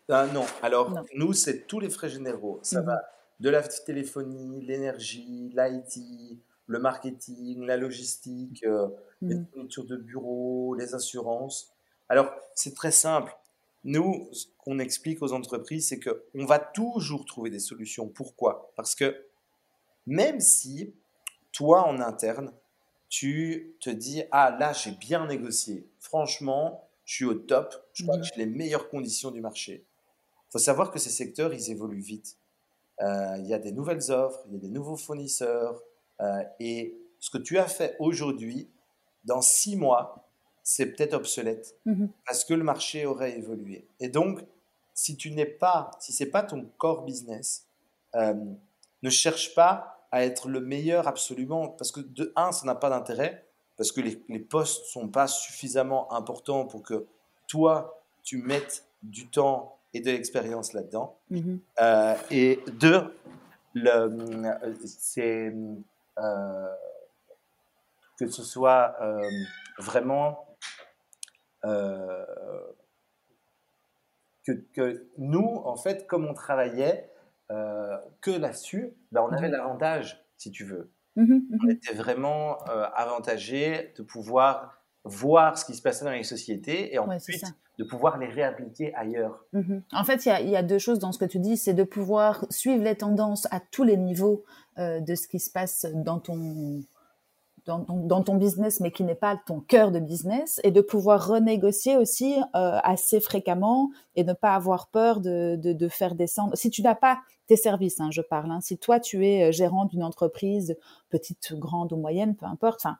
[0.09, 2.61] Non, alors nous, c'est tous les frais généraux.
[2.63, 2.87] Ça mhm.
[2.87, 3.03] va
[3.39, 8.65] de la téléphonie, l'énergie, l'IT, le marketing, la logistique,
[9.21, 9.47] les mhm.
[9.53, 11.73] fournitures de bureau, les assurances.
[12.09, 13.37] Alors, c'est très simple
[13.87, 18.09] nous, ce qu'on explique aux entreprises, c'est qu'on va toujours trouver des solutions.
[18.09, 18.73] Pourquoi?
[18.75, 19.27] Parce que
[20.07, 20.93] même si
[21.53, 22.53] toi, en interne,
[23.09, 25.89] tu te dis, ah là, j'ai bien négocié.
[26.01, 27.75] Franchement, je suis au top.
[27.93, 28.31] Je crois que mhm.
[28.35, 29.87] j'ai les meilleures conditions du marché.
[30.49, 32.39] Il faut savoir que ces secteurs, ils évoluent vite.
[33.03, 35.81] Euh, il y a des nouvelles offres, il y a des nouveaux fournisseurs.
[36.21, 38.69] Euh, et ce que tu as fait aujourd'hui,
[39.23, 40.26] dans six mois,
[40.69, 42.09] c'est peut-être obsolète mhm.
[42.27, 43.87] parce que le marché aurait évolué.
[44.01, 44.45] Et donc,
[44.95, 47.69] si tu n'es pas, si c'est pas ton core business,
[48.17, 48.35] euh,
[49.01, 52.91] ne cherche pas à être le meilleur absolument parce que de un, ça n'a pas
[52.91, 53.47] d'intérêt
[53.77, 57.07] parce que les, les postes sont pas suffisamment importants pour que
[57.47, 61.17] toi tu mettes du temps et de l'expérience là-dedans.
[61.31, 61.61] Mhm.
[61.81, 63.15] Euh, et deux,
[64.85, 65.55] c'est
[66.19, 66.75] euh,
[68.19, 68.97] que ce soit
[69.79, 70.46] vraiment
[71.67, 72.25] euh,
[74.75, 77.11] que, nous, en fait, comme on travaillait
[77.51, 79.55] euh, que là-dessus, ben, on avait mhm.
[79.55, 80.93] l'avantage, si tu veux.
[81.17, 81.59] Mhm, mhm.
[81.65, 86.95] On était vraiment euh, avantagé de pouvoir voir ce qui se passait dans les sociétés
[86.95, 87.45] et ensuite
[87.79, 89.45] de pouvoir les réappliquer ailleurs.
[89.93, 92.47] En fait, il y, a deux choses dans ce que tu dis, c'est de pouvoir
[92.49, 94.45] suivre les tendances à tous les niveaux
[94.79, 96.81] de ce qui se passe dans ton
[97.67, 101.97] dans, ton business, mais qui n'est pas ton cœur de business, et de pouvoir renégocier
[101.97, 106.57] aussi euh, assez fréquemment et ne pas avoir peur de, de, faire descendre.
[106.57, 109.53] Si tu n'as pas tes services, hein, je parle, hein, si toi tu es euh,
[109.53, 110.77] gérant d'une entreprise,
[111.11, 112.97] petite, grande ou moyenne, peu importe, enfin,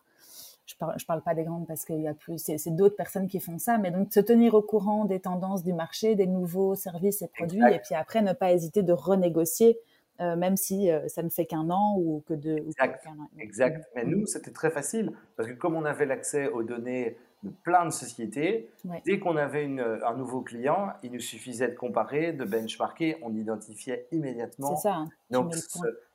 [0.67, 3.29] je parle, je parle pas des grandes parce qu'il y a plus, c'est d'autres personnes
[3.29, 6.75] qui font ça, mais donc se tenir au courant des tendances du marché, des nouveaux
[6.75, 9.79] services et produits, et puis après ne pas hésiter de renégocier
[10.21, 12.57] euh, même si euh, ça ne fait qu'un an ou que deux.
[12.57, 13.07] Exact.
[13.39, 13.89] exact.
[13.95, 17.85] Mais nous, c'était très facile parce que comme on avait l'accès aux données de plein
[17.85, 18.71] de sociétés,
[19.05, 24.07] dès qu'on avait un nouveau client, il nous suffisait de comparer, de benchmarker, on identifiait
[24.11, 24.75] immédiatement.
[24.75, 24.95] C'est ça.
[24.95, 25.55] Hein, Donc,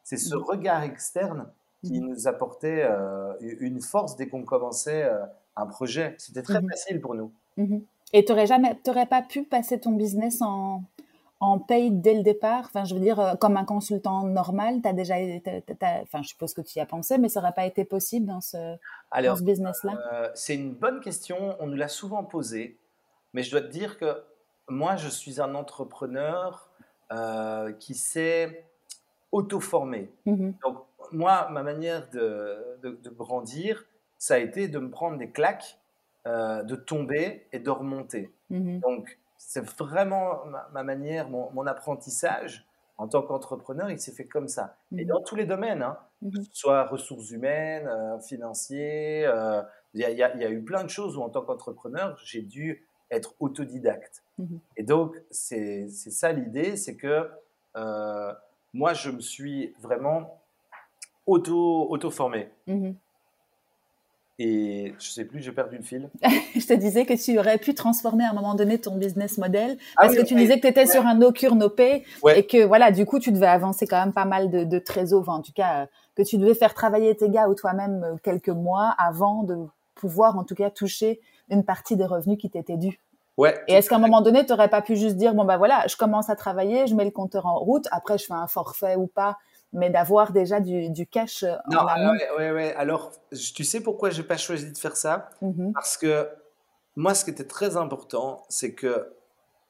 [0.04, 0.40] c'est ce, mmh.
[0.40, 1.48] regard externe
[1.84, 2.06] qui mmh.
[2.06, 5.10] nous apportait euh, une force dès qu'on commençait
[5.56, 6.16] un projet.
[6.18, 7.32] C'était très mmh facile pour nous.
[8.14, 10.84] Et tu n'aurais pas pu passer ton business en,
[11.42, 12.66] en paye dès le départ?
[12.66, 15.16] Enfin, je veux dire, euh, comme un consultant normal, tu as déjà,
[16.04, 18.42] enfin, je suppose que tu y as pensé, mais ça n'aurait pas été possible dans
[18.42, 18.78] ce,
[19.12, 19.94] ce business-là?
[20.14, 21.56] euh, C'est une bonne question.
[21.60, 22.78] On nous l'a souvent posée,
[23.34, 24.24] mais je dois te dire que
[24.70, 26.70] moi, je suis un entrepreneur
[27.12, 28.68] euh, qui s'est
[29.32, 30.12] auto-formé.
[30.28, 30.78] Mmh Donc,
[31.12, 33.84] moi, ma manière de, de, grandir,
[34.20, 35.80] ça a été de me prendre des claques,
[36.26, 38.32] de tomber et de remonter.
[38.52, 39.18] Mmh Donc,
[39.48, 42.66] c'est vraiment ma, manière, mon, apprentissage
[42.98, 44.78] en tant qu'entrepreneur, il s'est fait comme ça.
[44.96, 49.26] Et mmh dans tous les domaines, hein, mmh que ce soit ressources humaines, euh, financiers,
[49.26, 49.62] euh,
[49.94, 54.24] il y, a eu plein de choses où en tant qu'entrepreneur, j'ai dû être autodidacte.
[54.38, 57.30] Mmh Et donc, c'est ça l'idée, c'est que
[57.76, 58.34] euh,
[58.74, 60.40] moi, je me suis vraiment
[61.26, 62.52] auto-formé.
[64.44, 66.10] Et je sais plus, j'ai perdu le fil.
[66.56, 69.78] je te disais que tu aurais pu transformer à un moment donné ton business model
[69.96, 72.04] ah parce que tu disais que tu étais sur un no cure no pay
[72.36, 75.30] et que voilà, du coup, tu devais avancer quand même pas mal de, de trésors,
[75.30, 75.86] en tout cas, euh,
[76.16, 79.58] que tu devais faire travailler tes gars ou toi-même euh, quelques mois avant de
[79.94, 81.20] pouvoir en tout cas toucher
[81.52, 83.00] une partie des revenus qui t'étaient dus.
[83.38, 83.62] Ouais.
[83.68, 85.86] Et est-ce qu'à un moment donné, tu n'aurais pas pu juste dire bon bah voilà,
[85.88, 88.96] je commence à travailler, je mets le compteur en route, après je fais un forfait
[88.96, 89.38] ou pas
[89.74, 92.14] mais d'avoir déjà du, cash euh, non, en amont.
[92.38, 93.12] Ouais, ouais, Alors,
[93.56, 95.30] tu sais pourquoi j'ai pas choisi de faire ça?
[95.42, 96.28] Mmh Parce que
[96.96, 99.14] moi, ce qui était très important, c'est que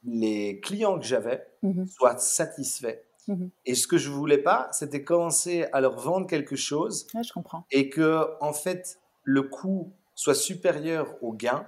[0.03, 2.99] les clients que j'avais mmh soient satisfaits.
[3.27, 7.07] Mmh et ce que je voulais pas, c'était commencer à leur vendre quelque chose.
[7.13, 7.65] je comprends.
[7.71, 11.67] Et que, en fait, le coût soit supérieur au gain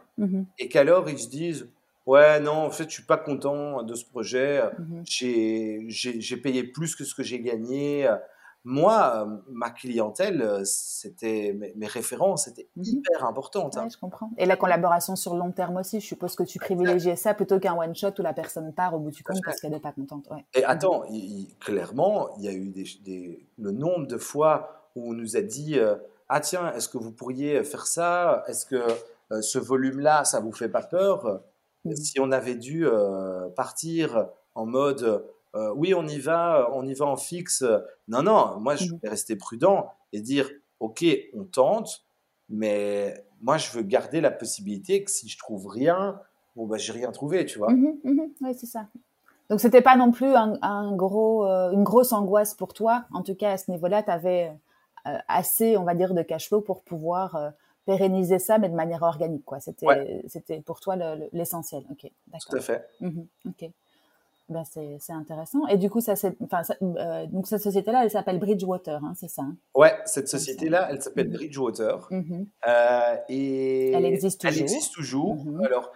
[0.60, 1.68] et qu'alors ils se disent
[2.06, 4.62] Ouais, non, en fait, je suis pas content de ce projet.
[4.80, 8.10] Mmh j'ai payé plus que ce que j'ai gagné.
[8.66, 13.78] Moi, ma clientèle, c'était mes, références étaient mmh hyper importantes.
[13.78, 13.88] Hein.
[13.92, 14.32] je comprends.
[14.38, 17.76] Et la collaboration sur long terme aussi, je suppose que tu privilégiais ça plutôt qu'un
[17.76, 20.28] one shot où la personne part au bout du compte parce qu'elle n'est pas contente.
[20.54, 21.04] Et attends,
[21.60, 25.78] clairement, il y a eu des, le nombre de fois où on nous a dit
[26.30, 28.44] ah tiens, est-ce que vous pourriez faire ça?
[28.48, 28.82] Est-ce que
[29.42, 31.44] ce volume-là, ça vous fait pas peur?
[31.86, 31.96] Mmh.
[31.96, 35.26] Si on avait dû euh, partir en mode
[35.56, 37.64] euh, oui, on y va, on y va en fixe.
[38.08, 39.00] Non, non, moi je mmh.
[39.04, 42.06] vais rester prudent et dire ok, on tente,
[42.50, 46.20] mais moi je veux garder la possibilité que si je trouve rien,
[46.56, 47.72] bon bah j'ai rien trouvé, tu vois.
[47.72, 48.00] Mmh
[48.42, 48.88] oui, c'est ça.
[49.50, 53.06] Donc c'était pas non plus un, gros, euh, une grosse angoisse pour toi.
[53.14, 54.52] En tout cas à ce niveau-là, tu avais
[55.28, 57.54] assez, on va dire, de cash flow pour pouvoir
[57.86, 59.60] pérenniser ça, mais de manière organique, quoi.
[59.60, 60.96] C'était, c'était pour toi
[61.32, 61.84] l'essentiel.
[61.92, 62.50] ok, d'accord.
[62.50, 62.88] Tout à fait.
[63.02, 63.70] Mhm, ok.
[64.50, 65.66] Ben, c'est, c'est intéressant.
[65.68, 69.30] Et du coup, ça, c'est, enfin, euh, donc cette société-là, elle s'appelle Bridgewater, hein, c'est
[69.30, 69.56] ça hein?
[69.74, 71.34] Ouais, cette société-là, elle s'appelle mhm.
[71.34, 72.08] Bridgewater.
[72.12, 72.48] Mhm.
[72.68, 74.56] Euh, et elle existe toujours.
[74.56, 75.46] Elle existe toujours.
[75.64, 75.94] Alors,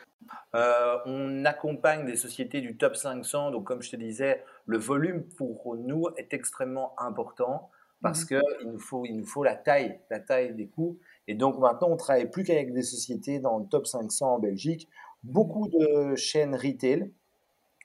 [0.55, 3.51] euh, on accompagne des sociétés du top 500.
[3.51, 7.69] Donc, comme je te disais, le volume pour nous est extrêmement important
[8.01, 10.97] parce qu'il nous faut, il nous faut la taille, la taille des coûts.
[11.27, 14.89] Et donc maintenant, on travaille plus qu'avec des sociétés dans le top 500 en Belgique,
[15.23, 17.11] beaucoup de chaînes retail.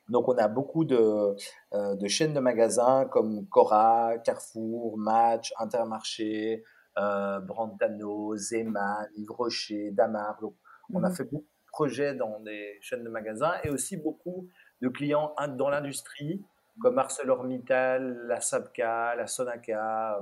[0.09, 1.36] Donc on a beaucoup de,
[1.74, 6.64] euh, de chaînes de magasins comme Cora, Carrefour, Match, Intermarché,
[6.99, 10.38] euh, Brantano, Zeman, Yves Rocher, Damar.
[10.40, 10.55] Donc
[10.93, 11.14] on a mhm.
[11.14, 14.49] fait beaucoup de projets dans des chaînes de magasins et aussi beaucoup
[14.82, 16.43] de clients dans l'industrie
[16.80, 20.20] comme ArcelorMittal, la Sabka, la Sonaca,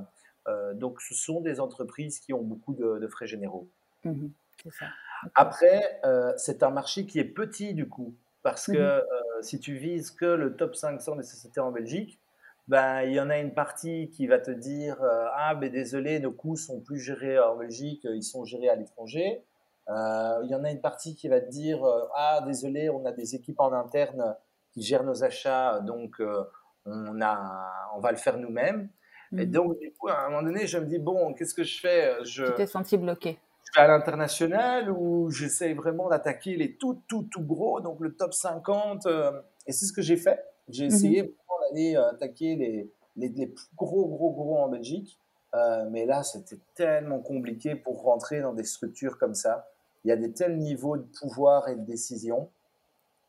[0.74, 3.68] donc, ce sont des entreprises qui ont beaucoup de, frais généraux.
[4.04, 4.28] Mmh
[5.34, 9.58] Après, euh, c'est un marché qui est petit du coup, parce que mmh euh, si
[9.58, 12.18] tu vises que le top 500 des sociétés en Belgique,
[12.68, 14.98] ben, il y en a une partie qui va te dire
[15.34, 19.44] Ah, ben désolé, nos coûts sont plus gérés en Belgique, ils sont gérés à l'étranger.
[19.88, 21.82] il y en a une partie qui va te dire
[22.14, 24.36] Ah, désolé, on a des équipes en interne
[24.72, 26.22] qui gèrent nos achats, donc
[26.84, 28.88] on, a, on va le faire nous-mêmes.
[29.36, 29.50] Et mmh.
[29.50, 32.24] donc, du coup, à un moment donné, je me dis, bon, qu'est-ce que je fais
[32.24, 37.00] je, Tu t'es senti bloqué Je vais à l'international ou j'essaye vraiment d'attaquer les tout,
[37.06, 39.06] tout, tout gros, donc le top 50.
[39.06, 39.30] Euh,
[39.66, 40.44] et c'est ce que j'ai fait.
[40.68, 41.34] J'ai mmh essayé
[41.70, 45.18] d'aller euh, attaquer les, les, les, plus gros, gros, gros en Belgique.
[45.54, 49.68] Euh, mais là, c'était tellement compliqué pour rentrer dans des structures comme ça.
[50.04, 52.48] Il y a des tels niveaux de pouvoir et de décision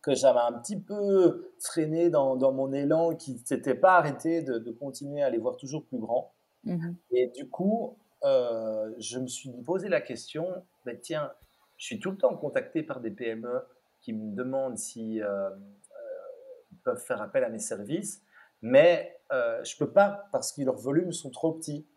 [0.02, 4.42] que j'avais un petit peu freiné dans, dans mon élan qui ne s'était pas arrêté
[4.42, 6.34] de, de, continuer à les voir toujours plus grands.
[6.64, 10.48] Mmh Et du coup, euh, je me suis posé la question,
[10.86, 11.32] ben tiens,
[11.78, 13.62] je suis tout le temps contacté par des PME
[14.00, 15.56] qui me demandent si euh, euh,
[16.72, 18.24] ils peuvent faire appel à mes services,
[18.62, 19.18] mais
[19.64, 21.88] je peux pas parce que leurs volumes sont trop petits.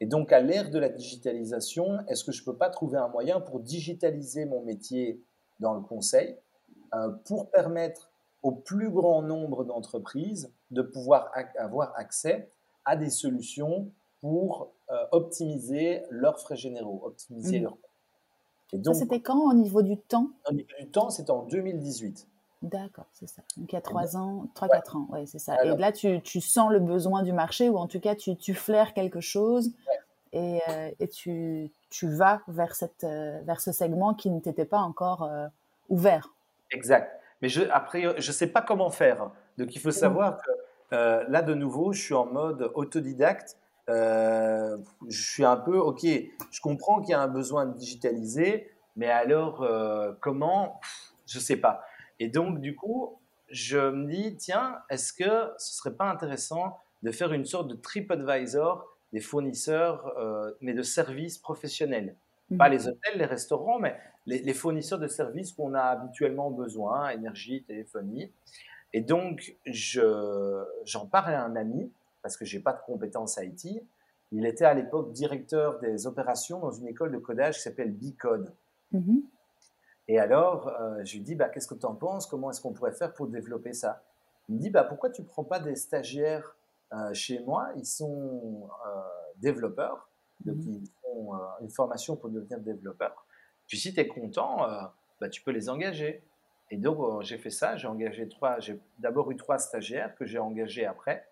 [0.00, 3.40] Et donc, à l'ère de la digitalisation, est-ce que je peux pas trouver un moyen
[3.40, 5.22] pour digitaliser mon métier
[5.60, 6.36] dans le conseil
[7.24, 8.12] pour permettre
[8.42, 12.50] au plus grand nombre d'entreprises de pouvoir avoir accès
[12.84, 13.90] à des solutions
[14.20, 17.64] pour euh, optimiser leurs frais généraux, optimiser mmh.
[17.64, 17.90] leurs coûts.
[18.72, 20.30] Et donc, c'était quand au niveau du temps?
[20.48, 22.26] Au niveau du temps, c'était en 2018.
[22.62, 23.42] D'accord, c'est ça.
[23.56, 25.62] Donc il y a 3 ans, 3-4 ans, ouais, c'est ça.
[25.64, 28.54] et là, tu, tu, sens le besoin du marché, ou en tout cas, tu, tu
[28.54, 29.72] flaires quelque chose
[30.32, 34.78] et, euh, et tu, tu, vas vers, cette, vers ce segment qui ne t'était pas
[34.78, 35.28] encore
[35.88, 36.31] ouvert.
[36.72, 37.20] Exact.
[37.40, 39.30] Mais je, après, je ne sais pas comment faire.
[39.58, 40.50] Donc, il faut savoir que
[40.92, 43.56] euh, là, de nouveau, je suis en mode autodidacte.
[43.88, 44.78] Euh,
[45.08, 49.08] je suis un peu, OK, je comprends qu'il y a un besoin de digitaliser, mais
[49.08, 50.80] alors, euh, comment?
[51.26, 51.84] Je ne sais pas.
[52.20, 53.18] Et donc, du coup,
[53.48, 57.74] je me dis, tiens, est-ce que ce serait pas intéressant de faire une sorte de
[57.74, 60.14] TripAdvisor des fournisseurs,
[60.60, 62.16] mais de services professionnels?
[62.58, 62.72] Pas mmh.
[62.72, 63.96] les hôtels, les restaurants, mais
[64.26, 68.32] les, fournisseurs de services qu'on a habituellement besoin, énergie, téléphonie.
[68.92, 71.90] Et donc, j'en parlais à un ami,
[72.22, 73.82] parce que j'ai pas de compétences IT.
[74.32, 78.52] Il était à l'époque directeur des opérations dans une école de codage qui s'appelle Bicode.
[78.92, 79.22] Mm-hmm.
[80.08, 82.26] Et alors, euh, je lui dis, bah, qu'est-ce que tu en penses?
[82.26, 84.02] Comment est-ce qu'on pourrait faire pour développer ça?
[84.48, 86.56] Il me dit, bah, pourquoi tu prends pas des stagiaires
[87.14, 88.68] chez moi, ils sont
[89.38, 90.10] développeurs,
[90.44, 90.82] donc mhm.
[90.82, 93.26] ils font une formation pour devenir développeurs.
[93.66, 94.66] Puis si tu es content,
[95.20, 96.22] bah, tu peux les engager.
[96.70, 100.38] Et donc j'ai fait ça, j'ai engagé trois, j'ai d'abord eu trois stagiaires que j'ai
[100.38, 101.26] engagés après.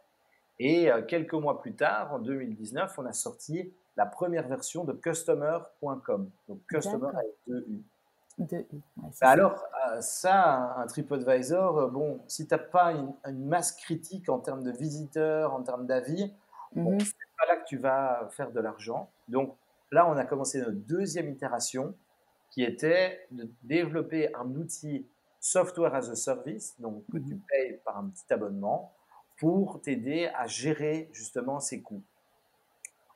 [0.58, 6.30] Et quelques mois plus tard, en 2019, on a sorti la première version de customer.com.
[6.48, 7.82] Donc customer avec deux U.
[8.38, 8.80] Deux U.
[8.96, 14.28] Bah, alors, euh, ça, un TripAdvisor, euh, bon, si tu n'as pas une, masse critique
[14.30, 16.32] en termes de visiteurs, en termes d'avis,
[16.74, 17.00] bon, mhm.
[17.00, 19.10] c'est pas là que tu vas faire de l'argent.
[19.28, 19.54] Donc
[19.90, 21.94] là, on a commencé notre deuxième itération
[22.50, 25.06] qui était de développer un outil
[25.40, 27.40] software as a service, donc que tu mhm.
[27.48, 28.92] payes par un petit abonnement,
[29.38, 32.02] pour t'aider à gérer justement ces coûts.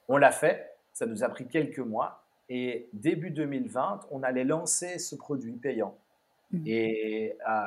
[0.09, 4.99] On l'a fait, ça nous a pris quelques mois et début 2020, on allait lancer
[4.99, 5.99] ce produit payant.
[6.51, 6.63] Mmh.
[6.67, 7.63] Et euh,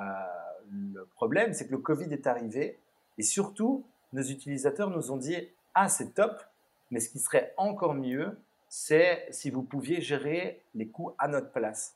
[0.71, 2.79] le problème, c'est que le Covid est arrivé
[3.17, 5.35] et surtout, nos utilisateurs nous ont dit
[5.73, 6.41] Ah, c'est top,
[6.91, 8.37] mais ce qui serait encore mieux,
[8.69, 11.95] c'est si vous pouviez gérer les coûts à notre place.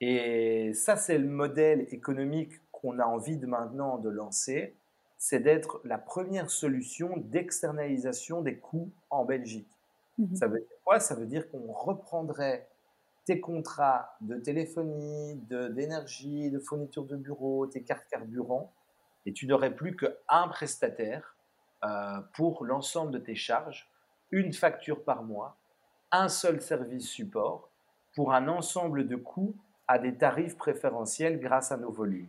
[0.00, 4.76] Et ça, c'est le modèle économique qu'on a envie de maintenant de lancer,
[5.18, 9.70] c'est d'être la première solution d'externalisation des coûts en Belgique.
[10.18, 11.00] Mmh ça veut dire quoi?
[11.00, 12.68] Ça veut dire qu'on reprendrait
[13.24, 18.72] tes contrats de téléphonie, d'énergie, de, fourniture de bureau, tes cartes carburant,
[19.26, 21.36] et tu n'aurais plus qu'un prestataire
[21.84, 23.90] euh, pour l'ensemble de tes charges,
[24.30, 25.56] une facture par mois,
[26.12, 27.70] un seul service support
[28.14, 29.54] pour un ensemble de coûts
[29.88, 32.28] à des tarifs préférentiels grâce à nos volumes.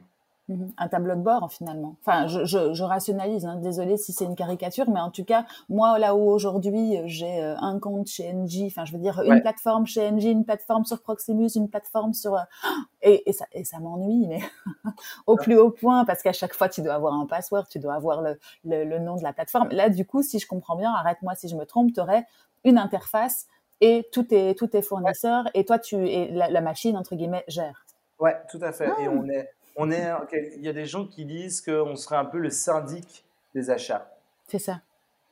[0.49, 0.71] Mhm.
[0.77, 1.97] Un tableau de bord finalement.
[2.01, 3.45] Enfin, je, je, je rationalise.
[3.45, 3.57] Hein.
[3.57, 7.57] Désolée si c'est une caricature, mais en tout cas, moi là où aujourd'hui j'ai euh,
[7.57, 11.01] un compte chez NG, enfin je veux dire une plateforme chez NG, une plateforme sur
[11.01, 12.37] Proximus, une plateforme sur
[13.01, 14.39] et, et ça et ça m'ennuie, mais
[15.27, 17.95] au plus haut point parce qu'à chaque fois tu dois avoir un password, tu dois
[17.95, 19.67] avoir le, le, le, nom de la plateforme.
[19.71, 22.25] Là, du coup, si je comprends bien, arrête-moi si je me trompe, tu aurais
[22.63, 23.47] une interface
[23.81, 27.43] et tout est tout est fournisseurs et toi tu et la, la, machine entre guillemets
[27.47, 27.85] gère.
[28.19, 28.87] Ouais, tout à fait.
[28.87, 29.11] Et ah.
[29.11, 30.11] on est on est,
[30.57, 33.23] il y a des gens qui disent qu'on serait un peu le syndic
[33.53, 34.09] des achats.
[34.47, 34.81] C'est ça.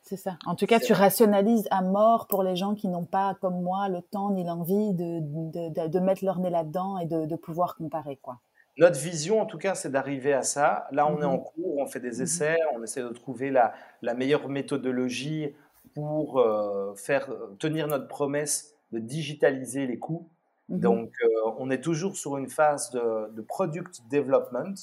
[0.03, 0.37] C'est ça.
[0.45, 3.89] En tout cas, tu rationalises à mort pour les gens qui n'ont pas, comme moi,
[3.89, 8.19] le temps ni l'envie de, de, de, mettre leur nez là-dedans et de, pouvoir comparer.
[8.21, 8.37] quoi.
[8.77, 10.85] Notre vision, en tout cas, c'est d'arriver à ça.
[10.91, 11.43] Là, on est en mhm.
[11.43, 12.21] cours, on fait des mhm.
[12.21, 13.73] essais, on essaie de trouver la,
[14.03, 15.55] la meilleure méthodologie
[15.95, 20.27] pour euh, faire tenir notre promesse de digitaliser les coûts.
[20.69, 20.79] Mhm.
[20.79, 21.27] Donc, euh,
[21.57, 24.75] on est toujours sur une phase de, product development,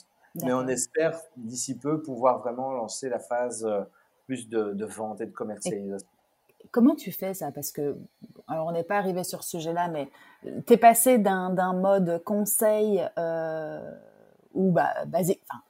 [0.42, 3.82] mais on espère d'ici peu pouvoir vraiment lancer la phase euh,
[4.26, 6.08] plus de, vente et de commercialisation.
[6.70, 7.50] comment tu fais ça?
[7.52, 7.96] Parce que,
[8.46, 10.08] alors on n'est pas arrivé sur ce sujet-là, mais
[10.66, 13.92] tu es passé d'un mode conseil euh,
[14.54, 15.62] ou bah, enfin,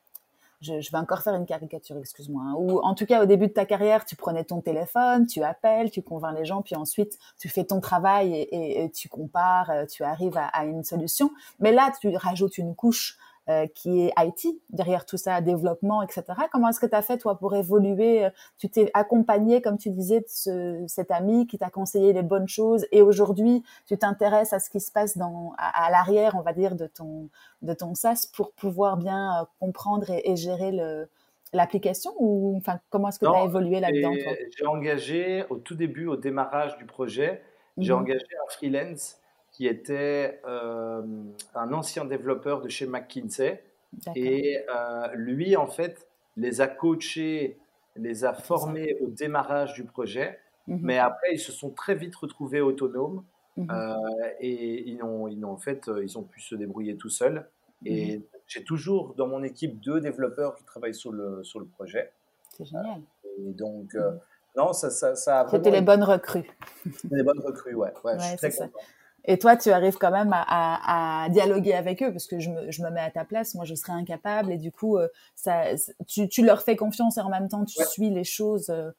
[0.63, 2.55] je, vais encore faire une caricature, excuse-moi, hein.
[2.57, 5.91] ou en tout cas au début de ta carrière, tu prenais ton téléphone, tu appelles,
[5.91, 10.05] tu convaincs les gens, puis ensuite tu fais ton travail et, tu compares, euh, tu
[10.05, 11.31] arrives à, une solution.
[11.59, 13.19] Mais là, tu rajoutes une couche
[13.49, 16.25] euh, qui est IT, derrière tout ça, développement, etc.
[16.53, 20.21] Comment est-ce que tu as fait, toi, pour évoluer Tu t'es accompagné, comme tu disais,
[20.21, 24.61] de ce, cet ami qui t'a conseillé les bonnes choses et aujourd'hui, tu t'intéresses à
[24.61, 27.29] ce qui se passe dans, à, l'arrière, on va dire, de ton,
[27.63, 31.09] de ton SaaS pour pouvoir bien euh, comprendre et, gérer le,
[31.53, 34.13] l'application ou enfin comment est-ce que tu as évolué là-dedans
[34.57, 37.43] J'ai engagé au tout début, au démarrage du projet,
[37.77, 39.19] j'ai mmh engagé un freelance
[39.63, 41.03] qui était euh,
[41.55, 43.63] un ancien développeur de chez McKinsey.
[44.17, 47.61] Et euh, lui, en fait, les a coachés,
[47.95, 50.41] les a formés au démarrage du projet.
[50.67, 50.81] Mhm.
[50.83, 53.23] Mais après, ils se sont très vite retrouvés autonomes.
[53.57, 53.69] Mhm.
[53.71, 53.95] Euh,
[54.41, 57.49] et ils ont, ils ont, en fait, ils ont pu se débrouiller tout seuls.
[57.85, 58.25] Et mhm.
[58.49, 62.11] j'ai toujours dans mon équipe deux développeurs qui travaillent sur le, sur le projet.
[62.57, 63.01] C'est génial.
[63.39, 63.95] Et donc,
[64.57, 66.51] non, ça, ça, ça C'était les bonnes recrues.
[67.13, 67.93] les bonnes recrues, ouais.
[68.03, 68.81] ouais, je suis très content.
[69.25, 72.71] Et toi, tu arrives quand même à, à, dialoguer avec eux parce que je me,
[72.71, 75.65] je me, mets à ta place, moi je serais incapable et du coup, euh, ça,
[76.09, 78.69] tu, tu, leur fais confiance et en même temps tu suis les choses.
[78.71, 78.91] Euh,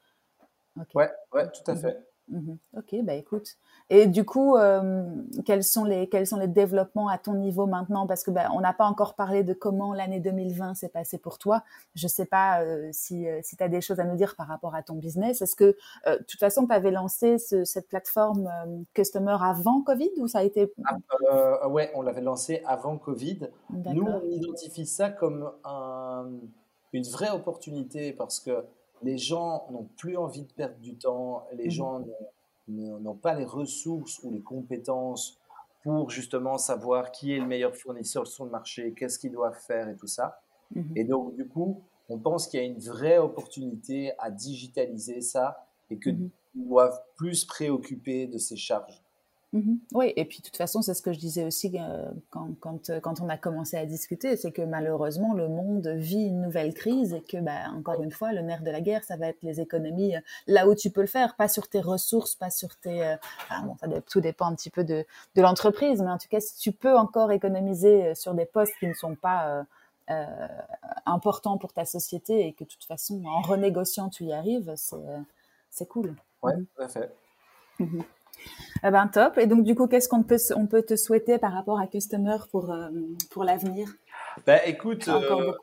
[0.96, 1.98] ouais, ouais, tout à fait.
[2.30, 2.58] Mhm.
[2.78, 3.58] Ok, bah écoute.
[3.90, 5.04] Et du coup, euh,
[5.46, 8.08] quels sont les quels sont les développements à ton niveau maintenant?
[8.08, 11.38] Parce que bah, on n'a pas encore parlé de comment l'année 2020 s'est passée pour
[11.38, 11.64] toi.
[11.96, 14.48] Je sais pas euh, si euh, si tu as des choses à nous dire par
[14.48, 15.42] rapport à ton business.
[15.42, 15.76] Est-ce que
[16.06, 18.50] de toute façon tu avais lancé cette plateforme
[18.94, 20.74] Customer avant Covid ou ça a été
[21.30, 23.50] ah, Ouais, on l'avait lancé avant Covid.
[23.70, 25.52] Nous, on identifie ça comme
[26.94, 28.64] une vraie opportunité parce que
[29.04, 32.06] les gens n'ont plus envie de perdre du temps, les mmh gens
[32.68, 35.40] n'ont pas les ressources ou les compétences
[35.84, 39.90] pour justement savoir qui est le meilleur fournisseur sur le marché, qu'est-ce qu'ils doivent faire
[39.90, 40.40] et tout ça.
[40.76, 45.22] Mmh et donc, du coup, on pense qu'il y a une vraie opportunité à digitaliser
[45.22, 49.03] ça et que mmh doivent plus préoccuper de ces charges.
[49.54, 52.50] Mmh oui, et puis de toute façon, c'est ce que je disais aussi euh, quand,
[52.60, 56.42] quand, euh, quand, on a commencé à discuter, c'est que malheureusement, le monde vit une
[56.42, 59.28] nouvelle crise et que, bah, encore une fois, le nerf de la guerre, ça va
[59.28, 62.50] être les économies euh, là où tu peux le faire, pas sur tes ressources, pas
[62.50, 63.16] sur tes...
[63.64, 65.06] bon, ça, tout dépend un petit peu de,
[65.36, 68.88] de l'entreprise, mais en tout cas, si tu peux encore économiser sur des postes qui
[68.88, 69.66] ne sont pas...
[71.06, 74.74] importants pour ta société et que de toute façon, en renégociant, tu y arrives,
[75.70, 76.16] c'est cool.
[76.42, 77.16] Oui, mmh tout à fait.
[77.80, 78.02] Mmh
[78.86, 79.38] eh ben, top.
[79.38, 82.38] Et donc, du coup, qu'est-ce qu'on peut, on peut te souhaiter par rapport à Customer
[82.52, 82.90] pour, euh,
[83.32, 83.88] pour l'avenir?
[84.46, 85.54] Ben, écoute, euh,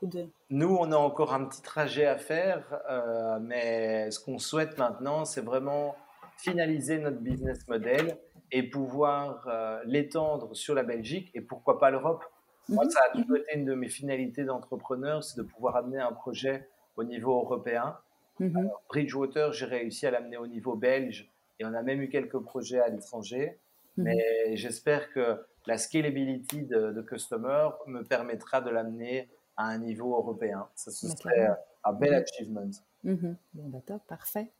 [0.49, 5.25] nous, on a encore un petit trajet à faire, euh, mais ce qu'on souhaite maintenant,
[5.25, 5.97] c'est vraiment
[6.39, 8.17] finaliser notre business model
[8.53, 9.47] et pouvoir
[9.85, 12.25] l'étendre sur la Belgique et pourquoi pas l'Europe.
[12.69, 12.91] Moi, mhm.
[12.91, 16.69] ça a toujours été une de mes finalités d'entrepreneur, c'est de pouvoir amener un projet
[16.97, 17.97] au niveau européen.
[18.39, 18.71] Mhm.
[18.89, 21.31] Bridgewater, j'ai réussi à l'amener au niveau belge
[21.61, 23.61] et on a même eu quelques projets à l'étranger.
[23.97, 24.05] Mhm.
[24.05, 30.67] Mais j'espère que la scalability de, Customer me permettra de l'amener à un niveau européen.
[30.75, 31.49] Ça, ce serait
[31.85, 32.23] un bel mhm.
[32.23, 32.71] achievement.
[33.05, 34.53] Bon, d'accord, parfait.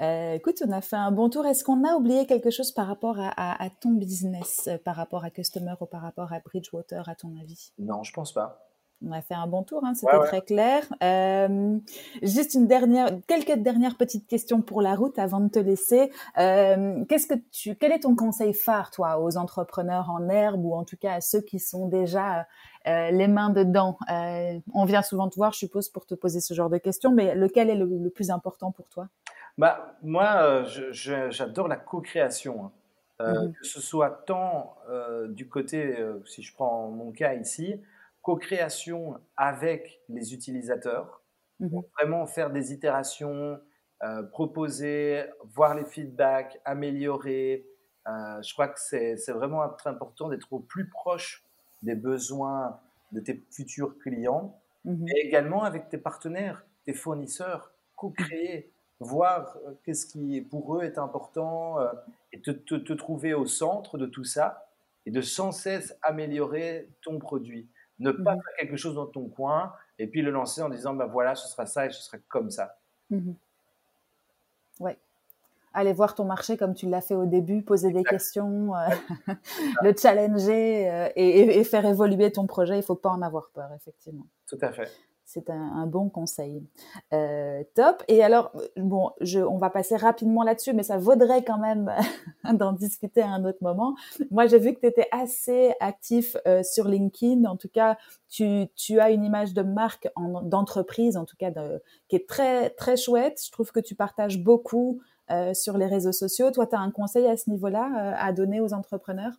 [0.00, 1.46] Euh, écoute, on a fait un bon tour.
[1.46, 5.30] Est-ce qu'on a oublié quelque chose par rapport à, ton business, euh, par rapport à
[5.30, 7.72] Customer ou par rapport à Bridgewater, à ton avis?
[7.78, 8.71] Non, je pense pas.
[9.04, 10.84] On a fait un bon tour, hein, c'était très clair.
[11.02, 11.78] Euh,
[12.22, 16.12] juste une dernière, quelques dernières petites questions pour la route avant de te laisser.
[16.38, 20.74] Euh, qu'est-ce que tu, quel est ton conseil phare, toi, aux entrepreneurs en herbe ou
[20.74, 22.46] en tout cas à ceux qui sont déjà
[22.86, 23.98] euh, les mains dedans?
[24.08, 27.34] On vient souvent te voir, je suppose, pour te poser ce genre de questions, mais
[27.34, 29.08] lequel est le, plus important pour toi?
[29.58, 32.66] Bah moi, j'adore la co-création.
[32.66, 32.70] Hein.
[33.20, 33.52] Mm-hmm.
[33.52, 34.76] Que ce soit tant
[35.28, 35.96] du côté,
[36.26, 37.80] si je prends mon cas ici,
[38.22, 41.22] co-création avec les utilisateurs,
[41.60, 41.82] mhm.
[41.98, 43.60] vraiment faire des itérations,
[44.02, 45.24] euh, proposer,
[45.54, 47.66] voir les feedbacks, améliorer.
[48.08, 51.44] Euh, je crois que c'est vraiment très important d'être au plus proche
[51.82, 52.80] des besoins
[53.10, 55.06] de tes futurs clients mhm.
[55.08, 60.98] et également avec tes partenaires, tes fournisseurs, co-créer, voir euh, qu'est-ce qui pour eux est
[60.98, 61.76] important
[62.32, 64.68] et te, te trouver au centre de tout ça
[65.06, 67.68] et de sans cesse améliorer ton produit.
[68.02, 70.94] Ne pas mmh faire quelque chose dans ton coin et puis le lancer en disant
[70.94, 72.76] bah voilà, ce sera ça et ce sera comme ça.
[73.10, 73.32] Mmh
[74.80, 74.98] ouais.
[75.74, 78.88] Aller voir ton marché comme tu l'as fait au début, poser des questions, euh,
[79.82, 82.76] le challenger euh, et, faire évoluer ton projet.
[82.78, 84.26] Il faut pas en avoir peur, effectivement.
[84.46, 84.90] Tout à fait
[85.32, 86.62] c'est un, bon conseil.
[87.14, 88.02] Euh, top.
[88.06, 91.90] Et alors, bon, je, on va passer rapidement là-dessus, mais ça vaudrait quand même
[92.52, 93.94] d'en discuter à un autre moment.
[94.30, 97.44] Moi, j'ai vu que tu étais assez actif euh, sur LinkedIn.
[97.44, 97.96] En tout cas,
[98.28, 98.68] tu,
[99.00, 100.08] as une image de marque,
[100.42, 101.50] d'entreprise, en tout cas,
[102.08, 103.40] qui est très, très chouette.
[103.42, 105.00] Je trouve que tu partages beaucoup
[105.30, 106.50] euh, sur les réseaux sociaux.
[106.50, 109.32] Toi, tu as un conseil à ce niveau-là à donner aux entrepreneurs?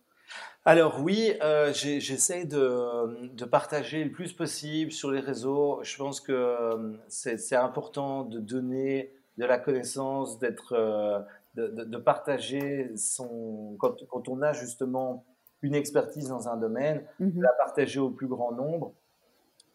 [0.66, 5.80] Alors oui, euh, j'essaie de, partager le plus possible sur les réseaux.
[5.82, 11.20] Je pense que euh, c'est important de donner de la connaissance, d'être, euh,
[11.54, 15.26] de, partager son quand, on a justement
[15.60, 18.94] une expertise dans un domaine, de mmh la partager au plus grand nombre.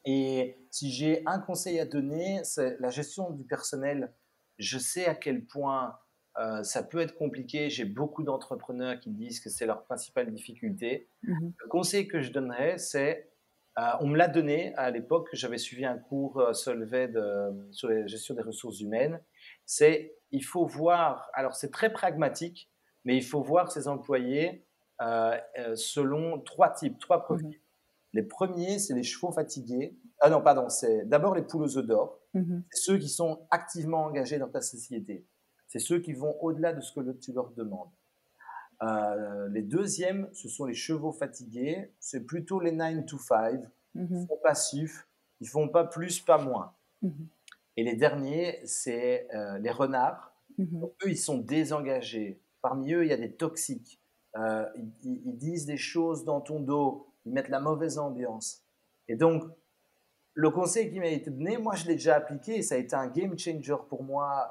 [0.06, 4.12] Et si j'ai un conseil à donner, c'est la gestion du personnel.
[4.58, 6.00] Je sais à quel point
[6.40, 7.70] euh, ça peut être compliqué.
[7.70, 11.10] J'ai beaucoup d'entrepreneurs qui disent que c'est leur principale difficulté.
[11.24, 11.54] Mhm.
[11.58, 13.30] Le conseil que je donnerais, c'est,
[13.78, 17.12] euh, on me l'a donné à l'époque, j'avais suivi un cours euh, Solvay
[17.72, 19.22] sur la gestion des ressources humaines.
[19.66, 22.72] C'est, il faut voir, alors c'est très pragmatique,
[23.04, 24.66] mais il faut voir ses employés
[25.76, 27.48] selon trois types, trois profils.
[27.48, 27.64] Mhm.
[28.14, 29.96] Les premiers, c'est les chevaux fatigués.
[30.20, 32.20] Ah non, pardon, c'est d'abord les poules aux œufs d'or.
[32.34, 32.64] Mhm.
[32.72, 35.26] Ceux qui sont activement engagés dans ta société.
[35.70, 37.92] C'est ceux qui vont au-delà de ce que tu leur demandes.
[38.82, 41.94] Euh, les deuxièmes, ce sont les chevaux fatigués.
[42.00, 43.62] C'est plutôt les 9 to 5.
[43.94, 44.28] Ils mhm.
[44.28, 45.08] sont passifs.
[45.42, 46.74] Ils font pas plus, pas moins.
[47.04, 47.28] Mhm.
[47.78, 50.36] Et les derniers, c'est euh, les renards.
[50.58, 50.86] Mhm.
[51.04, 52.42] eux, ils sont désengagés.
[52.62, 54.02] Parmi eux, il y a des toxiques.
[54.38, 57.14] Euh, ils, ils, disent des choses dans ton dos.
[57.26, 58.64] Ils mettent la mauvaise ambiance.
[59.08, 59.44] Et donc,
[60.34, 62.96] le conseil qui m'a été donné, moi, je l'ai déjà appliqué et ça a été
[62.96, 64.50] un game changer pour moi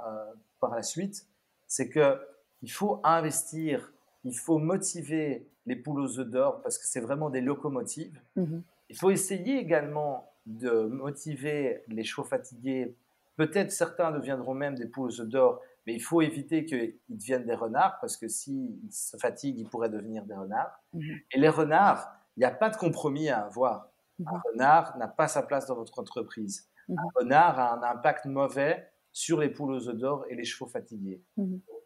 [0.61, 1.27] par la suite,
[1.67, 2.19] c'est que
[2.63, 3.93] il faut investir,
[4.25, 8.21] il faut motiver les poules aux œufs d'or parce que c'est vraiment des locomotives.
[8.37, 8.63] Mhm.
[8.91, 12.97] Il faut essayer également de motiver les chevaux fatigués.
[13.37, 17.45] Peut-être certains deviendront même des poules aux œufs d'or, mais il faut éviter qu'ils deviennent
[17.45, 20.83] des renards parce que s'ils se fatiguent, ils pourraient devenir des renards.
[20.95, 21.19] Mhm.
[21.33, 23.91] Et les renards, il n'y a pas de compromis à avoir.
[24.27, 24.41] Un mhm.
[24.53, 26.69] renard n'a pas sa place dans votre entreprise.
[26.89, 30.71] Un renard a un impact mauvais sur les poules aux œufs d'or et les chevaux
[30.71, 31.21] fatigués.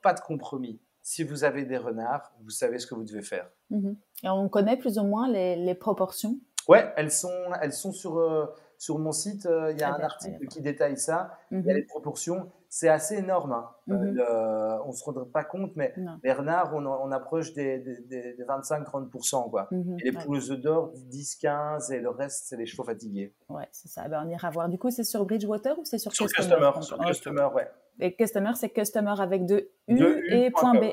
[0.02, 0.78] Pas de compromis.
[1.00, 3.48] Si vous avez des renards, vous savez ce que vous devez faire.
[3.70, 6.38] Et on connaît plus ou moins les, proportions
[6.68, 7.32] Ouais, elles sont,
[7.62, 8.44] elles sont sur, euh,
[8.76, 9.46] sur mon site.
[9.46, 11.38] Euh, il y a ah un ben, article qui détaille ça.
[11.50, 13.52] Il y a les proportions c'est assez énorme.
[13.52, 13.68] Hein.
[13.90, 15.94] Euh, on ne se rend pas compte, mais
[16.24, 19.50] les renards, on, approche des, des, 25-30%.
[19.50, 19.68] Quoi.
[19.70, 19.98] Mhm.
[20.00, 23.34] et les poules d'or, 10-15%, et le reste, c'est les chevaux fatigués.
[23.50, 24.08] Ouais, c'est ça.
[24.08, 24.70] Ben, on ira voir.
[24.70, 26.70] Du coup, c'est sur Bridgewater ou c'est sur, sur Customer?
[26.80, 27.70] Sur Customer, ouais.
[28.00, 30.84] Et Customer, c'est Customer avec deux U, et point B.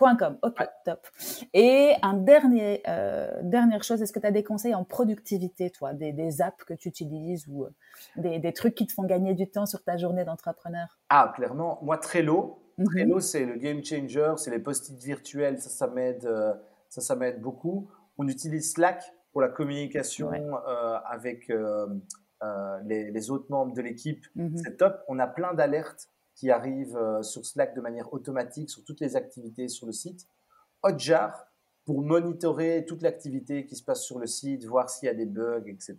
[0.00, 1.06] .com, ok, top.
[1.52, 5.92] Et un dernier, euh, dernière chose, est-ce que tu as des conseils en productivité, toi,
[5.92, 7.70] des, apps que tu utilises ou euh,
[8.16, 10.98] des, trucs qui te font gagner du temps sur ta journée d'entrepreneur?
[11.08, 12.62] Ah, clairement, moi, Trello.
[12.84, 16.54] Trello, c'est le game changer, c'est les post-it virtuels, ça, ça m'aide, euh,
[16.88, 17.90] ça, ça m'aide beaucoup.
[18.16, 19.02] On utilise Slack
[19.32, 20.30] pour la communication
[21.04, 21.52] avec
[22.84, 24.56] les, autres membres de l'équipe, mhm.
[24.56, 25.02] c'est top.
[25.08, 26.08] On a plein d'alertes
[26.40, 30.26] qui arrive euh, sur Slack de manière automatique sur toutes les activités sur le site.
[30.82, 31.46] Hotjar
[31.84, 35.26] pour monitorer toute l'activité qui se passe sur le site, voir s'il y a des
[35.26, 35.96] bugs, etc.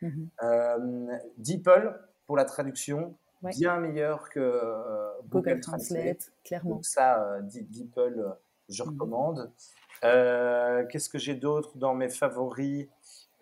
[0.00, 0.28] Mhm.
[0.42, 6.76] Euh, DeepL pour la traduction, bien meilleur que euh, Google, Translate, clairement.
[6.76, 8.24] Donc ça, DeepL,
[8.70, 8.88] je mhm.
[8.88, 9.52] recommande.
[10.00, 12.88] Qu'est-ce que j'ai d'autre dans mes favoris?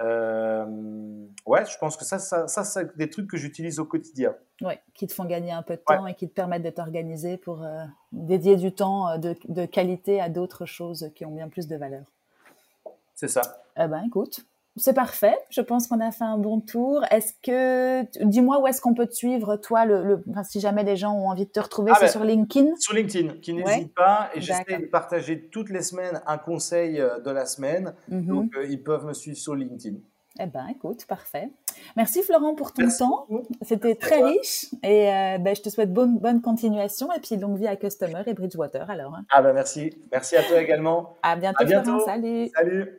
[0.03, 0.65] Euh,
[1.47, 4.35] ouais, je pense que ça, ça, ça c'est des trucs que j'utilise au quotidien.
[4.61, 7.37] Ouais, qui te font gagner un peu de temps et qui te permettent de t'organiser
[7.37, 11.49] pour euh, dédier du temps euh, de, de qualité à d'autres choses qui ont bien
[11.49, 12.05] plus de valeur.
[13.15, 13.43] C'est ça.
[13.77, 14.45] Eh ben, écoute,
[14.77, 15.37] c'est parfait.
[15.51, 17.05] Je pense qu'on a fait un bon tour.
[17.11, 20.97] Est-ce que, dis-moi où est-ce qu'on peut te suivre, toi, le, Enfin, si jamais les
[20.97, 22.77] gens ont envie de te retrouver, ah c'est ben, sur LinkedIn?
[22.79, 24.31] Sur LinkedIn, qui n'hésite pas.
[24.35, 27.95] Et j'essaie de partager toutes les semaines un conseil euh, de la semaine.
[28.09, 28.27] Mhm.
[28.27, 29.97] Donc, euh, ils peuvent me suivre sur LinkedIn.
[30.41, 31.51] Eh ben, écoute, parfait.
[31.95, 33.27] Merci Florent pour ton temps.
[33.61, 37.59] C'était très riche et euh, ben, je te souhaite bonne, bonne continuation et puis longue
[37.59, 39.15] vie à Customer et Bridgewater alors.
[39.15, 39.27] Hein.
[39.31, 39.91] Ah ben merci.
[40.11, 41.17] Merci à toi également.
[41.23, 42.01] À bientôt, à bientôt.
[42.01, 42.49] Salut.
[42.55, 42.99] Salut.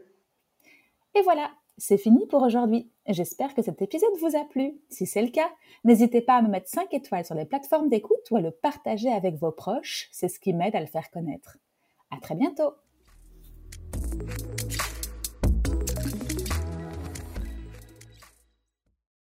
[1.15, 2.89] Et voilà, c'est fini pour aujourd'hui.
[3.07, 4.79] J'espère que cet épisode vous a plu.
[4.89, 5.49] Si c'est le cas,
[5.83, 9.11] n'hésitez pas à me mettre 5 étoiles sur les plateformes d'écoute ou à le partager
[9.11, 10.07] avec vos proches.
[10.11, 11.57] C'est ce qui m'aide à le faire connaître.
[12.11, 12.73] À très bientôt!